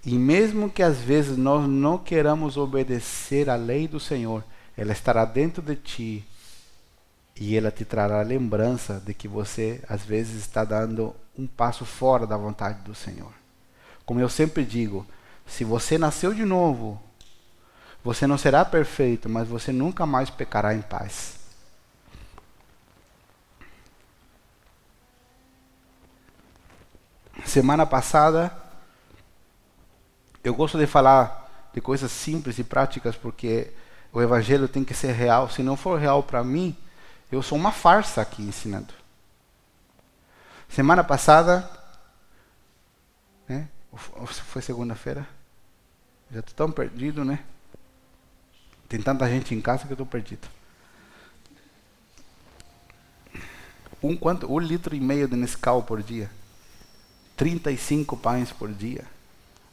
E 0.06 0.14
mesmo 0.14 0.70
que 0.70 0.84
às 0.84 1.00
vezes 1.00 1.36
nós 1.36 1.68
não 1.68 1.98
queiramos 1.98 2.56
obedecer 2.56 3.50
à 3.50 3.56
lei 3.56 3.88
do 3.88 4.00
Senhor, 4.00 4.44
ela 4.78 4.92
estará 4.92 5.26
dentro 5.26 5.60
de 5.60 5.76
ti 5.76 6.24
e 7.36 7.58
ela 7.58 7.72
te 7.72 7.84
trará 7.84 8.22
lembrança 8.22 9.02
de 9.04 9.16
que 9.16 9.28
você 9.28 9.82
às 9.90 10.06
vezes 10.06 10.36
está 10.36 10.64
dando 10.64 11.16
um 11.36 11.48
passo 11.48 11.84
fora 11.84 12.28
da 12.28 12.38
vontade 12.38 12.84
do 12.84 12.94
Senhor. 12.94 13.34
Como 14.06 14.20
eu 14.20 14.30
sempre 14.30 14.64
digo, 14.64 15.04
se 15.48 15.64
você 15.64 15.98
nasceu 15.98 16.32
de 16.32 16.46
novo, 16.46 17.02
você 18.08 18.26
não 18.26 18.38
será 18.38 18.64
perfeito, 18.64 19.28
mas 19.28 19.50
você 19.50 19.74
nunca 19.74 20.06
mais 20.06 20.30
pecará 20.30 20.74
em 20.74 20.82
paz. 20.82 21.36
Semana 27.46 27.86
passada, 27.86 28.58
eu 30.42 30.56
gosto 30.56 30.78
de 30.78 30.88
falar 30.88 31.70
de 31.74 31.82
coisas 31.82 32.10
simples 32.10 32.58
e 32.58 32.64
práticas 32.64 33.18
porque 33.18 33.74
o 34.14 34.22
evangelho 34.22 34.70
tem 34.70 34.86
que 34.86 34.94
ser 34.94 35.12
real. 35.12 35.50
Se 35.50 35.62
não 35.62 35.76
for 35.76 36.00
real 36.00 36.24
para 36.24 36.42
mim, 36.46 36.78
eu 37.30 37.42
sou 37.42 37.58
uma 37.58 37.74
farsa 37.74 38.22
aqui 38.22 38.42
ensinando. 38.42 38.94
Semana 40.70 41.04
passada, 41.04 41.70
né? 43.50 43.68
Foi 43.94 44.62
segunda-feira? 44.62 45.28
Já 46.32 46.40
estou 46.40 46.56
tão 46.56 46.72
perdido, 46.72 47.26
né? 47.26 47.44
Tem 48.88 49.02
tanta 49.02 49.30
gente 49.30 49.54
em 49.54 49.62
casa 49.62 49.84
que 49.84 49.92
eu 49.92 49.96
estou 49.96 50.06
perdido. 50.06 50.48
Um, 54.02 54.16
quanto, 54.16 54.52
um 54.52 54.60
litro 54.60 54.96
e 54.96 55.00
meio 55.00 55.28
de 55.28 55.36
Nescau 55.36 55.84
por 55.84 56.02
dia. 56.02 56.30
35 57.36 58.16
pães 58.18 58.52
por 58.52 58.72
dia. 58.72 59.04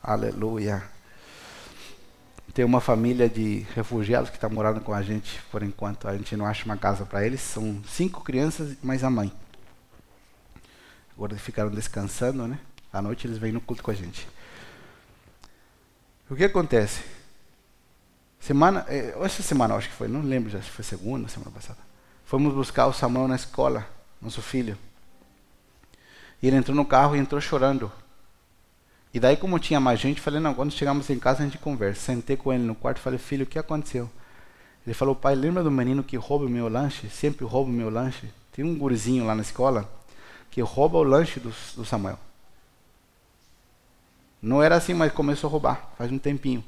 Aleluia. 0.02 0.82
Tem 2.52 2.64
uma 2.64 2.80
família 2.80 3.28
de 3.28 3.66
refugiados 3.74 4.30
que 4.30 4.36
está 4.36 4.48
morando 4.48 4.80
com 4.80 4.92
a 4.92 5.02
gente 5.02 5.40
por 5.50 5.62
enquanto. 5.62 6.08
A 6.08 6.16
gente 6.16 6.36
não 6.36 6.46
acha 6.46 6.64
uma 6.64 6.76
casa 6.76 7.04
para 7.04 7.24
eles. 7.24 7.40
São 7.40 7.82
cinco 7.86 8.22
crianças 8.22 8.76
mais 8.82 9.04
a 9.04 9.10
mãe. 9.10 9.32
Agora 11.16 11.32
eles 11.32 11.42
ficaram 11.42 11.70
descansando, 11.70 12.46
né? 12.46 12.58
À 12.92 13.00
noite 13.02 13.26
eles 13.26 13.38
vêm 13.38 13.52
no 13.52 13.60
culto 13.60 13.82
com 13.82 13.90
a 13.90 13.94
gente. 13.94 14.26
O 16.28 16.34
que 16.34 16.44
acontece? 16.44 17.02
Semana, 18.44 18.84
eh, 18.88 19.16
essa 19.22 19.42
semana 19.42 19.74
acho 19.74 19.88
que 19.88 19.94
foi, 19.94 20.06
não 20.06 20.20
lembro 20.20 20.50
já 20.50 20.60
se 20.60 20.68
foi 20.68 20.84
segunda, 20.84 21.26
semana 21.28 21.50
passada. 21.50 21.78
Fomos 22.26 22.52
buscar 22.52 22.86
o 22.86 22.92
Samuel 22.92 23.26
na 23.26 23.36
escola, 23.36 23.88
nosso 24.20 24.42
filho. 24.42 24.76
E 26.42 26.46
ele 26.46 26.56
entrou 26.56 26.76
no 26.76 26.84
carro 26.84 27.16
e 27.16 27.18
entrou 27.18 27.40
chorando. 27.40 27.90
E 29.14 29.18
daí, 29.18 29.34
como 29.34 29.58
tinha 29.58 29.80
mais 29.80 29.98
gente, 29.98 30.20
falei: 30.20 30.40
Não, 30.40 30.52
quando 30.52 30.72
chegamos 30.72 31.08
em 31.08 31.18
casa 31.18 31.42
a 31.42 31.46
gente 31.46 31.56
conversa. 31.56 32.02
Sentei 32.02 32.36
com 32.36 32.52
ele 32.52 32.64
no 32.64 32.74
quarto 32.74 32.98
e 32.98 33.00
falei: 33.00 33.18
Filho, 33.18 33.44
o 33.44 33.46
que 33.46 33.58
aconteceu? 33.58 34.10
Ele 34.86 34.92
falou: 34.92 35.16
Pai, 35.16 35.34
lembra 35.34 35.62
do 35.62 35.70
menino 35.70 36.04
que 36.04 36.18
rouba 36.18 36.44
o 36.44 36.50
meu 36.50 36.68
lanche? 36.68 37.08
Sempre 37.08 37.46
rouba 37.46 37.70
o 37.70 37.72
meu 37.72 37.88
lanche. 37.88 38.28
Tem 38.52 38.62
um 38.62 38.76
gurizinho 38.76 39.24
lá 39.24 39.34
na 39.34 39.40
escola 39.40 39.90
que 40.50 40.60
rouba 40.60 40.98
o 40.98 41.02
lanche 41.02 41.40
do, 41.40 41.48
do 41.76 41.84
Samuel. 41.86 42.18
Não 44.42 44.62
era 44.62 44.76
assim, 44.76 44.92
mas 44.92 45.10
começou 45.12 45.48
a 45.48 45.50
roubar, 45.50 45.94
faz 45.96 46.12
um 46.12 46.18
tempinho. 46.18 46.62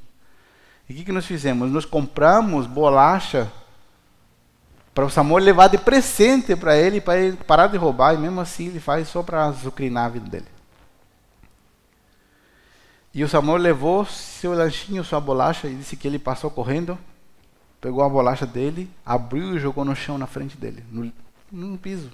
E 0.88 0.92
o 0.92 0.96
que, 0.96 1.04
que 1.04 1.12
nós 1.12 1.26
fizemos? 1.26 1.70
Nós 1.70 1.84
compramos 1.84 2.66
bolacha 2.66 3.50
para 4.94 5.04
o 5.04 5.10
Samuel 5.10 5.44
levar 5.44 5.68
de 5.68 5.76
presente 5.76 6.56
para 6.56 6.76
ele, 6.76 7.00
para 7.00 7.18
ele 7.18 7.36
parar 7.36 7.66
de 7.66 7.76
roubar, 7.76 8.14
e 8.14 8.18
mesmo 8.18 8.40
assim 8.40 8.68
ele 8.68 8.80
faz 8.80 9.08
só 9.08 9.22
para 9.22 9.44
azucrinar 9.44 10.06
a 10.06 10.08
vida 10.08 10.28
dele. 10.28 10.46
E 13.12 13.24
o 13.24 13.28
Samuel 13.28 13.58
levou 13.58 14.04
seu 14.04 14.54
lanchinho, 14.54 15.04
sua 15.04 15.20
bolacha, 15.20 15.68
e 15.68 15.74
disse 15.74 15.96
que 15.96 16.06
ele 16.06 16.18
passou 16.18 16.50
correndo, 16.50 16.98
pegou 17.80 18.02
a 18.02 18.08
bolacha 18.08 18.46
dele, 18.46 18.90
abriu 19.04 19.56
e 19.56 19.58
jogou 19.58 19.84
no 19.84 19.96
chão 19.96 20.16
na 20.16 20.26
frente 20.26 20.56
dele, 20.56 20.84
no, 20.90 21.12
no 21.50 21.78
piso. 21.78 22.10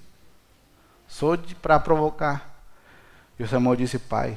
Só 1.06 1.37
para 1.61 1.78
provocar. 1.78 2.64
E 3.38 3.42
o 3.42 3.48
Samuel 3.48 3.76
disse: 3.76 3.98
Pai, 3.98 4.37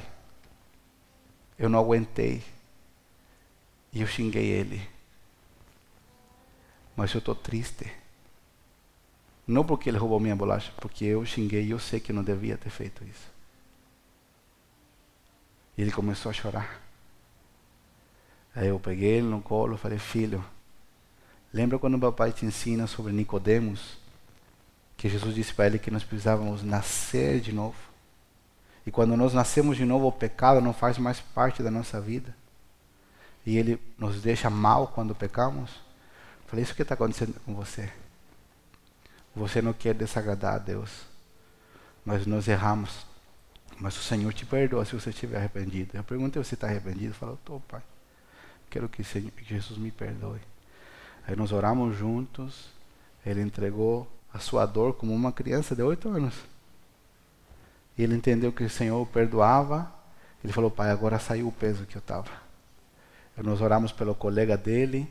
eu 1.58 1.68
não 1.68 1.78
aguentei. 1.78 2.42
E 3.96 4.02
eu 4.02 4.06
xinguei 4.06 4.44
ele. 4.44 4.86
Mas 6.94 7.14
eu 7.14 7.18
estou 7.18 7.34
triste. 7.34 7.90
Não 9.46 9.64
porque 9.64 9.88
ele 9.88 9.96
roubou 9.96 10.20
minha 10.20 10.36
bolacha, 10.36 10.70
porque 10.76 11.06
eu 11.06 11.24
xinguei 11.24 11.64
e 11.64 11.70
eu 11.70 11.78
sei 11.78 11.98
que 11.98 12.12
não 12.12 12.22
devia 12.22 12.58
ter 12.58 12.68
feito 12.68 13.02
isso. 13.04 13.26
E 15.78 15.80
ele 15.80 15.90
começou 15.90 16.28
a 16.28 16.34
chorar. 16.34 16.78
Aí 18.54 18.68
eu 18.68 18.78
peguei 18.78 19.12
ele 19.12 19.28
no 19.28 19.40
colo 19.40 19.76
e 19.76 19.78
falei, 19.78 19.98
filho, 19.98 20.44
lembra 21.50 21.78
quando 21.78 21.94
o 21.94 21.98
papai 21.98 22.32
te 22.32 22.44
ensina 22.44 22.86
sobre 22.86 23.14
Nicodemos? 23.14 23.96
Que 24.94 25.08
Jesus 25.08 25.34
disse 25.34 25.54
para 25.54 25.68
ele 25.68 25.78
que 25.78 25.90
nós 25.90 26.04
precisávamos 26.04 26.62
nascer 26.62 27.40
de 27.40 27.50
novo. 27.50 27.78
E 28.84 28.90
quando 28.90 29.16
nós 29.16 29.32
nascemos 29.32 29.74
de 29.74 29.86
novo, 29.86 30.06
o 30.06 30.12
pecado 30.12 30.60
não 30.60 30.74
faz 30.74 30.98
mais 30.98 31.18
parte 31.18 31.62
da 31.62 31.70
nossa 31.70 31.98
vida. 31.98 32.36
E 33.46 33.56
ele 33.56 33.80
nos 33.96 34.20
deixa 34.20 34.50
mal 34.50 34.88
quando 34.88 35.14
pecamos. 35.14 35.70
Falei, 36.46 36.64
isso 36.64 36.74
que 36.74 36.82
está 36.82 36.94
acontecendo 36.94 37.40
com 37.44 37.54
você. 37.54 37.88
Você 39.36 39.62
não 39.62 39.72
quer 39.72 39.94
desagradar 39.94 40.54
a 40.54 40.58
Deus. 40.58 41.06
Mas 42.04 42.26
nós 42.26 42.48
erramos. 42.48 43.06
Mas 43.78 43.96
o 43.96 44.02
Senhor 44.02 44.32
te 44.32 44.44
perdoa 44.44 44.84
se 44.84 44.94
você 44.94 45.10
estiver 45.10 45.36
arrependido. 45.36 45.96
Eu 45.96 46.02
perguntei 46.02 46.42
se 46.42 46.54
está 46.54 46.66
arrependido. 46.66 47.06
Ele 47.06 47.12
falou, 47.12 47.36
estou, 47.36 47.60
pai. 47.60 47.82
Quero 48.68 48.88
que, 48.88 49.04
Senhor, 49.04 49.30
que 49.30 49.44
Jesus 49.44 49.78
me 49.78 49.92
perdoe. 49.92 50.40
Aí 51.26 51.36
nós 51.36 51.52
oramos 51.52 51.96
juntos. 51.96 52.68
Ele 53.24 53.42
entregou 53.42 54.10
a 54.34 54.40
sua 54.40 54.66
dor 54.66 54.94
como 54.94 55.14
uma 55.14 55.30
criança 55.30 55.76
de 55.76 55.82
oito 55.82 56.08
anos. 56.08 56.34
E 57.96 58.02
ele 58.02 58.16
entendeu 58.16 58.52
que 58.52 58.64
o 58.64 58.70
Senhor 58.70 59.00
o 59.00 59.06
perdoava. 59.06 59.92
Ele 60.42 60.52
falou, 60.52 60.70
pai, 60.70 60.90
agora 60.90 61.18
saiu 61.18 61.46
o 61.46 61.52
peso 61.52 61.86
que 61.86 61.96
eu 61.96 62.00
estava. 62.00 62.45
Nós 63.42 63.60
oramos 63.60 63.92
pelo 63.92 64.14
colega 64.14 64.56
dele. 64.56 65.08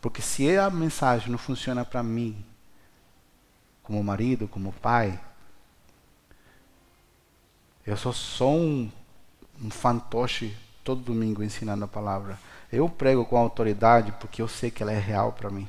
Porque 0.00 0.20
se 0.20 0.56
a 0.56 0.68
mensagem 0.68 1.30
não 1.30 1.38
funciona 1.38 1.84
para 1.84 2.02
mim, 2.02 2.44
como 3.82 4.02
marido, 4.02 4.48
como 4.48 4.72
pai. 4.72 5.18
Eu 7.86 7.96
sou 7.96 8.12
só 8.12 8.50
um, 8.50 8.90
um 9.62 9.70
fantoche 9.70 10.56
todo 10.82 11.02
domingo 11.02 11.42
ensinando 11.42 11.84
a 11.84 11.88
palavra. 11.88 12.38
Eu 12.72 12.88
prego 12.88 13.24
com 13.24 13.36
autoridade 13.36 14.12
porque 14.12 14.40
eu 14.40 14.48
sei 14.48 14.70
que 14.70 14.82
ela 14.82 14.92
é 14.92 14.98
real 14.98 15.32
para 15.32 15.50
mim. 15.50 15.68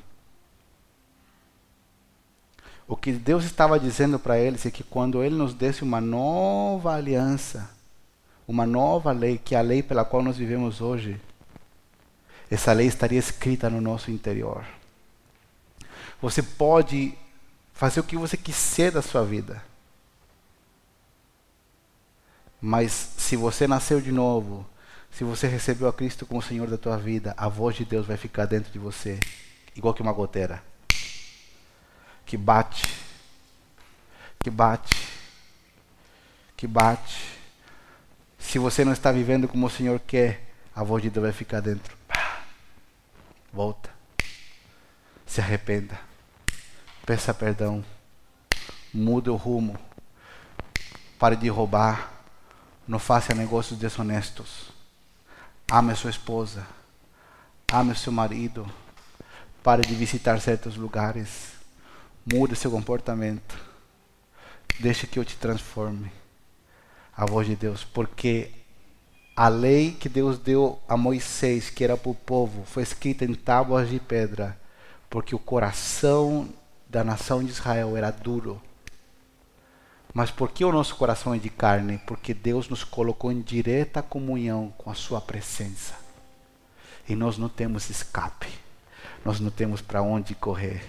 O 2.88 2.95
que 2.95 3.12
Deus 3.12 3.43
estava 3.43 3.80
dizendo 3.80 4.19
para 4.19 4.38
eles 4.38 4.65
é 4.65 4.71
que 4.71 4.84
quando 4.84 5.23
Ele 5.23 5.36
nos 5.36 5.54
desse 5.54 5.84
uma 5.84 6.02
nova 6.02 6.93
aliança, 6.93 7.69
uma 8.47 8.65
nova 8.65 9.12
lei, 9.12 9.38
que 9.38 9.56
é 9.56 9.58
a 9.58 9.62
lei 9.62 9.82
pela 9.82 10.03
qual 10.03 10.21
nós 10.21 10.38
vivemos 10.38 10.82
hoje, 10.82 11.19
essa 12.49 12.71
lei 12.73 12.88
estaria 12.88 13.19
escrita 13.19 13.69
no 13.69 13.82
nosso 13.82 14.12
interior. 14.12 14.65
Você 16.21 16.41
pode 16.41 17.17
fazer 17.73 17.99
o 17.99 18.03
que 18.03 18.15
você 18.15 18.38
quiser 18.38 18.91
da 18.91 19.01
sua 19.01 19.25
vida. 19.25 19.63
Mas 22.62 22.91
se 23.17 23.36
você 23.36 23.67
nasceu 23.67 23.99
de 23.99 24.12
novo, 24.12 24.65
se 25.12 25.23
você 25.23 25.47
recebeu 25.47 25.88
a 25.88 25.93
Cristo 25.93 26.25
como 26.25 26.41
Senhor 26.41 26.69
da 26.69 26.77
tua 26.77 26.97
vida, 26.97 27.34
a 27.36 27.49
voz 27.49 27.75
de 27.75 27.86
Deus 27.86 28.06
vai 28.06 28.17
ficar 28.17 28.45
dentro 28.45 28.71
de 28.71 28.79
você, 28.79 29.19
igual 29.75 29.93
que 29.93 30.01
uma 30.01 30.13
goteira. 30.13 30.63
Que 32.25 32.38
bate, 32.38 32.88
que 34.39 34.49
bate, 34.49 35.08
que 36.56 36.65
bate. 36.65 37.42
Se 38.43 38.60
você 38.60 38.86
não 38.86 38.93
está 38.93 39.12
vivendo 39.12 39.47
como 39.47 39.65
o 39.65 39.69
Senhor 39.69 39.99
quer, 39.99 40.53
a 40.75 40.84
voz 40.84 41.01
de 41.01 41.10
Deus 41.10 41.23
vai 41.23 41.34
ficar 41.34 41.60
dentro. 41.60 41.97
Volta. 43.51 43.89
Se 45.25 45.41
arrependa. 45.41 45.99
Peça 47.03 47.34
perdão, 47.34 47.84
mude 48.93 49.29
o 49.29 49.36
rumo, 49.36 49.77
pare 51.17 51.36
de 51.36 51.49
roubar, 51.49 52.13
não 52.88 52.99
faça 52.99 53.34
negócios 53.34 53.77
desonestos, 53.77 54.71
ame 55.69 55.93
sua 55.95 56.12
esposa, 56.12 56.65
ame 57.69 57.93
seu 57.93 58.13
marido, 58.13 58.65
pare 59.62 59.82
de 59.82 59.93
visitar 59.95 60.39
certos 60.39 60.77
lugares, 60.77 61.53
mude 62.25 62.56
seu 62.56 62.71
comportamento, 62.71 63.58
deixe 64.79 65.06
que 65.06 65.19
eu 65.19 65.25
te 65.25 65.36
transforme. 65.36 66.23
A 67.15 67.26
voz 67.26 67.47
de 67.47 67.56
Deus, 67.56 67.84
porque 67.84 68.52
a 69.36 69.47
lei 69.47 69.91
que 69.91 70.10
Deus 70.10 70.38
deu 70.38 70.80
a 70.88 70.95
Moisés, 70.97 71.69
que 71.69 71.84
era 71.84 71.97
para 71.97 72.12
o 72.12 72.15
povo, 72.15 72.63
foi 72.65 72.84
escrita 72.84 73.26
em 73.26 73.34
tábuas 73.34 73.89
de 73.89 73.99
pedra, 73.99 74.60
porque 75.10 75.36
o 75.36 75.39
coração 75.39 76.49
da 76.89 77.04
nação 77.04 77.43
de 77.43 77.49
Israel 77.49 77.97
era 77.97 78.12
duro. 78.12 78.62
Mas 80.13 80.30
por 80.30 80.52
que 80.52 80.63
o 80.63 80.71
nosso 80.71 80.95
coração 80.95 81.34
é 81.34 81.39
de 81.39 81.49
carne? 81.49 81.99
Porque 82.06 82.34
Deus 82.34 82.69
nos 82.69 82.84
colocou 82.84 83.32
em 83.32 83.41
direta 83.41 84.04
comunhão 84.04 84.71
com 84.78 84.91
a 84.91 84.93
Sua 84.93 85.19
presença. 85.19 85.95
E 87.10 87.15
nós 87.15 87.38
não 87.38 87.49
temos 87.49 87.89
escape. 87.89 88.47
Nós 89.26 89.39
não 89.39 89.49
temos 89.49 89.82
para 89.82 90.04
onde 90.04 90.36
correr. 90.36 90.84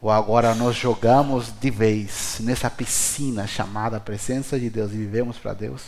Ou 0.00 0.10
agora 0.10 0.54
nós 0.54 0.76
jogamos 0.76 1.52
de 1.60 1.70
vez 1.70 2.38
nessa 2.40 2.70
piscina 2.70 3.46
chamada 3.46 4.00
presença 4.00 4.58
de 4.58 4.70
Deus 4.70 4.92
e 4.92 4.96
vivemos 4.96 5.38
para 5.38 5.52
Deus. 5.52 5.82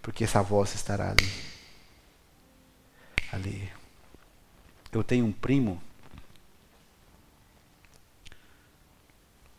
Porque 0.00 0.24
essa 0.24 0.42
voz 0.42 0.74
estará 0.74 1.10
ali. 1.10 1.32
Ali. 3.32 3.70
Eu 4.92 5.02
tenho 5.02 5.26
um 5.26 5.32
primo 5.32 5.80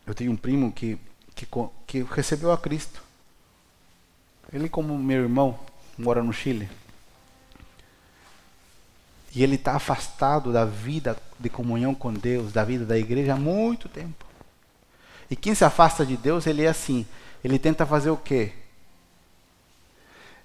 Eu 0.05 0.13
tenho 0.13 0.31
um 0.31 0.37
primo 0.37 0.71
que, 0.71 0.99
que, 1.33 1.47
que 1.87 2.03
recebeu 2.03 2.51
a 2.51 2.57
Cristo. 2.57 3.01
Ele, 4.53 4.69
como 4.69 4.97
meu 4.97 5.23
irmão, 5.23 5.59
mora 5.97 6.21
no 6.21 6.31
Chile. 6.31 6.69
E 9.35 9.43
ele 9.43 9.55
está 9.55 9.75
afastado 9.75 10.53
da 10.53 10.63
vida 10.63 11.17
de 11.37 11.49
comunhão 11.49 11.93
com 11.93 12.13
Deus, 12.13 12.53
da 12.53 12.63
vida 12.63 12.85
da 12.85 12.97
igreja 12.97 13.33
há 13.33 13.35
muito 13.35 13.89
tempo. 13.89 14.25
E 15.29 15.35
quem 15.35 15.53
se 15.53 15.65
afasta 15.65 16.05
de 16.05 16.15
Deus, 16.15 16.47
ele 16.47 16.63
é 16.63 16.69
assim. 16.69 17.05
Ele 17.43 17.59
tenta 17.59 17.85
fazer 17.85 18.09
o 18.09 18.17
quê? 18.17 18.53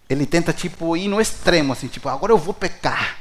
Ele 0.09 0.27
tenta, 0.27 0.53
tipo, 0.53 0.97
ir 0.97 1.07
no 1.07 1.21
extremo, 1.21 1.73
assim, 1.73 1.87
tipo, 1.87 2.09
agora 2.09 2.33
eu 2.33 2.39
vou 2.39 2.53
pecar. 2.53 3.17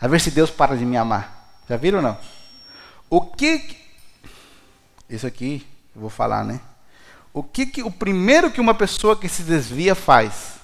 A 0.00 0.08
ver 0.08 0.18
se 0.18 0.30
Deus 0.30 0.50
para 0.50 0.76
de 0.76 0.84
me 0.86 0.96
amar. 0.96 1.60
Já 1.68 1.76
viram 1.76 1.98
ou 1.98 2.02
não? 2.02 2.18
O 3.10 3.20
que. 3.20 3.76
Isso 5.10 5.26
aqui 5.26 5.66
eu 5.94 6.00
vou 6.00 6.10
falar, 6.10 6.42
né? 6.42 6.58
O 7.34 7.42
que, 7.42 7.66
que 7.66 7.82
o 7.82 7.90
primeiro 7.90 8.50
que 8.50 8.60
uma 8.60 8.74
pessoa 8.74 9.14
que 9.14 9.28
se 9.28 9.42
desvia 9.42 9.94
faz? 9.94 10.54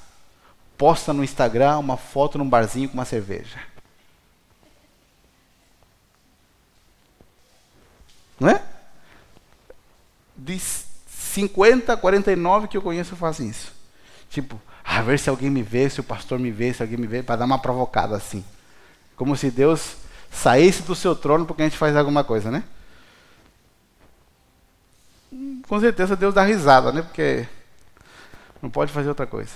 Posta 0.79 1.13
no 1.13 1.23
Instagram 1.23 1.79
uma 1.79 1.99
foto 1.99 2.39
num 2.39 2.49
barzinho 2.49 2.89
com 2.89 2.95
uma 2.95 3.05
cerveja. 3.05 3.59
Não 8.38 8.48
é? 8.48 8.62
De 10.37 10.59
50 10.59 11.92
a 11.92 11.96
49 11.96 12.68
que 12.68 12.77
eu 12.77 12.83
conheço 12.83 13.16
fazem 13.16 13.48
isso. 13.48 13.72
Tipo, 14.31 14.61
a 14.85 15.03
ver 15.03 15.18
se 15.18 15.29
alguém 15.29 15.51
me 15.51 15.62
vê, 15.62 15.88
se 15.88 16.01
o 16.01 16.05
pastor 16.05 16.38
me 16.38 16.51
vê, 16.51 16.72
se 16.72 16.83
alguém 16.83 16.98
me 16.98 17.07
vê, 17.07 17.22
para 17.22 17.37
dar 17.37 17.44
uma 17.44 17.59
provocada 17.59 18.16
assim. 18.16 18.44
Como 19.16 19.37
se 19.37 19.51
Deus 19.51 19.96
saísse 20.31 20.83
do 20.83 20.94
seu 20.94 21.16
trono 21.16 21.46
porque 21.46 21.62
a 21.62 21.64
gente 21.64 21.79
faz 21.79 21.96
alguma 21.96 22.22
coisa, 22.22 22.51
né? 22.51 22.62
com 25.68 25.79
certeza 25.79 26.16
Deus 26.16 26.35
dá 26.35 26.42
risada, 26.42 26.90
né? 26.90 27.03
Porque 27.03 27.46
não 28.62 28.70
pode 28.70 28.90
fazer 28.90 29.11
outra 29.11 29.27
coisa. 29.27 29.53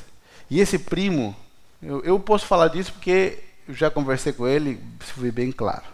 E 0.51 0.61
esse 0.61 0.79
primo, 0.79 1.35
eu, 1.83 2.03
eu 2.05 2.21
posso 2.21 2.47
falar 2.47 2.69
disso 2.69 2.93
porque 2.93 3.43
eu 3.67 3.75
já 3.75 3.91
conversei 3.91 4.33
com 4.33 4.47
ele, 4.47 4.81
fui 5.01 5.33
bem 5.33 5.51
claro. 5.51 5.85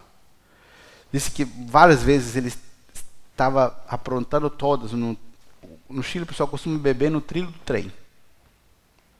Disse 1.11 1.31
que 1.31 1.45
várias 1.45 2.03
vezes 2.03 2.35
ele 2.35 2.53
estava 3.39 3.81
aprontando 3.87 4.49
todas. 4.49 4.91
No, 4.91 5.17
no 5.89 6.03
Chile 6.03 6.25
o 6.25 6.27
pessoal 6.27 6.49
costuma 6.49 6.77
beber 6.77 7.09
no 7.09 7.21
trilho 7.21 7.47
do 7.47 7.59
trem, 7.59 7.91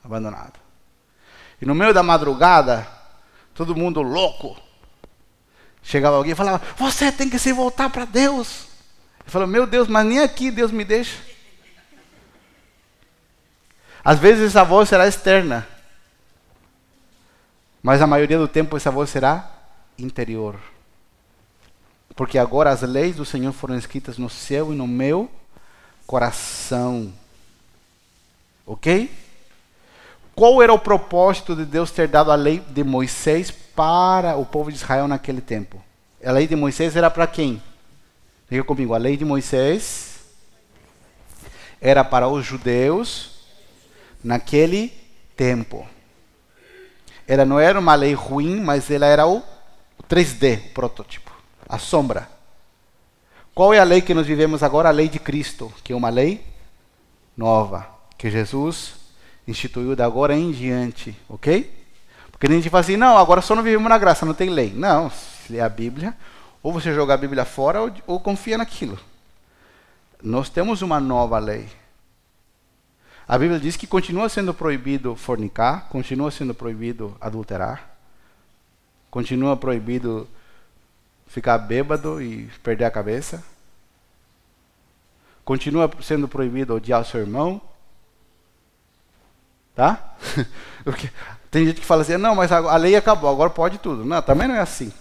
abandonado. 0.04 0.60
E 1.62 1.66
no 1.66 1.74
meio 1.74 1.94
da 1.94 2.04
madrugada, 2.04 2.86
todo 3.54 3.76
mundo 3.76 4.02
louco. 4.02 4.58
Chegava 5.82 6.18
alguém 6.18 6.34
e 6.34 6.36
falava: 6.36 6.62
Você 6.76 7.12
tem 7.14 7.30
que 7.30 7.40
se 7.40 7.54
voltar 7.54 7.90
para 7.90 8.04
Deus. 8.04 8.68
Ele 9.22 9.30
falou: 9.30 9.48
Meu 9.48 9.66
Deus, 9.66 9.88
mas 9.88 10.06
nem 10.06 10.20
aqui 10.20 10.52
Deus 10.52 10.72
me 10.72 10.84
deixa. 10.84 11.18
Às 14.04 14.20
vezes 14.20 14.50
essa 14.50 14.64
voz 14.64 14.90
será 14.90 15.08
externa, 15.08 15.68
mas 17.82 18.02
a 18.02 18.08
maioria 18.08 18.38
do 18.38 18.48
tempo 18.48 18.76
essa 18.76 18.92
voz 18.92 19.10
será 19.10 19.50
interior. 19.98 20.60
Porque 22.20 22.38
agora 22.38 22.70
as 22.70 22.82
leis 22.82 23.16
do 23.16 23.24
Senhor 23.24 23.54
foram 23.54 23.78
escritas 23.78 24.18
no 24.18 24.30
seu 24.30 24.74
e 24.74 24.76
no 24.76 24.86
meu 24.86 25.32
coração. 26.06 27.14
Ok? 28.66 29.10
Qual 30.36 30.62
era 30.62 30.74
o 30.74 30.78
propósito 30.78 31.56
de 31.56 31.64
Deus 31.64 31.92
ter 31.92 32.10
dado 32.10 32.30
a 32.30 32.36
lei 32.36 32.60
de 32.60 32.84
Moisés 32.84 33.52
para 33.52 34.36
o 34.36 34.46
povo 34.46 34.70
de 34.70 34.76
Israel 34.76 35.08
naquele 35.08 35.40
tempo? 35.40 35.82
A 36.22 36.34
lei 36.34 36.46
de 36.46 36.58
Moisés 36.58 36.94
era 36.98 37.10
para 37.10 37.26
quem? 37.26 37.64
Diga 38.50 38.66
comigo, 38.66 38.94
a 38.94 38.98
lei 38.98 39.16
de 39.16 39.24
Moisés 39.24 40.20
era 41.80 42.04
para 42.04 42.28
os 42.28 42.46
judeus 42.46 43.46
naquele 44.22 44.92
tempo. 45.38 45.88
Ela 47.26 47.46
não 47.46 47.58
era 47.58 47.80
uma 47.80 47.96
lei 47.96 48.14
ruim, 48.14 48.60
mas 48.60 48.92
ela 48.92 49.06
era 49.06 49.26
o 49.26 49.42
3D, 50.10 50.66
o 50.66 50.74
protótipo, 50.74 51.29
a 51.70 51.78
sombra. 51.78 52.28
Qual 53.54 53.74
é 53.74 53.80
a 53.80 53.84
lei 53.84 54.02
que 54.02 54.14
nós 54.14 54.26
vivemos 54.26 54.64
agora? 54.64 54.90
A 54.90 54.92
lei 54.92 55.08
de 55.08 55.20
Cristo, 55.20 55.72
que 55.84 55.94
é 55.94 55.96
uma 55.96 56.10
lei 56.10 56.44
nova, 57.38 57.88
que 58.18 58.32
Jesus 58.32 58.96
instituiu 59.48 59.96
da 59.96 60.06
agora 60.06 60.36
em 60.36 60.52
diante, 60.52 61.16
ok? 61.30 61.78
Porque 62.32 62.48
a 62.48 62.50
gente 62.50 62.70
fala 62.70 62.82
assim, 62.82 62.98
não, 62.98 63.18
agora 63.18 63.42
só 63.42 63.56
não 63.56 63.62
vivemos 63.62 63.90
na 63.90 63.98
graça, 63.98 64.26
não 64.26 64.34
tem 64.34 64.50
lei. 64.50 64.74
Não, 64.74 65.10
se 65.10 65.52
lê 65.52 65.60
a 65.60 65.70
Bíblia, 65.70 66.16
ou 66.64 66.72
você 66.74 66.94
joga 66.94 67.14
a 67.14 67.18
Bíblia 67.18 67.46
fora 67.46 67.82
ou, 67.82 67.92
ou 68.08 68.20
confia 68.20 68.58
naquilo. 68.58 68.98
Nós 70.24 70.50
temos 70.50 70.82
uma 70.82 71.00
nova 71.00 71.38
lei. 71.38 71.68
A 73.28 73.38
Bíblia 73.38 73.60
diz 73.60 73.76
que 73.76 73.86
continua 73.86 74.28
sendo 74.28 74.54
proibido 74.54 75.16
fornicar, 75.16 75.88
continua 75.90 76.32
sendo 76.32 76.54
proibido 76.54 77.16
adulterar, 77.22 77.96
continua 79.12 79.56
proibido 79.56 80.28
ficar 81.30 81.58
bêbado 81.58 82.22
e 82.22 82.48
perder 82.62 82.84
a 82.84 82.92
cabeça, 82.92 83.42
continua 85.46 85.90
sendo 86.02 86.28
proibido 86.28 86.76
odiar 86.76 87.02
o 87.02 87.06
seu 87.06 87.22
irmão, 87.22 87.62
tá? 89.74 90.16
Tem 91.50 91.66
gente 91.66 91.80
que 91.80 91.86
fala 91.86 92.02
assim, 92.02 92.18
não, 92.18 92.36
mas 92.36 92.52
a 92.52 92.76
lei 92.76 92.96
acabou, 92.98 93.30
agora 93.30 93.50
pode 93.50 93.78
tudo. 93.78 94.04
Não, 94.04 94.22
também 94.22 94.48
não 94.48 94.56
é 94.56 94.60
assim. 94.60 94.94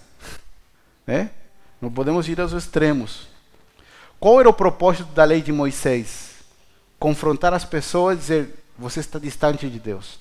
Né? 1.05 1.29
Não 1.81 1.91
podemos 1.91 2.27
ir 2.27 2.39
aos 2.39 2.53
extremos. 2.53 3.27
Qual 4.19 4.39
era 4.39 4.49
o 4.49 4.53
propósito 4.53 5.11
da 5.13 5.23
lei 5.23 5.41
de 5.41 5.51
Moisés? 5.51 6.29
confrontar 6.99 7.53
as 7.53 7.63
pessoas 7.63 8.17
e 8.17 8.19
dizer: 8.19 8.63
você 8.77 8.99
está 8.99 9.17
distante 9.17 9.69
de 9.69 9.79
Deus. 9.79 10.19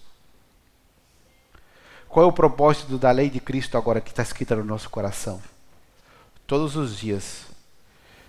Qual 2.09 2.25
é 2.25 2.29
o 2.29 2.33
propósito 2.33 2.97
da 2.97 3.11
lei 3.11 3.29
de 3.29 3.41
Cristo 3.41 3.77
agora 3.77 4.01
que 4.01 4.11
está 4.11 4.23
escrita 4.23 4.57
no 4.57 4.65
nosso 4.65 4.89
coração? 4.89 5.43
Todos 6.49 6.77
os 6.77 6.97
dias 6.97 7.45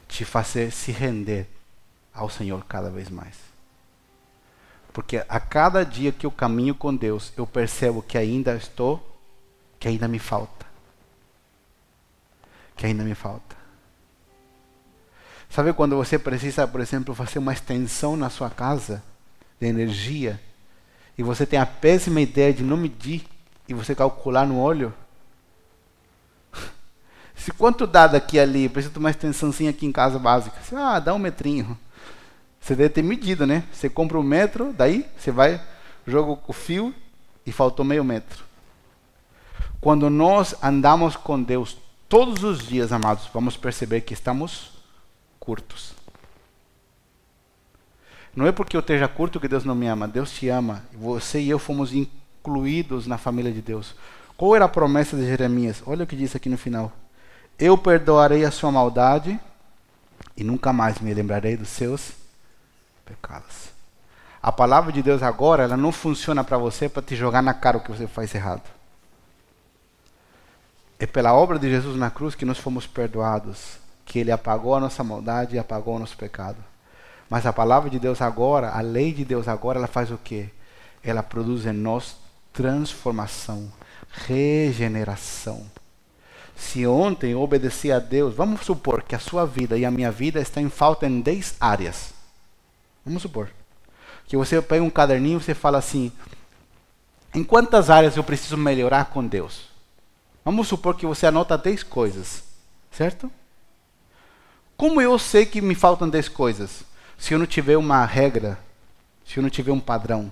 te 0.06 0.26
fazer 0.26 0.72
se 0.72 0.92
render 0.92 1.48
ao 2.14 2.30
Senhor 2.30 2.66
cada 2.66 2.90
vez 2.90 3.10
mais. 3.10 3.38
Porque 4.92 5.24
a 5.30 5.40
cada 5.40 5.86
dia 5.86 6.12
que 6.12 6.26
eu 6.26 6.32
caminho 6.32 6.76
com 6.76 6.94
Deus, 6.94 7.32
eu 7.38 7.48
percebo 7.48 8.02
que 8.02 8.18
ainda 8.18 8.58
estou, 8.58 9.02
que 9.80 9.88
ainda 9.88 10.06
me 10.06 10.20
falta. 10.20 10.66
Que 12.76 12.88
ainda 12.88 13.06
me 13.06 13.16
falta. 13.16 13.56
Sabe 15.50 15.72
quando 15.72 15.96
você 15.96 16.20
precisa, 16.20 16.68
por 16.68 16.82
exemplo, 16.82 17.16
fazer 17.16 17.40
uma 17.40 17.54
extensão 17.54 18.18
na 18.18 18.30
sua 18.30 18.50
casa 18.50 19.02
de 19.62 19.68
energia 19.68 20.38
e 21.18 21.24
você 21.24 21.46
tem 21.46 21.58
a 21.58 21.66
péssima 21.66 22.20
ideia 22.20 22.54
de 22.54 22.64
não 22.64 22.76
medir 22.76 23.26
e 23.66 23.74
você 23.74 23.96
calcular 23.96 24.46
no 24.46 24.60
olho? 24.60 24.94
Se 27.40 27.52
quanto 27.52 27.88
dá 27.88 28.06
daqui 28.06 28.38
ali, 28.38 28.68
precisa 28.68 28.92
de 28.92 29.00
uma 29.00 29.10
extensãozinha 29.10 29.70
aqui 29.70 29.86
em 29.86 29.94
casa 29.94 30.20
básica. 30.20 30.58
Ah, 30.76 31.00
dá 31.00 31.14
um 31.14 31.20
metrinho. 31.20 31.78
Você 32.60 32.76
deve 32.76 32.90
ter 32.90 33.02
medido, 33.02 33.48
né? 33.48 33.64
Você 33.72 33.90
compra 33.90 34.20
um 34.20 34.24
metro, 34.24 34.74
daí 34.74 35.06
você 35.18 35.32
vai, 35.32 35.62
joga 36.06 36.38
o 36.46 36.54
fio 36.54 36.94
e 37.46 37.52
faltou 37.52 37.86
meio 37.86 38.04
metro. 38.04 38.44
Quando 39.80 40.10
nós 40.10 40.54
andamos 40.62 41.16
com 41.16 41.42
Deus 41.42 41.78
todos 42.10 42.44
os 42.44 42.68
dias, 42.68 42.92
amados, 42.92 43.30
vamos 43.34 43.56
perceber 43.56 44.02
que 44.02 44.14
estamos 44.14 44.72
curtos. 45.40 45.94
Não 48.36 48.46
é 48.46 48.52
porque 48.52 48.76
eu 48.76 48.82
esteja 48.82 49.08
curto 49.08 49.40
que 49.40 49.48
Deus 49.48 49.64
não 49.64 49.76
me 49.76 49.88
ama. 49.88 50.10
Deus 50.10 50.32
te 50.32 50.50
ama. 50.50 50.84
Você 50.94 51.40
e 51.40 51.50
eu 51.50 51.58
fomos 51.58 51.94
incluídos 51.94 53.08
na 53.08 53.18
família 53.18 53.52
de 53.54 53.62
Deus. 53.62 53.96
Qual 54.36 54.54
era 54.54 54.66
a 54.66 54.70
promessa 54.70 55.16
de 55.16 55.26
Jeremias? 55.26 55.82
Olha 55.86 56.04
o 56.04 56.08
que 56.08 56.18
diz 56.18 56.36
aqui 56.36 56.50
no 56.50 56.58
final. 56.58 56.92
Eu 57.60 57.78
perdoarei 57.78 58.46
a 58.46 58.52
sua 58.52 58.72
maldade 58.72 59.38
e 60.38 60.44
nunca 60.44 60.72
mais 60.72 61.00
me 61.00 61.14
lembrarei 61.14 61.58
dos 61.58 61.68
seus 61.68 62.14
pecados. 63.06 63.70
A 64.42 64.52
palavra 64.52 64.94
de 64.94 65.04
Deus 65.04 65.22
agora, 65.22 65.64
ela 65.64 65.76
não 65.76 65.92
funciona 65.92 66.42
para 66.44 66.58
você 66.58 66.88
para 66.88 67.02
te 67.02 67.16
jogar 67.18 67.42
na 67.42 67.54
cara 67.54 67.78
o 67.78 67.82
que 67.82 67.92
você 67.92 68.08
faz 68.08 68.34
errado. 68.34 68.64
É 70.98 71.06
pela 71.06 71.34
obra 71.34 71.60
de 71.60 71.70
Jesus 71.70 71.98
na 71.98 72.10
cruz 72.10 72.36
que 72.36 72.46
nós 72.46 72.58
fomos 72.58 72.88
perdoados 72.88 73.78
que 74.06 74.20
ele 74.20 74.32
apagou 74.32 74.76
a 74.76 74.80
nossa 74.80 75.04
maldade 75.04 75.56
e 75.56 75.60
apagou 75.60 75.98
o 75.98 76.00
nosso 76.00 76.18
pecado. 76.18 76.58
Mas 77.30 77.46
a 77.46 77.54
palavra 77.54 77.90
de 77.90 78.00
Deus 78.00 78.22
agora, 78.22 78.72
a 78.72 78.82
lei 78.82 79.14
de 79.14 79.24
Deus 79.24 79.48
agora, 79.48 79.78
ela 79.78 79.88
faz 79.88 80.10
o 80.10 80.18
quê? 80.18 80.50
Ela 81.04 81.22
produz 81.22 81.66
em 81.66 81.74
nós 81.74 82.16
transformação, 82.52 83.72
regeneração. 84.12 85.64
Se 86.60 86.86
ontem 86.86 87.32
eu 87.32 87.42
obedeci 87.42 87.90
a 87.90 88.00
Deus, 88.00 88.36
vamos 88.36 88.62
supor 88.62 89.02
que 89.02 89.16
a 89.16 89.20
sua 89.20 89.46
vida 89.46 89.78
e 89.78 89.86
a 89.86 89.90
minha 89.90 90.12
vida 90.12 90.42
estão 90.42 90.62
em 90.62 90.70
falta 90.70 91.08
em 91.08 91.22
10 91.22 91.56
áreas. 91.60 92.14
Vamos 93.06 93.22
supor. 93.22 93.50
Que 94.28 94.36
você 94.36 94.62
pega 94.62 94.84
um 94.84 94.90
caderninho 94.90 95.40
e 95.40 95.42
você 95.42 95.56
fala 95.56 95.78
assim: 95.78 96.12
em 97.34 97.44
quantas 97.46 97.90
áreas 97.90 98.18
eu 98.18 98.24
preciso 98.24 98.58
melhorar 98.58 99.06
com 99.06 99.26
Deus? 99.26 99.70
Vamos 100.44 100.68
supor 100.68 100.96
que 100.96 101.06
você 101.06 101.26
anota 101.26 101.58
10 101.58 101.84
coisas, 101.84 102.44
certo? 102.92 103.32
Como 104.76 105.02
eu 105.02 105.18
sei 105.18 105.46
que 105.46 105.62
me 105.62 105.76
faltam 105.76 106.10
10 106.10 106.28
coisas? 106.28 106.84
Se 107.18 107.34
eu 107.34 107.40
não 107.40 107.46
tiver 107.46 107.78
uma 107.78 108.06
regra, 108.06 108.60
se 109.26 109.38
eu 109.38 109.42
não 109.44 109.50
tiver 109.50 109.72
um 109.72 109.80
padrão. 109.80 110.32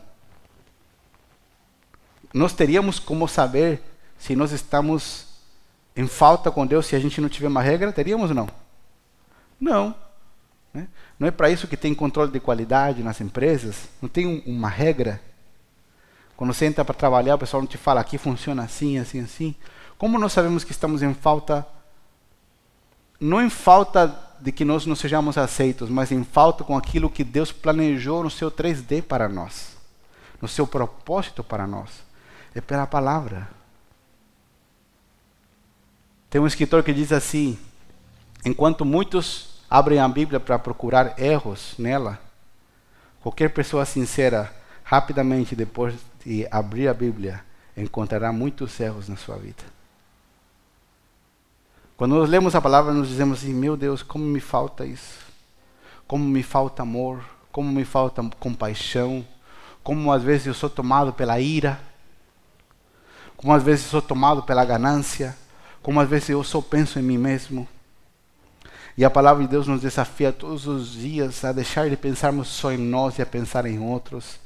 Nós 2.33 2.53
teríamos 2.53 2.99
como 2.99 3.27
saber 3.27 3.81
se 4.19 4.35
nós 4.35 4.51
estamos 4.51 5.26
em 5.97 6.07
falta 6.07 6.51
com 6.51 6.65
Deus 6.65 6.85
se 6.85 6.95
a 6.95 6.99
gente 6.99 7.19
não 7.19 7.27
tiver 7.27 7.47
uma 7.47 7.61
regra? 7.61 7.91
Teríamos 7.91 8.29
não? 8.29 8.47
Não. 9.59 9.95
Né? 10.71 10.87
Não 11.19 11.27
é 11.27 11.31
para 11.31 11.49
isso 11.49 11.67
que 11.67 11.75
tem 11.75 11.95
controle 11.95 12.31
de 12.31 12.39
qualidade 12.39 13.01
nas 13.01 13.19
empresas? 13.19 13.89
Não 13.99 14.07
tem 14.07 14.27
um, 14.27 14.43
uma 14.45 14.69
regra? 14.69 15.19
Quando 16.35 16.53
você 16.53 16.65
entra 16.67 16.85
para 16.85 16.93
trabalhar, 16.93 17.33
o 17.33 17.39
pessoal 17.39 17.63
não 17.63 17.67
te 17.67 17.79
fala 17.79 17.99
aqui 17.99 18.19
funciona 18.19 18.63
assim, 18.63 18.99
assim, 18.99 19.21
assim. 19.21 19.55
Como 19.97 20.19
nós 20.19 20.33
sabemos 20.33 20.63
que 20.63 20.71
estamos 20.71 21.01
em 21.01 21.15
falta? 21.15 21.67
Não 23.19 23.41
em 23.41 23.49
falta 23.49 24.15
de 24.39 24.51
que 24.51 24.63
nós 24.63 24.85
não 24.85 24.95
sejamos 24.95 25.35
aceitos, 25.35 25.89
mas 25.89 26.11
em 26.11 26.23
falta 26.23 26.63
com 26.63 26.77
aquilo 26.77 27.09
que 27.09 27.23
Deus 27.23 27.51
planejou 27.51 28.23
no 28.23 28.29
seu 28.29 28.51
3D 28.51 29.01
para 29.01 29.27
nós, 29.27 29.75
no 30.39 30.47
seu 30.47 30.67
propósito 30.67 31.43
para 31.43 31.65
nós. 31.65 31.89
É 32.53 32.61
pela 32.61 32.85
palavra. 32.85 33.49
Tem 36.29 36.41
um 36.41 36.47
escritor 36.47 36.83
que 36.83 36.93
diz 36.93 37.11
assim: 37.11 37.57
enquanto 38.45 38.83
muitos 38.83 39.61
abrem 39.69 39.99
a 39.99 40.07
Bíblia 40.07 40.39
para 40.39 40.59
procurar 40.59 41.19
erros 41.19 41.73
nela, 41.77 42.19
qualquer 43.21 43.49
pessoa 43.53 43.85
sincera, 43.85 44.53
rapidamente 44.83 45.55
depois 45.55 45.95
de 46.25 46.47
abrir 46.51 46.87
a 46.87 46.93
Bíblia, 46.93 47.43
encontrará 47.75 48.31
muitos 48.31 48.79
erros 48.79 49.07
na 49.07 49.15
sua 49.15 49.37
vida. 49.37 49.63
Quando 51.95 52.15
nós 52.15 52.29
lemos 52.29 52.55
a 52.55 52.61
palavra, 52.61 52.93
nós 52.93 53.07
dizemos 53.07 53.39
assim: 53.39 53.53
meu 53.53 53.77
Deus, 53.77 54.03
como 54.03 54.23
me 54.23 54.39
falta 54.39 54.85
isso. 54.85 55.25
Como 56.05 56.23
me 56.23 56.43
falta 56.43 56.83
amor, 56.83 57.21
como 57.51 57.69
me 57.71 57.83
falta 57.83 58.23
compaixão, 58.39 59.25
como 59.83 60.11
às 60.11 60.23
vezes 60.23 60.47
eu 60.47 60.53
sou 60.53 60.69
tomado 60.69 61.11
pela 61.11 61.39
ira, 61.39 61.79
como 63.35 63.53
às 63.53 63.63
vezes 63.63 63.85
eu 63.85 63.91
sou 63.91 64.01
tomado 64.01 64.43
pela 64.43 64.63
ganância, 64.63 65.35
como 65.81 65.99
às 65.99 66.09
vezes 66.09 66.29
eu 66.29 66.43
só 66.43 66.61
penso 66.61 66.99
em 66.99 67.03
mim 67.03 67.17
mesmo. 67.17 67.67
E 68.97 69.05
a 69.05 69.09
palavra 69.09 69.43
de 69.43 69.49
Deus 69.49 69.67
nos 69.67 69.81
desafia 69.81 70.31
todos 70.31 70.65
os 70.65 70.93
dias 70.93 71.45
a 71.45 71.51
deixar 71.51 71.87
de 71.87 71.95
pensarmos 71.95 72.47
só 72.47 72.71
em 72.71 72.77
nós 72.77 73.19
e 73.19 73.21
a 73.21 73.25
pensar 73.27 73.67
em 73.67 73.79
outros, 73.79 74.39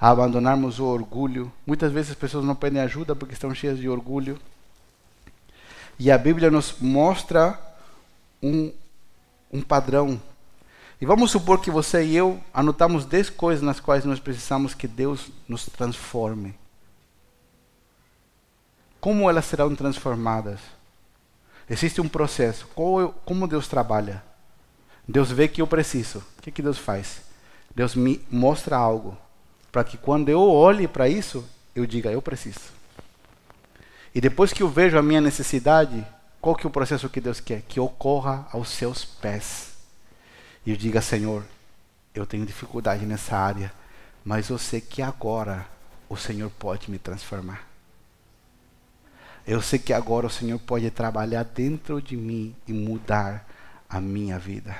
a 0.00 0.10
abandonarmos 0.10 0.80
o 0.80 0.84
orgulho. 0.84 1.52
Muitas 1.64 1.92
vezes 1.92 2.10
as 2.10 2.16
pessoas 2.16 2.44
não 2.44 2.56
pedem 2.56 2.82
ajuda 2.82 3.14
porque 3.14 3.34
estão 3.34 3.54
cheias 3.54 3.78
de 3.78 3.88
orgulho. 3.88 4.38
E 5.98 6.10
a 6.10 6.18
Bíblia 6.18 6.50
nos 6.50 6.74
mostra 6.80 7.58
um, 8.42 8.72
um 9.52 9.62
padrão. 9.62 10.20
E 11.00 11.06
vamos 11.06 11.30
supor 11.30 11.60
que 11.60 11.70
você 11.70 12.04
e 12.04 12.16
eu 12.16 12.40
anotamos 12.52 13.04
10 13.04 13.30
coisas 13.30 13.62
nas 13.62 13.78
quais 13.78 14.04
nós 14.04 14.18
precisamos 14.18 14.74
que 14.74 14.88
Deus 14.88 15.28
nos 15.48 15.66
transforme. 15.66 16.54
Como 19.06 19.30
elas 19.30 19.44
serão 19.44 19.72
transformadas? 19.72 20.58
Existe 21.70 22.00
um 22.00 22.08
processo. 22.08 22.66
Como 23.24 23.46
Deus 23.46 23.68
trabalha? 23.68 24.20
Deus 25.06 25.30
vê 25.30 25.46
que 25.46 25.62
eu 25.62 25.66
preciso. 25.68 26.18
O 26.36 26.42
que, 26.42 26.50
que 26.50 26.60
Deus 26.60 26.76
faz? 26.76 27.20
Deus 27.72 27.94
me 27.94 28.20
mostra 28.28 28.76
algo 28.76 29.16
para 29.70 29.84
que 29.84 29.96
quando 29.96 30.28
eu 30.28 30.40
olhe 30.40 30.88
para 30.88 31.08
isso, 31.08 31.48
eu 31.72 31.86
diga, 31.86 32.10
eu 32.10 32.20
preciso. 32.20 32.72
E 34.12 34.20
depois 34.20 34.52
que 34.52 34.64
eu 34.64 34.68
vejo 34.68 34.98
a 34.98 35.02
minha 35.04 35.20
necessidade, 35.20 36.04
qual 36.40 36.56
que 36.56 36.66
é 36.66 36.68
o 36.68 36.72
processo 36.72 37.08
que 37.08 37.20
Deus 37.20 37.38
quer? 37.38 37.62
Que 37.62 37.78
eu 37.78 37.88
corra 37.88 38.48
aos 38.52 38.70
seus 38.70 39.04
pés. 39.04 39.68
E 40.66 40.72
eu 40.72 40.76
diga, 40.76 41.00
Senhor, 41.00 41.44
eu 42.12 42.26
tenho 42.26 42.44
dificuldade 42.44 43.06
nessa 43.06 43.36
área, 43.36 43.72
mas 44.24 44.48
eu 44.48 44.58
sei 44.58 44.80
que 44.80 45.00
agora 45.00 45.64
o 46.08 46.16
Senhor 46.16 46.50
pode 46.58 46.90
me 46.90 46.98
transformar. 46.98 47.75
Eu 49.46 49.62
sei 49.62 49.78
que 49.78 49.92
agora 49.92 50.26
o 50.26 50.30
Senhor 50.30 50.58
pode 50.58 50.90
trabalhar 50.90 51.44
dentro 51.44 52.02
de 52.02 52.16
mim 52.16 52.54
e 52.66 52.72
mudar 52.72 53.46
a 53.88 54.00
minha 54.00 54.38
vida. 54.40 54.76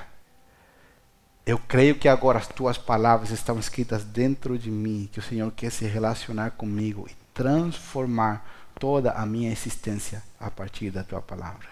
Eu 1.45 1.57
creio 1.57 1.95
que 1.95 2.09
agora 2.09 2.39
as 2.39 2.47
tuas 2.47 2.77
palavras 2.77 3.31
estão 3.31 3.57
escritas 3.57 4.03
dentro 4.03 4.59
de 4.59 4.69
mim, 4.69 5.07
que 5.09 5.19
o 5.19 5.23
Senhor 5.23 5.49
quer 5.53 5.71
se 5.71 5.85
relacionar 5.85 6.51
comigo 6.51 7.07
e 7.09 7.15
transformar 7.33 8.45
toda 8.77 9.11
a 9.11 9.25
minha 9.25 9.49
existência 9.49 10.21
a 10.37 10.51
partir 10.51 10.91
da 10.91 11.05
tua 11.05 11.21
palavra. 11.21 11.69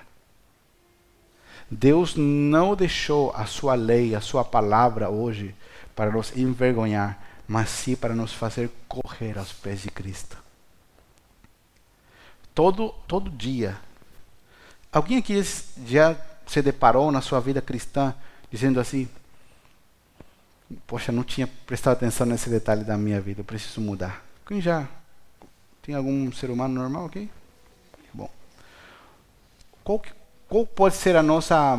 Deus 1.69 2.15
não 2.15 2.75
deixou 2.77 3.33
a 3.35 3.45
sua 3.45 3.75
lei, 3.75 4.15
a 4.15 4.21
sua 4.21 4.45
palavra 4.45 5.09
hoje 5.09 5.53
para 5.93 6.11
nos 6.11 6.35
envergonhar, 6.37 7.21
mas 7.45 7.69
sim 7.69 7.95
para 7.95 8.15
nos 8.15 8.31
fazer 8.31 8.71
correr 8.87 9.37
aos 9.37 9.51
pés 9.51 9.81
de 9.81 9.89
Cristo. 9.89 10.44
Todo, 12.55 12.95
todo 13.05 13.29
dia. 13.29 13.77
Alguém 14.91 15.17
aqui 15.17 15.43
já 15.85 16.15
se 16.47 16.61
deparou 16.61 17.11
na 17.11 17.19
sua 17.19 17.41
vida 17.41 17.61
cristã 17.61 18.15
dizendo 18.49 18.79
assim: 18.79 19.09
Poxa, 20.87 21.11
não 21.11 21.23
tinha 21.23 21.47
prestado 21.47 21.93
atenção 21.93 22.25
nesse 22.25 22.49
detalhe 22.49 22.85
da 22.85 22.97
minha 22.97 23.19
vida, 23.19 23.41
eu 23.41 23.45
preciso 23.45 23.81
mudar. 23.81 24.23
Quem 24.47 24.61
já? 24.61 24.87
Tem 25.81 25.93
algum 25.93 26.31
ser 26.31 26.49
humano 26.49 26.73
normal 26.73 27.05
aqui? 27.05 27.29
Bom. 28.13 28.29
Qual, 29.83 30.01
qual 30.47 30.65
pode 30.65 30.95
ser 30.95 31.15
a 31.15 31.21
nossa, 31.21 31.77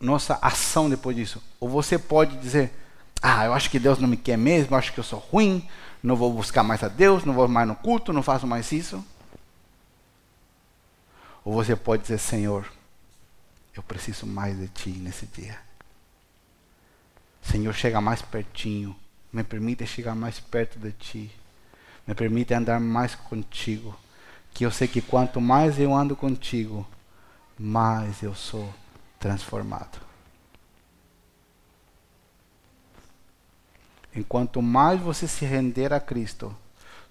nossa 0.00 0.38
ação 0.40 0.88
depois 0.88 1.14
disso? 1.14 1.42
Ou 1.60 1.68
você 1.68 1.98
pode 1.98 2.38
dizer: 2.38 2.72
Ah, 3.20 3.44
eu 3.44 3.52
acho 3.52 3.70
que 3.70 3.78
Deus 3.78 3.98
não 3.98 4.08
me 4.08 4.16
quer 4.16 4.38
mesmo, 4.38 4.74
acho 4.76 4.94
que 4.94 5.00
eu 5.00 5.04
sou 5.04 5.18
ruim, 5.18 5.68
não 6.02 6.16
vou 6.16 6.32
buscar 6.32 6.62
mais 6.62 6.82
a 6.82 6.88
Deus, 6.88 7.24
não 7.24 7.34
vou 7.34 7.46
mais 7.46 7.68
no 7.68 7.76
culto, 7.76 8.14
não 8.14 8.22
faço 8.22 8.46
mais 8.46 8.72
isso. 8.72 9.04
Ou 11.44 11.52
você 11.52 11.76
pode 11.76 12.02
dizer, 12.02 12.18
Senhor, 12.18 12.70
eu 13.76 13.82
preciso 13.82 14.26
mais 14.26 14.58
de 14.58 14.68
Ti 14.68 14.90
nesse 14.90 15.26
dia. 15.26 15.58
Senhor, 17.42 17.74
chega 17.74 18.00
mais 18.00 18.22
pertinho. 18.22 18.96
Me 19.32 19.44
permite 19.44 19.86
chegar 19.86 20.14
mais 20.14 20.40
perto 20.40 20.78
de 20.78 20.92
Ti. 20.92 21.30
Me 22.06 22.14
permite 22.14 22.54
andar 22.54 22.80
mais 22.80 23.14
contigo. 23.14 23.94
Que 24.54 24.64
eu 24.64 24.70
sei 24.70 24.88
que 24.88 25.02
quanto 25.02 25.40
mais 25.40 25.78
eu 25.78 25.92
ando 25.92 26.16
contigo, 26.16 26.86
mais 27.58 28.22
eu 28.22 28.34
sou 28.34 28.72
transformado. 29.18 30.00
Enquanto 34.14 34.62
mais 34.62 35.00
você 35.00 35.26
se 35.26 35.44
render 35.44 35.92
a 35.92 35.98
Cristo, 35.98 36.56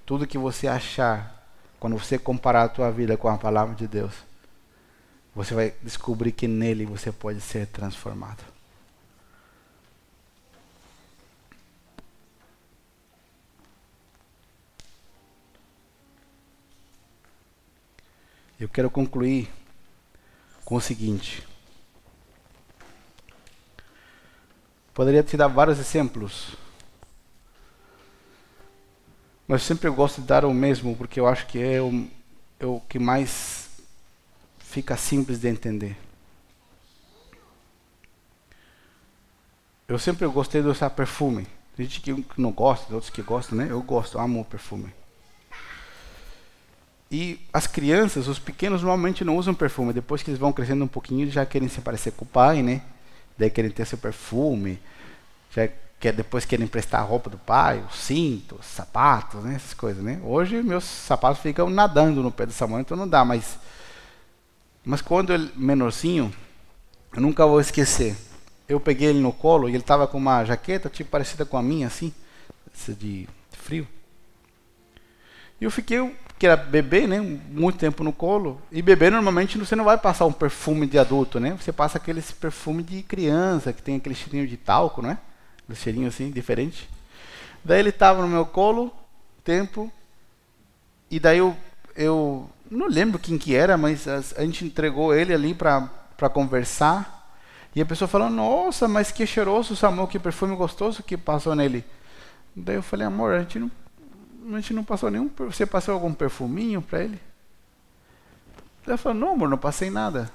tudo 0.05 0.25
que 0.25 0.37
você 0.37 0.67
achar 0.67 1.42
quando 1.83 1.99
você 1.99 2.17
comparar 2.17 2.63
a 2.63 2.69
tua 2.69 2.89
vida 2.89 3.17
com 3.17 3.27
a 3.27 3.37
palavra 3.37 3.75
de 3.75 3.85
Deus, 3.85 4.13
você 5.35 5.53
vai 5.53 5.73
descobrir 5.83 6.31
que 6.31 6.47
nele 6.47 6.85
você 6.85 7.11
pode 7.11 7.41
ser 7.41 7.67
transformado. 7.67 8.41
Eu 18.57 18.69
quero 18.69 18.89
concluir 18.89 19.51
com 20.63 20.75
o 20.75 20.81
seguinte. 20.81 21.45
Poderia 24.93 25.21
te 25.21 25.35
dar 25.35 25.49
vários 25.49 25.79
exemplos 25.79 26.55
mas 29.47 29.63
sempre 29.63 29.87
eu 29.87 29.93
gosto 29.93 30.21
de 30.21 30.27
dar 30.27 30.45
o 30.45 30.53
mesmo, 30.53 30.95
porque 30.95 31.19
eu 31.19 31.27
acho 31.27 31.45
que 31.47 31.59
é 31.59 31.81
o, 31.81 32.07
é 32.59 32.65
o 32.65 32.79
que 32.87 32.97
mais 32.97 33.69
fica 34.59 34.97
simples 34.97 35.39
de 35.39 35.47
entender. 35.47 35.97
Eu 39.87 39.99
sempre 39.99 40.25
gostei 40.27 40.61
de 40.61 40.67
usar 40.67 40.89
perfume. 40.89 41.45
Tem 41.75 41.85
gente 41.85 42.01
que 42.01 42.41
não 42.41 42.51
gosta, 42.51 42.93
outros 42.93 43.11
que 43.11 43.21
gostam, 43.21 43.57
né? 43.57 43.67
Eu 43.69 43.81
gosto, 43.81 44.17
amo 44.17 44.41
o 44.41 44.45
perfume. 44.45 44.93
E 47.11 47.39
as 47.51 47.67
crianças, 47.67 48.27
os 48.27 48.39
pequenos, 48.39 48.81
normalmente 48.81 49.23
não 49.23 49.37
usam 49.37 49.53
perfume. 49.53 49.93
Depois 49.93 50.23
que 50.23 50.31
eles 50.31 50.39
vão 50.39 50.51
crescendo 50.51 50.83
um 50.83 50.87
pouquinho, 50.87 51.29
já 51.29 51.45
querem 51.45 51.67
se 51.67 51.81
parecer 51.81 52.11
com 52.13 52.25
o 52.25 52.27
pai, 52.27 52.63
né? 52.63 52.81
Daí 53.37 53.49
querem 53.49 53.69
ter 53.69 53.85
seu 53.85 53.97
perfume. 53.97 54.79
Já 55.51 55.69
que 56.03 56.11
depois 56.11 56.43
querem 56.43 56.65
emprestar 56.65 56.99
a 56.99 57.05
roupa 57.05 57.29
do 57.29 57.37
pai, 57.37 57.81
o 57.89 57.95
cinto, 57.95 58.57
os 58.59 58.65
sapatos, 58.65 59.41
né, 59.41 59.55
essas 59.55 59.73
coisas, 59.73 60.03
né? 60.03 60.19
Hoje 60.21 60.61
meus 60.61 60.83
sapatos 60.83 61.41
ficam 61.41 61.69
nadando 61.69 62.21
no 62.21 62.29
pé 62.29 62.45
do 62.45 62.51
Samuel, 62.51 62.81
então 62.81 62.97
não 62.97 63.07
dá, 63.07 63.23
mas 63.23 63.57
mas 64.83 65.01
quando 65.01 65.31
ele 65.31 65.49
menorzinho, 65.55 66.33
eu 67.15 67.21
nunca 67.21 67.47
vou 67.47 67.61
esquecer. 67.61 68.17
Eu 68.67 68.81
peguei 68.81 69.11
ele 69.11 69.21
no 69.21 69.31
colo 69.31 69.69
e 69.69 69.71
ele 69.71 69.77
estava 69.77 70.05
com 70.05 70.17
uma 70.17 70.43
jaqueta 70.43 70.89
tipo 70.89 71.09
parecida 71.09 71.45
com 71.45 71.55
a 71.55 71.63
minha 71.63 71.87
assim, 71.87 72.13
de 72.89 73.25
frio. 73.51 73.87
E 75.61 75.63
eu 75.63 75.71
fiquei, 75.71 76.13
que 76.37 76.45
era 76.45 76.57
bebê, 76.57 77.07
né, 77.07 77.21
muito 77.21 77.77
tempo 77.77 78.03
no 78.03 78.11
colo. 78.11 78.61
E 78.69 78.81
bebê 78.81 79.09
normalmente 79.09 79.57
você 79.57 79.73
não 79.73 79.85
vai 79.85 79.97
passar 79.97 80.25
um 80.25 80.33
perfume 80.33 80.85
de 80.85 80.99
adulto, 80.99 81.39
né? 81.39 81.57
Você 81.57 81.71
passa 81.71 81.97
aquele 81.97 82.21
perfume 82.21 82.83
de 82.83 83.03
criança 83.03 83.71
que 83.71 83.81
tem 83.81 83.95
aquele 83.95 84.15
cheirinho 84.15 84.45
de 84.45 84.57
talco, 84.57 85.01
não 85.01 85.11
é? 85.11 85.17
Um 85.69 85.75
cheirinho 85.75 86.07
assim, 86.07 86.31
diferente. 86.31 86.89
Daí 87.63 87.79
ele 87.79 87.89
estava 87.89 88.21
no 88.21 88.27
meu 88.27 88.45
colo, 88.45 88.93
tempo, 89.43 89.91
e 91.09 91.19
daí 91.19 91.37
eu, 91.37 91.55
eu 91.95 92.49
não 92.69 92.87
lembro 92.87 93.19
quem 93.19 93.37
que 93.37 93.55
era, 93.55 93.77
mas 93.77 94.07
a, 94.07 94.21
gente 94.43 94.65
entregou 94.65 95.13
ele 95.13 95.33
ali 95.33 95.53
para 95.53 96.29
conversar. 96.33 97.21
E 97.75 97.81
a 97.81 97.85
pessoa 97.85 98.07
falou, 98.07 98.29
nossa, 98.29 98.87
mas 98.87 99.11
que 99.11 99.25
cheiroso, 99.25 99.75
Samuel, 99.75 100.07
que 100.07 100.19
perfume 100.19 100.55
gostoso 100.55 101.01
que 101.01 101.17
passou 101.17 101.55
nele. 101.55 101.83
Daí 102.55 102.75
eu 102.75 102.83
falei, 102.83 103.07
amor, 103.07 103.33
a 103.33 103.39
gente 103.39 103.59
não, 103.59 103.71
a 104.51 104.55
gente 104.59 104.73
não 104.73 104.83
passou 104.83 105.09
nenhum, 105.09 105.29
você 105.37 105.65
passou 105.65 105.93
algum 105.93 106.13
perfuminho 106.13 106.81
para 106.81 107.03
ele? 107.03 107.19
Ela 108.85 108.97
falou, 108.97 109.17
não, 109.17 109.31
amor, 109.33 109.49
não 109.49 109.57
passei 109.57 109.89
nada. 109.89 110.29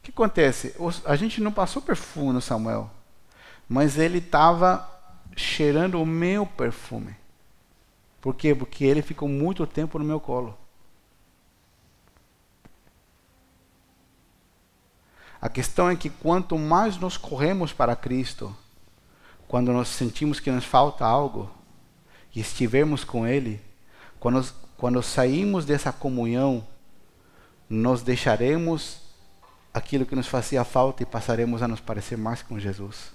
O 0.00 0.04
que 0.04 0.10
acontece? 0.10 0.74
A 1.04 1.16
gente 1.16 1.40
não 1.40 1.52
passou 1.52 1.80
perfume 1.80 2.32
no 2.32 2.40
Samuel 2.40 2.90
mas 3.68 3.98
ele 3.98 4.18
estava 4.18 4.88
cheirando 5.36 6.00
o 6.00 6.06
meu 6.06 6.46
perfume. 6.46 7.16
Por 8.20 8.34
quê? 8.34 8.54
Porque 8.54 8.84
ele 8.84 9.02
ficou 9.02 9.28
muito 9.28 9.66
tempo 9.66 9.98
no 9.98 10.04
meu 10.04 10.20
colo. 10.20 10.56
A 15.40 15.48
questão 15.48 15.90
é 15.90 15.96
que 15.96 16.08
quanto 16.08 16.56
mais 16.56 16.96
nós 16.96 17.18
corremos 17.18 17.72
para 17.72 17.94
Cristo, 17.94 18.56
quando 19.46 19.72
nós 19.72 19.88
sentimos 19.88 20.40
que 20.40 20.50
nos 20.50 20.64
falta 20.64 21.04
algo, 21.04 21.50
e 22.34 22.40
estivermos 22.40 23.04
com 23.04 23.26
Ele, 23.26 23.60
quando, 24.18 24.42
quando 24.76 25.02
saímos 25.02 25.64
dessa 25.64 25.92
comunhão, 25.92 26.66
nós 27.68 28.02
deixaremos 28.02 29.00
aquilo 29.72 30.06
que 30.06 30.16
nos 30.16 30.26
fazia 30.26 30.64
falta 30.64 31.02
e 31.02 31.06
passaremos 31.06 31.62
a 31.62 31.68
nos 31.68 31.80
parecer 31.80 32.16
mais 32.16 32.42
com 32.42 32.58
Jesus. 32.58 33.12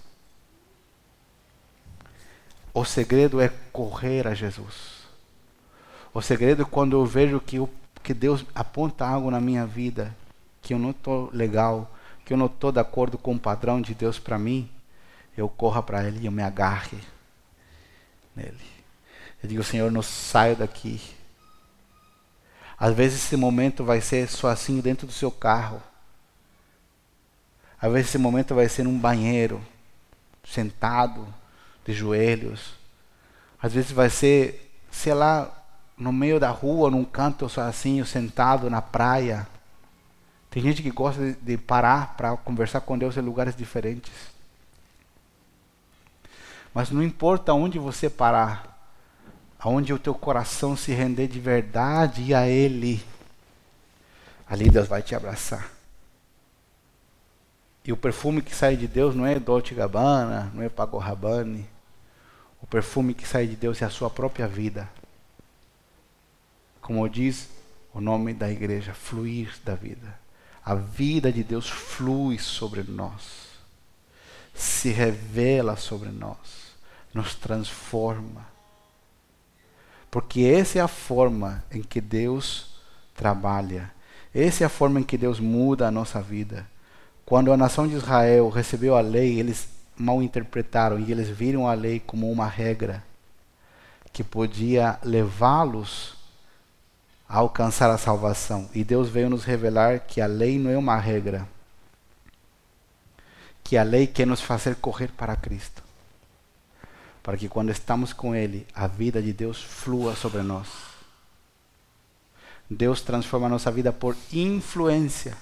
O 2.80 2.86
segredo 2.86 3.42
é 3.42 3.50
correr 3.74 4.26
a 4.26 4.34
Jesus. 4.34 5.04
O 6.14 6.22
segredo 6.22 6.62
é 6.62 6.66
quando 6.66 6.94
eu 6.94 7.06
vejo 7.06 7.38
que, 7.42 7.58
eu, 7.58 7.70
que 8.02 8.14
Deus 8.14 8.46
aponta 8.56 9.06
algo 9.06 9.30
na 9.30 9.42
minha 9.42 9.66
vida, 9.66 10.16
que 10.62 10.74
eu 10.74 10.80
não 10.80 10.92
estou 10.92 11.30
legal, 11.34 11.94
que 12.24 12.32
eu 12.32 12.38
não 12.38 12.46
estou 12.46 12.72
de 12.72 12.80
acordo 12.80 13.18
com 13.18 13.36
o 13.36 13.40
padrão 13.40 13.82
de 13.82 13.94
Deus 13.94 14.18
para 14.18 14.40
mim, 14.40 14.72
eu 15.36 15.50
corra 15.50 15.84
para 15.84 16.08
Ele 16.08 16.22
e 16.22 16.26
eu 16.28 16.32
me 16.32 16.42
agarre 16.42 16.98
nele. 18.34 18.56
Eu 19.44 19.50
digo, 19.50 19.62
Senhor, 19.62 19.92
não 19.92 20.02
saio 20.02 20.56
daqui. 20.56 21.02
Às 22.80 22.96
vezes 22.96 23.26
esse 23.26 23.36
momento 23.36 23.84
vai 23.84 24.00
ser 24.00 24.30
sozinho 24.30 24.82
dentro 24.82 25.06
do 25.06 25.12
seu 25.12 25.30
carro. 25.30 25.84
Às 27.82 27.92
vezes 27.92 28.08
esse 28.08 28.18
momento 28.18 28.56
vai 28.56 28.70
ser 28.70 28.84
num 28.84 28.98
banheiro, 28.98 29.62
sentado, 30.46 31.28
de 31.86 31.94
joelhos. 31.94 32.74
Às 33.62 33.74
vezes 33.74 33.92
vai 33.92 34.10
ser, 34.10 34.72
sei 34.90 35.14
lá, 35.14 35.52
no 35.98 36.14
meio 36.14 36.40
da 36.40 36.50
rua, 36.50 36.90
num 36.90 37.04
canto 37.04 37.50
sozinho, 37.50 38.06
sentado 38.06 38.70
na 38.70 38.82
praia. 38.82 39.48
Tem 40.50 40.64
gente 40.64 40.82
que 40.82 40.90
gosta 40.90 41.36
de, 41.42 41.58
parar 41.58 42.16
para 42.16 42.36
conversar 42.38 42.82
com 42.82 42.98
Deus 42.98 43.18
em 43.18 43.22
lugares 43.22 43.56
diferentes. 43.56 44.12
Mas 46.74 46.90
não 46.90 47.04
importa 47.04 47.54
onde 47.54 47.78
você 47.78 48.10
parar, 48.10 48.78
aonde 49.60 49.92
o 49.92 50.00
teu 50.00 50.16
coração 50.16 50.78
se 50.78 50.94
render 50.94 51.28
de 51.28 51.40
verdade 51.40 52.34
a 52.34 52.48
Ele, 52.48 53.04
ali 54.48 54.70
Deus 54.70 54.88
vai 54.88 55.02
te 55.02 55.14
abraçar. 55.14 55.79
E 57.90 57.92
o 57.92 57.98
perfume 57.98 58.44
que 58.44 58.56
sai 58.56 58.78
de 58.78 58.88
Deus 58.88 59.16
não 59.16 59.26
é 59.26 59.40
Dolce 59.40 59.74
Gabbana, 59.74 60.52
não 60.54 60.62
é 60.62 60.70
Paco 60.70 61.00
Rabanne. 61.00 61.68
O 62.62 62.68
perfume 62.68 63.16
que 63.16 63.28
sai 63.28 63.48
de 63.48 63.56
Deus 63.56 63.82
é 63.82 63.86
a 63.86 63.90
sua 63.90 64.12
própria 64.12 64.48
vida. 64.48 64.88
Como 66.82 67.10
diz 67.10 67.50
o 67.92 68.00
nome 68.00 68.32
da 68.32 68.48
igreja, 68.48 68.94
fluir 68.94 69.52
da 69.66 69.74
vida. 69.74 70.20
A 70.64 70.76
vida 70.76 71.32
de 71.32 71.44
Deus 71.44 71.68
flui 71.68 72.38
sobre 72.38 72.84
nós, 72.84 73.58
se 74.54 74.90
revela 74.90 75.76
sobre 75.76 76.10
nós, 76.10 76.76
nos 77.12 77.34
transforma. 77.34 78.46
Porque 80.12 80.42
essa 80.42 80.78
é 80.78 80.82
a 80.84 80.88
forma 80.88 81.64
em 81.72 81.82
que 81.82 82.00
Deus 82.00 82.68
trabalha. 83.16 83.92
Essa 84.32 84.64
é 84.64 84.68
a 84.68 84.70
forma 84.70 85.00
em 85.00 85.04
que 85.04 85.18
Deus 85.18 85.40
muda 85.40 85.88
a 85.88 85.92
nossa 85.92 86.22
vida. 86.22 86.68
Quando 87.30 87.54
a 87.54 87.58
nação 87.58 87.88
de 87.88 87.96
Israel 87.96 88.50
recebeu 88.50 88.98
a 88.98 89.02
lei, 89.02 89.40
eles 89.40 89.70
mal 89.96 90.22
interpretaram 90.22 91.00
e 91.00 91.12
eles 91.12 91.30
viram 91.30 91.68
a 91.68 91.74
lei 91.74 92.00
como 92.00 92.30
uma 92.30 92.48
regra 92.48 93.04
que 94.12 94.24
podia 94.24 95.00
levá-los 95.04 96.16
a 97.28 97.38
alcançar 97.38 97.90
a 97.90 97.98
salvação. 97.98 98.70
E 98.74 98.84
Deus 98.84 99.08
veio 99.08 99.30
nos 99.30 99.46
revelar 99.46 100.00
que 100.02 100.20
a 100.20 100.26
lei 100.26 100.60
não 100.60 100.72
é 100.72 100.78
uma 100.78 100.98
regra, 100.98 101.48
que 103.64 103.78
a 103.78 103.84
lei 103.84 104.08
quer 104.08 104.28
nos 104.28 104.42
fazer 104.42 104.76
correr 104.76 105.12
para 105.16 105.36
Cristo 105.36 105.88
para 107.30 107.38
que 107.38 107.48
quando 107.48 107.70
estamos 107.70 108.12
com 108.12 108.34
Ele, 108.34 108.66
a 108.74 108.88
vida 108.88 109.22
de 109.22 109.32
Deus 109.32 109.62
flua 109.62 110.16
sobre 110.16 110.42
nós. 110.42 110.68
Deus 112.68 113.02
transforma 113.02 113.46
a 113.46 113.50
nossa 113.50 113.70
vida 113.70 113.94
por 113.94 114.18
influência. 114.34 115.38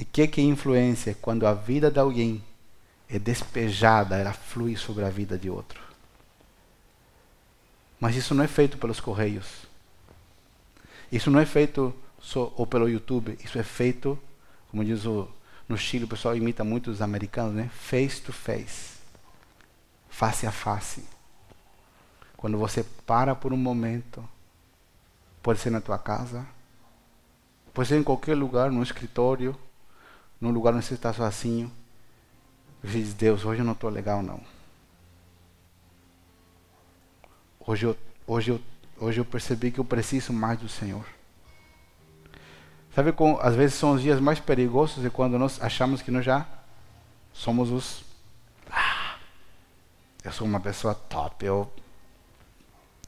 E 0.00 0.02
o 0.02 0.06
que, 0.06 0.26
que 0.26 0.40
é 0.40 0.44
influência? 0.44 1.16
Quando 1.20 1.46
a 1.46 1.54
vida 1.54 1.92
de 1.92 2.00
alguém 2.00 2.42
é 3.08 3.20
despejada, 3.20 4.16
ela 4.16 4.32
flui 4.32 4.74
sobre 4.74 5.04
a 5.04 5.10
vida 5.10 5.38
de 5.38 5.48
outro. 5.48 5.80
Mas 8.00 8.16
isso 8.16 8.34
não 8.34 8.42
é 8.42 8.48
feito 8.48 8.78
pelos 8.78 8.98
correios. 8.98 9.66
Isso 11.12 11.30
não 11.30 11.38
é 11.38 11.46
feito 11.46 11.94
só 12.18 12.52
ou 12.56 12.66
pelo 12.66 12.88
YouTube. 12.88 13.38
Isso 13.44 13.58
é 13.58 13.62
feito, 13.62 14.18
como 14.70 14.84
diz 14.84 15.04
o, 15.04 15.28
no 15.68 15.76
Chile, 15.76 16.06
o 16.06 16.08
pessoal 16.08 16.34
imita 16.34 16.64
muito 16.64 16.90
os 16.90 17.00
americanos, 17.00 17.54
né? 17.54 17.70
Face 17.72 18.20
to 18.20 18.32
face 18.32 18.98
face 20.20 20.46
a 20.46 20.52
face. 20.52 21.02
Quando 22.36 22.58
você 22.58 22.84
para 23.06 23.34
por 23.34 23.54
um 23.54 23.56
momento, 23.56 24.22
pode 25.42 25.60
ser 25.60 25.70
na 25.70 25.80
tua 25.80 25.98
casa, 25.98 26.46
pode 27.72 27.88
ser 27.88 27.98
em 27.98 28.02
qualquer 28.02 28.34
lugar, 28.34 28.70
no 28.70 28.82
escritório, 28.82 29.56
num 30.40 30.50
lugar 30.50 30.74
onde 30.74 30.84
você 30.84 30.94
está 30.94 31.12
sozinho. 31.12 31.70
Você 32.82 32.98
diz, 32.98 33.14
Deus, 33.14 33.44
hoje 33.44 33.60
eu 33.60 33.64
não 33.64 33.74
estou 33.74 33.90
legal 33.90 34.22
não. 34.22 34.40
Hoje 37.60 37.86
eu, 37.86 37.96
hoje, 38.26 38.50
eu, 38.50 38.60
hoje 38.98 39.20
eu 39.20 39.24
percebi 39.24 39.70
que 39.70 39.78
eu 39.78 39.84
preciso 39.84 40.32
mais 40.32 40.58
do 40.58 40.68
Senhor. 40.68 41.04
Sabe 42.94 43.12
como 43.12 43.38
às 43.40 43.54
vezes 43.54 43.76
são 43.76 43.92
os 43.92 44.02
dias 44.02 44.18
mais 44.18 44.40
perigosos 44.40 45.04
é 45.04 45.10
quando 45.10 45.38
nós 45.38 45.62
achamos 45.62 46.02
que 46.02 46.10
nós 46.10 46.24
já 46.24 46.46
somos 47.32 47.70
os 47.70 48.04
eu 50.24 50.32
sou 50.32 50.46
uma 50.46 50.60
pessoa 50.60 50.94
top, 50.94 51.46
eu 51.46 51.70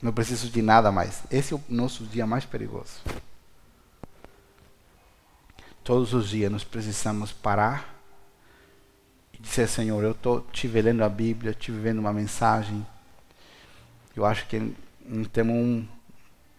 não 0.00 0.12
preciso 0.12 0.48
de 0.48 0.62
nada 0.62 0.90
mais. 0.90 1.22
Esse 1.30 1.52
é 1.52 1.56
o 1.56 1.62
nosso 1.68 2.04
dia 2.04 2.26
mais 2.26 2.44
perigoso. 2.44 3.00
Todos 5.84 6.14
os 6.14 6.28
dias 6.28 6.50
nós 6.50 6.62
precisamos 6.62 7.32
parar 7.32 7.92
e 9.32 9.38
dizer, 9.38 9.68
Senhor, 9.68 10.02
eu 10.04 10.12
estou 10.12 10.40
te 10.52 10.68
lendo 10.68 11.02
a 11.02 11.08
Bíblia, 11.08 11.52
te 11.52 11.72
vendo 11.72 11.98
uma 11.98 12.12
mensagem. 12.12 12.86
Eu 14.14 14.24
acho 14.24 14.46
que 14.46 14.74
temos 15.32 15.56
um, 15.56 15.86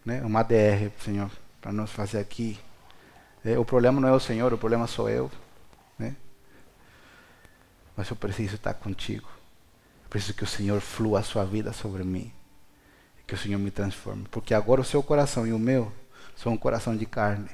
né, 0.05 0.21
uma 0.23 0.41
ADR, 0.41 0.91
Senhor, 0.99 1.31
para 1.61 1.71
nós 1.71 1.89
fazer 1.89 2.19
aqui. 2.19 2.59
É, 3.45 3.57
o 3.57 3.63
problema 3.63 4.01
não 4.01 4.09
é 4.09 4.11
o 4.11 4.19
Senhor, 4.19 4.51
o 4.51 4.57
problema 4.57 4.87
sou 4.87 5.09
eu. 5.09 5.31
Né? 5.97 6.15
Mas 7.95 8.09
eu 8.09 8.17
preciso 8.17 8.55
estar 8.55 8.73
contigo. 8.73 9.29
Preciso 10.09 10.33
que 10.33 10.43
o 10.43 10.47
Senhor 10.47 10.81
flua 10.81 11.19
a 11.19 11.23
sua 11.23 11.45
vida 11.45 11.71
sobre 11.71 12.03
mim. 12.03 12.31
Que 13.25 13.35
o 13.35 13.37
Senhor 13.37 13.57
me 13.57 13.71
transforme. 13.71 14.25
Porque 14.29 14.53
agora 14.53 14.81
o 14.81 14.85
seu 14.85 15.01
coração 15.01 15.47
e 15.47 15.53
o 15.53 15.59
meu 15.59 15.91
são 16.35 16.51
um 16.51 16.57
coração 16.57 16.95
de 16.97 17.05
carne. 17.05 17.49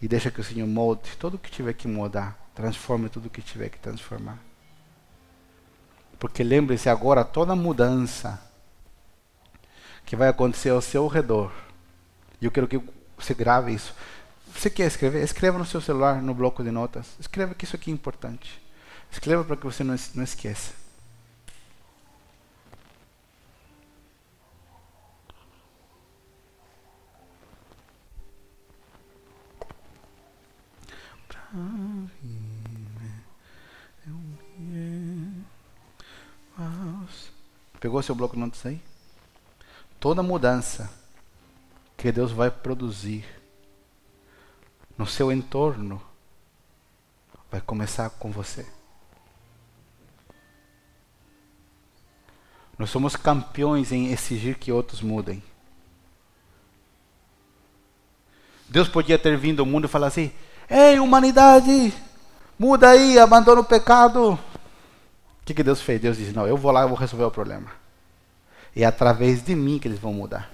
E 0.00 0.08
deixa 0.08 0.30
que 0.30 0.40
o 0.40 0.44
Senhor 0.44 0.66
molde 0.66 1.16
tudo 1.18 1.34
o 1.34 1.38
que 1.38 1.50
tiver 1.50 1.74
que 1.74 1.86
mudar. 1.86 2.38
Transforme 2.54 3.08
tudo 3.08 3.26
o 3.26 3.30
que 3.30 3.42
tiver 3.42 3.68
que 3.68 3.78
transformar. 3.78 4.38
Porque 6.18 6.42
lembre-se 6.42 6.88
agora 6.88 7.24
toda 7.24 7.56
mudança 7.56 8.40
que 10.04 10.16
vai 10.16 10.28
acontecer 10.28 10.70
ao 10.70 10.80
seu 10.80 11.06
redor. 11.06 11.52
E 12.40 12.44
eu 12.44 12.50
quero 12.50 12.68
que 12.68 12.80
você 13.16 13.34
grave 13.34 13.72
isso. 13.72 13.94
Você 14.54 14.68
quer 14.68 14.86
escrever? 14.86 15.22
Escreva 15.22 15.58
no 15.58 15.64
seu 15.64 15.80
celular, 15.80 16.20
no 16.20 16.34
bloco 16.34 16.62
de 16.64 16.70
notas. 16.70 17.14
Escreva 17.18 17.54
que 17.54 17.64
isso 17.64 17.76
aqui 17.76 17.90
é 17.90 17.94
importante. 17.94 18.60
Escreva 19.10 19.44
para 19.44 19.56
que 19.56 19.64
você 19.64 19.84
não, 19.84 19.94
não 20.14 20.24
esqueça. 20.24 20.79
Pegou 37.80 38.02
seu 38.02 38.14
bloco 38.14 38.34
de 38.34 38.40
notas 38.40 38.64
aí? 38.66 38.80
Toda 39.98 40.22
mudança 40.22 40.90
que 41.96 42.12
Deus 42.12 42.30
vai 42.30 42.50
produzir 42.50 43.24
no 44.96 45.06
seu 45.06 45.32
entorno 45.32 46.00
vai 47.50 47.60
começar 47.60 48.10
com 48.10 48.30
você. 48.30 48.66
Nós 52.78 52.90
somos 52.90 53.16
campeões 53.16 53.92
em 53.92 54.12
exigir 54.12 54.58
que 54.58 54.70
outros 54.72 55.02
mudem. 55.02 55.42
Deus 58.68 58.88
podia 58.88 59.18
ter 59.18 59.36
vindo 59.36 59.60
ao 59.60 59.66
mundo 59.66 59.86
e 59.86 59.88
falar 59.88 60.06
assim: 60.06 60.32
Ei, 60.70 61.00
humanidade, 61.00 61.92
muda 62.56 62.90
aí, 62.90 63.18
abandona 63.18 63.60
o 63.60 63.64
pecado. 63.64 64.34
O 64.34 64.38
que, 65.44 65.52
que 65.52 65.64
Deus 65.64 65.82
fez? 65.82 66.00
Deus 66.00 66.16
disse: 66.16 66.32
Não, 66.32 66.46
eu 66.46 66.56
vou 66.56 66.70
lá 66.70 66.84
e 66.84 66.88
vou 66.88 66.96
resolver 66.96 67.24
o 67.24 67.30
problema. 67.30 67.72
E 68.76 68.84
é 68.84 68.86
através 68.86 69.42
de 69.42 69.56
mim 69.56 69.80
que 69.80 69.88
eles 69.88 69.98
vão 69.98 70.14
mudar. 70.14 70.48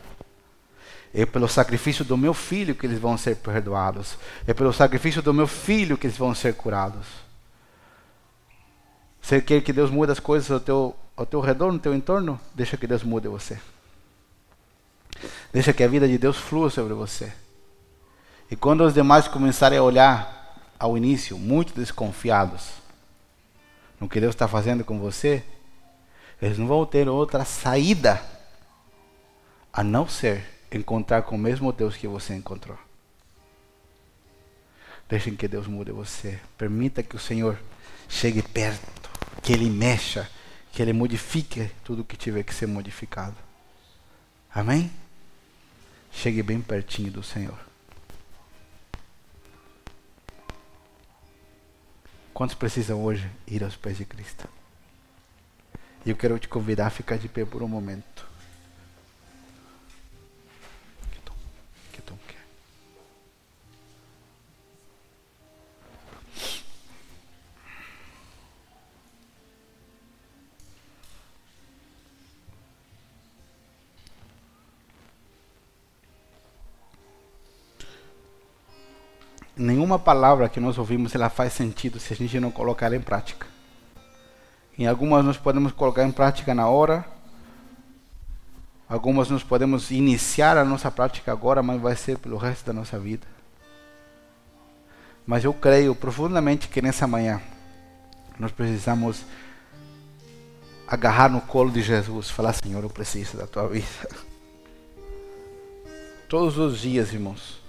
É 1.13 1.27
pelo 1.27 1.47
sacrifício 1.47 2.03
do 2.03 2.17
meu 2.17 2.33
filho 2.33 2.75
que 2.75 2.87
eles 2.87 2.99
vão 2.99 3.19
ser 3.19 3.37
perdoados. 3.37 4.17
É 4.47 4.55
pelo 4.55 4.73
sacrifício 4.73 5.21
do 5.21 5.35
meu 5.35 5.47
filho 5.47 5.99
que 5.99 6.07
eles 6.07 6.17
vão 6.17 6.35
ser 6.35 6.55
curados. 6.55 7.07
Você 9.21 9.43
quer 9.43 9.61
que 9.61 9.73
Deus 9.73 9.91
mude 9.91 10.13
as 10.13 10.21
coisas 10.21 10.51
ao 10.51 10.61
teu, 10.61 10.97
ao 11.15 11.27
teu 11.27 11.41
redor, 11.41 11.73
no 11.73 11.79
teu 11.79 11.95
entorno? 11.95 12.41
Deixa 12.55 12.79
que 12.79 12.87
Deus 12.87 13.03
mude 13.03 13.29
você. 13.29 13.59
Deixa 15.53 15.75
que 15.75 15.85
a 15.85 15.89
vida 15.89 16.09
de 16.09 16.17
Deus 16.17 16.39
flua 16.39 16.71
sobre 16.71 16.95
você. 16.95 17.33
E 18.51 18.57
quando 18.57 18.85
os 18.85 18.95
demais 18.95 19.27
começarem 19.27 19.79
a 19.79 19.83
olhar 19.83 20.57
ao 20.79 20.97
início, 20.97 21.37
muito 21.39 21.75
desconfiados 21.75 22.71
no 23.99 24.09
que 24.09 24.21
Deus 24.21 24.35
está 24.35 24.47
fazendo 24.47 24.85
com 24.85 24.99
você, 24.99 25.43
eles 26.41 26.59
não 26.59 26.67
vão 26.67 26.85
ter 26.85 27.09
outra 27.09 27.45
saída 27.45 28.23
a 29.73 29.83
não 29.83 30.09
ser 30.09 30.45
encontrar 30.71 31.23
com 31.23 31.35
o 31.35 31.39
mesmo 31.39 31.73
Deus 31.73 31.97
que 31.97 32.07
você 32.07 32.35
encontrou. 32.35 32.79
Deixem 35.09 35.37
que 35.37 35.49
Deus 35.49 35.67
mude 35.67 35.93
você. 35.93 36.39
Permita 36.59 37.03
que 37.03 37.17
o 37.17 37.19
Senhor 37.19 37.59
chegue 38.09 38.43
perto, 38.43 39.11
que 39.43 39.53
Ele 39.53 39.71
mexa, 39.71 40.29
que 40.73 40.83
Ele 40.83 40.93
modifique 40.93 41.71
tudo 41.85 42.05
que 42.05 42.17
tiver 42.17 42.43
que 42.43 42.55
ser 42.55 42.67
modificado. 42.67 43.37
Amém? 44.53 44.91
Chegue 46.11 46.43
bem 46.43 46.61
pertinho 46.61 47.11
do 47.11 47.23
Senhor. 47.23 47.66
Quantos 52.37 52.55
precisam 52.55 53.03
hoje 53.03 53.31
ir 53.47 53.65
aos 53.65 53.77
pés 53.77 53.97
de 53.97 54.05
Cristo? 54.05 54.47
E 56.05 56.11
eu 56.11 56.17
quero 56.17 56.39
te 56.39 56.47
convidar 56.47 56.87
a 56.87 56.91
ficar 56.91 57.17
de 57.17 57.31
pé 57.31 57.47
por 57.47 57.63
um 57.63 57.67
momento. 57.67 58.29
Nenhuma 79.57 79.99
palavra 79.99 80.49
que 80.49 80.61
nós 80.61 80.77
ouvimos 80.77 81.15
ela 81.15 81.31
faz 81.31 81.55
sentido 81.55 81.99
se 81.99 82.13
a 82.13 82.17
gente 82.17 82.39
não 82.39 82.51
colocar 82.51 82.87
ela 82.87 82.97
em 82.97 83.01
prática. 83.01 83.47
Em 84.79 84.87
algumas 84.87 85.25
nós 85.25 85.39
podemos 85.39 85.73
colocar 85.73 86.05
em 86.05 86.13
prática 86.13 86.55
na 86.55 86.69
hora, 86.69 87.05
algumas 88.87 89.31
nós 89.31 89.43
podemos 89.43 89.91
iniciar 89.91 90.59
a 90.59 90.65
nossa 90.65 90.91
prática 90.91 91.33
agora, 91.33 91.63
mas 91.63 91.81
vai 91.81 91.97
ser 91.97 92.19
pelo 92.19 92.37
resto 92.37 92.67
da 92.67 92.75
nossa 92.75 92.99
vida. 92.99 93.27
Mas 95.27 95.45
eu 95.45 95.55
creio 95.55 95.95
profundamente 95.95 96.69
que 96.69 96.83
nessa 96.83 97.07
manhã 97.07 97.41
nós 98.39 98.53
precisamos 98.53 99.25
agarrar 100.87 101.31
no 101.31 101.41
colo 101.41 101.71
de 101.71 101.83
Jesus, 101.83 102.31
falar: 102.31 102.53
Senhor, 102.53 102.83
eu 102.83 102.91
preciso 102.91 103.37
da 103.37 103.47
tua 103.47 103.67
vida. 103.67 103.87
Todos 106.29 106.59
os 106.59 106.81
dias, 106.81 107.13
irmãos, 107.13 107.61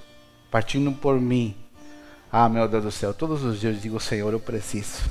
partindo 0.52 0.92
por 0.92 1.20
mim. 1.20 1.56
Ah, 2.32 2.50
meu 2.50 2.68
Deus 2.68 2.84
do 2.84 2.92
céu, 2.92 3.14
todos 3.14 3.44
os 3.44 3.60
dias 3.60 3.76
eu 3.76 3.82
digo: 3.82 4.00
Senhor, 4.00 4.32
eu 4.34 4.40
preciso. 4.40 5.10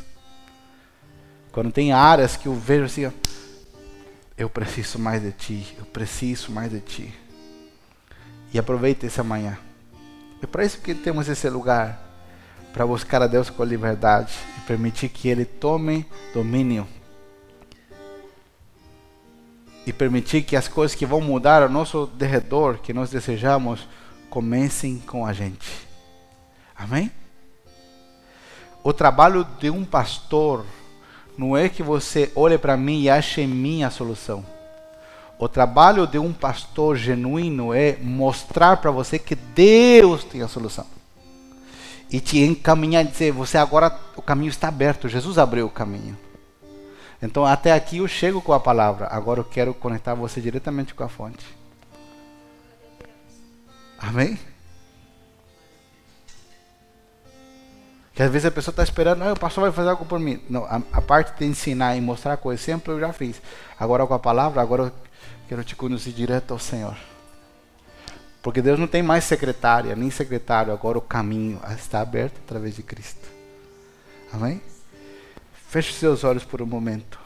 Quando 1.51 1.73
tem 1.73 1.93
áreas 1.93 2.37
que 2.37 2.47
eu 2.47 2.55
vejo 2.55 2.85
assim, 2.85 3.11
eu 4.37 4.51
preciso 4.51 4.99
mais 4.99 5.23
de 5.23 5.33
ti, 5.33 5.75
eu 5.79 5.87
preciso 5.87 6.53
mais 6.53 6.71
de 6.71 6.81
ti. 6.81 7.15
E 8.53 8.59
aproveite 8.59 9.07
essa 9.07 9.25
manhã. 9.25 9.59
É 10.43 10.47
para 10.47 10.65
isso 10.65 10.81
que 10.81 10.95
temos 10.95 11.29
esse 11.29 11.49
lugar 11.49 11.99
para 12.73 12.87
buscar 12.87 13.23
a 13.23 13.27
Deus 13.27 13.49
com 13.49 13.65
liberdade 13.65 14.35
e 14.59 14.61
permitir 14.67 15.09
que 15.09 15.29
Ele 15.29 15.47
tome 15.47 16.07
domínio 16.35 16.87
e 19.87 19.93
permitir 19.93 20.43
que 20.43 20.57
as 20.57 20.67
coisas 20.67 20.95
que 20.97 21.07
vão 21.07 21.21
mudar 21.21 21.63
ao 21.63 21.69
nosso 21.69 22.07
derredor, 22.07 22.79
que 22.79 22.93
nós 22.93 23.09
desejamos, 23.09 23.89
comecem 24.29 24.99
com 24.99 25.25
a 25.25 25.33
gente. 25.33 25.86
Amém? 26.79 27.11
O 28.83 28.93
trabalho 28.93 29.45
de 29.59 29.71
um 29.71 29.85
pastor 29.85 30.65
não 31.37 31.57
é 31.57 31.69
que 31.69 31.83
você 31.83 32.31
olhe 32.35 32.57
para 32.57 32.77
mim 32.77 33.03
e 33.03 33.11
ache 33.11 33.41
em 33.41 33.47
mim 33.47 33.83
a 33.83 33.91
solução. 33.91 34.45
O 35.39 35.49
trabalho 35.49 36.07
de 36.07 36.19
um 36.19 36.33
pastor 36.33 36.97
genuíno 36.97 37.75
é 37.75 37.97
mostrar 38.01 38.79
para 38.79 38.91
você 38.91 39.19
que 39.19 39.35
Deus 39.35 40.25
tem 40.25 40.41
a 40.41 40.49
solução. 40.49 40.87
E 42.11 42.21
te 42.21 42.39
encaminhar 42.39 43.05
e 43.05 43.09
dizer: 43.09 43.33
você 43.33 43.59
agora 43.59 43.99
o 44.15 44.23
caminho 44.23 44.49
está 44.49 44.69
aberto, 44.69 45.09
Jesus 45.09 45.37
abriu 45.37 45.67
o 45.67 45.71
caminho. 45.71 46.17
Então, 47.21 47.45
até 47.45 47.73
aqui 47.73 47.99
eu 47.99 48.09
chego 48.09 48.41
com 48.41 48.53
a 48.53 48.61
palavra. 48.61 49.09
Agora 49.11 49.41
eu 49.41 49.45
quero 49.45 49.75
conectar 49.75 50.15
você 50.15 50.41
diretamente 50.41 50.95
com 50.95 51.03
a 51.03 51.09
fonte. 51.09 51.45
Amém? 53.99 54.39
Que 58.17 58.23
às 58.23 58.33
vezes 58.33 58.47
a 58.47 58.51
pessoa 58.51 58.73
está 58.73 58.83
esperando, 58.83 59.23
ah, 59.23 59.35
o 59.35 59.39
pastor 59.39 59.65
vai 59.65 59.73
fazer 59.73 59.91
algo 59.91 60.07
por 60.07 60.19
mim. 60.19 60.43
Não, 60.49 60.65
a, 60.65 60.81
a, 60.91 61.03
parte 61.03 61.39
de 61.39 61.45
ensinar 61.45 61.97
e 61.97 62.01
mostrar 62.01 62.39
com 62.39 62.51
exemplo 62.51 62.95
eu 62.95 62.99
já 62.99 63.13
fiz. 63.13 63.43
Agora 63.79 64.07
com 64.07 64.15
a 64.15 64.19
palavra, 64.19 64.63
agora 64.63 64.85
eu 64.85 64.93
quero 65.47 65.63
te 65.63 65.77
conduzir 65.77 66.15
direto 66.15 66.53
ao 66.53 66.59
Senhor. 66.59 66.97
Porque 68.41 68.63
Deus 68.63 68.79
não 68.79 68.87
tem 68.87 69.03
mais 69.03 69.25
secretária, 69.25 69.95
nem 69.95 70.11
secretário. 70.11 70.73
Agora 70.73 70.97
o 70.97 71.03
caminho 71.03 71.61
está 71.77 72.01
aberto 72.01 72.41
através 72.43 72.75
de 72.75 72.83
Cristo. 72.83 73.29
Amém? 74.33 74.63
Feche 75.69 75.93
seus 75.93 76.25
olhos 76.25 76.43
por 76.43 76.63
um 76.63 76.67
momento. 76.67 77.19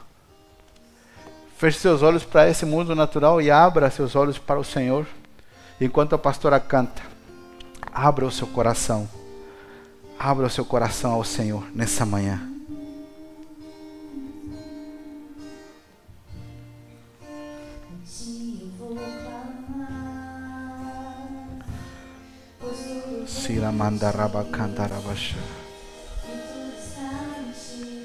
Feche 1.57 1.79
seus 1.79 2.03
olhos 2.03 2.25
para 2.25 2.49
esse 2.49 2.67
mundo 2.67 2.97
natural 2.97 3.41
e 3.41 3.49
abra 3.49 3.93
seus 3.93 4.17
olhos 4.17 4.39
para 4.39 4.59
o 4.59 4.65
Senhor. 4.65 5.07
Enquanto 5.81 6.17
a 6.17 6.19
pastora 6.19 6.59
canta, 6.59 7.01
abra 7.93 8.27
o 8.27 8.31
seu 8.33 8.49
coração. 8.49 9.20
Abra 10.23 10.47
o 10.47 10.51
seu 10.51 10.67
coração 10.67 11.13
ao 11.13 11.25
Senhor 11.25 11.65
nessa 11.75 12.05
manhã. 12.05 12.39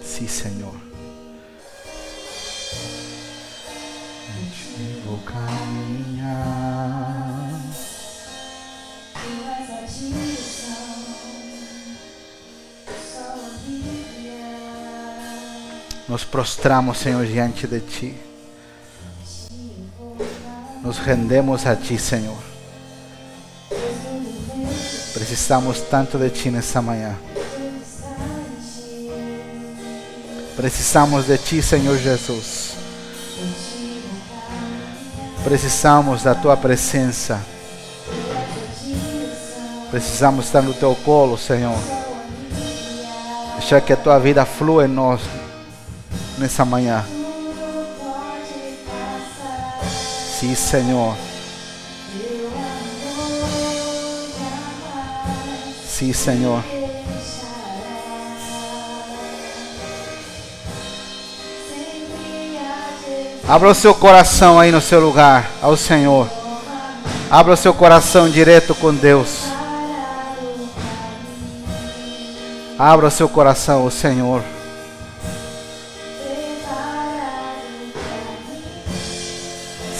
Sim, 0.01 0.26
Senhor. 0.26 0.74
Vou 5.05 5.20
caminhar. 5.26 5.55
Nos 16.16 16.24
prostramos, 16.24 16.99
Senhor, 16.99 17.26
diante 17.26 17.68
de 17.68 17.82
Ti. 17.82 18.16
Nos 20.82 20.97
rendemos 20.97 21.66
a 21.66 21.76
Ti, 21.76 21.99
Senhor. 21.99 22.38
Precisamos 25.13 25.82
tanto 25.82 26.18
de 26.18 26.30
Ti 26.30 26.51
nessa 26.51 26.82
manhã. 26.82 27.13
Precisamos 30.55 31.28
de 31.28 31.38
Ti, 31.38 31.61
Senhor 31.61 31.97
Jesus. 31.97 32.76
Precisamos 35.43 36.24
da 36.24 36.34
Tua 36.34 36.55
presença. 36.55 37.41
Precisamos 39.91 40.45
estar 40.45 40.61
no 40.61 40.74
Teu 40.74 40.95
colo, 40.95 41.38
Senhor. 41.38 41.78
Deixar 43.57 43.82
que 43.82 43.91
a 43.91 43.97
Tua 43.97 44.18
vida 44.18 44.45
flua 44.45 44.86
em 44.86 44.88
nós 44.88 45.20
nessa 46.38 46.66
manhã. 46.66 47.04
Sim, 50.40 50.54
Senhor. 50.54 51.16
Sim, 55.88 56.12
Senhor. 56.12 56.62
Abra 63.48 63.70
o 63.70 63.76
seu 63.76 63.94
coração 63.94 64.60
aí 64.60 64.72
no 64.72 64.82
seu 64.82 65.00
lugar 65.00 65.50
ao 65.62 65.78
Senhor. 65.78 66.28
Abra 67.30 67.54
o 67.54 67.58
seu 67.58 67.74
coração 67.74 68.30
direto 68.30 68.74
com 68.74 68.94
Deus. 68.94 69.46
Abra 72.78 73.08
o 73.08 73.12
seu 73.12 73.30
coração 73.30 73.84
ao 73.84 73.92
Senhor. 73.92 74.55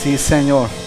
Sim, 0.06 0.18
Senhor. 0.20 0.85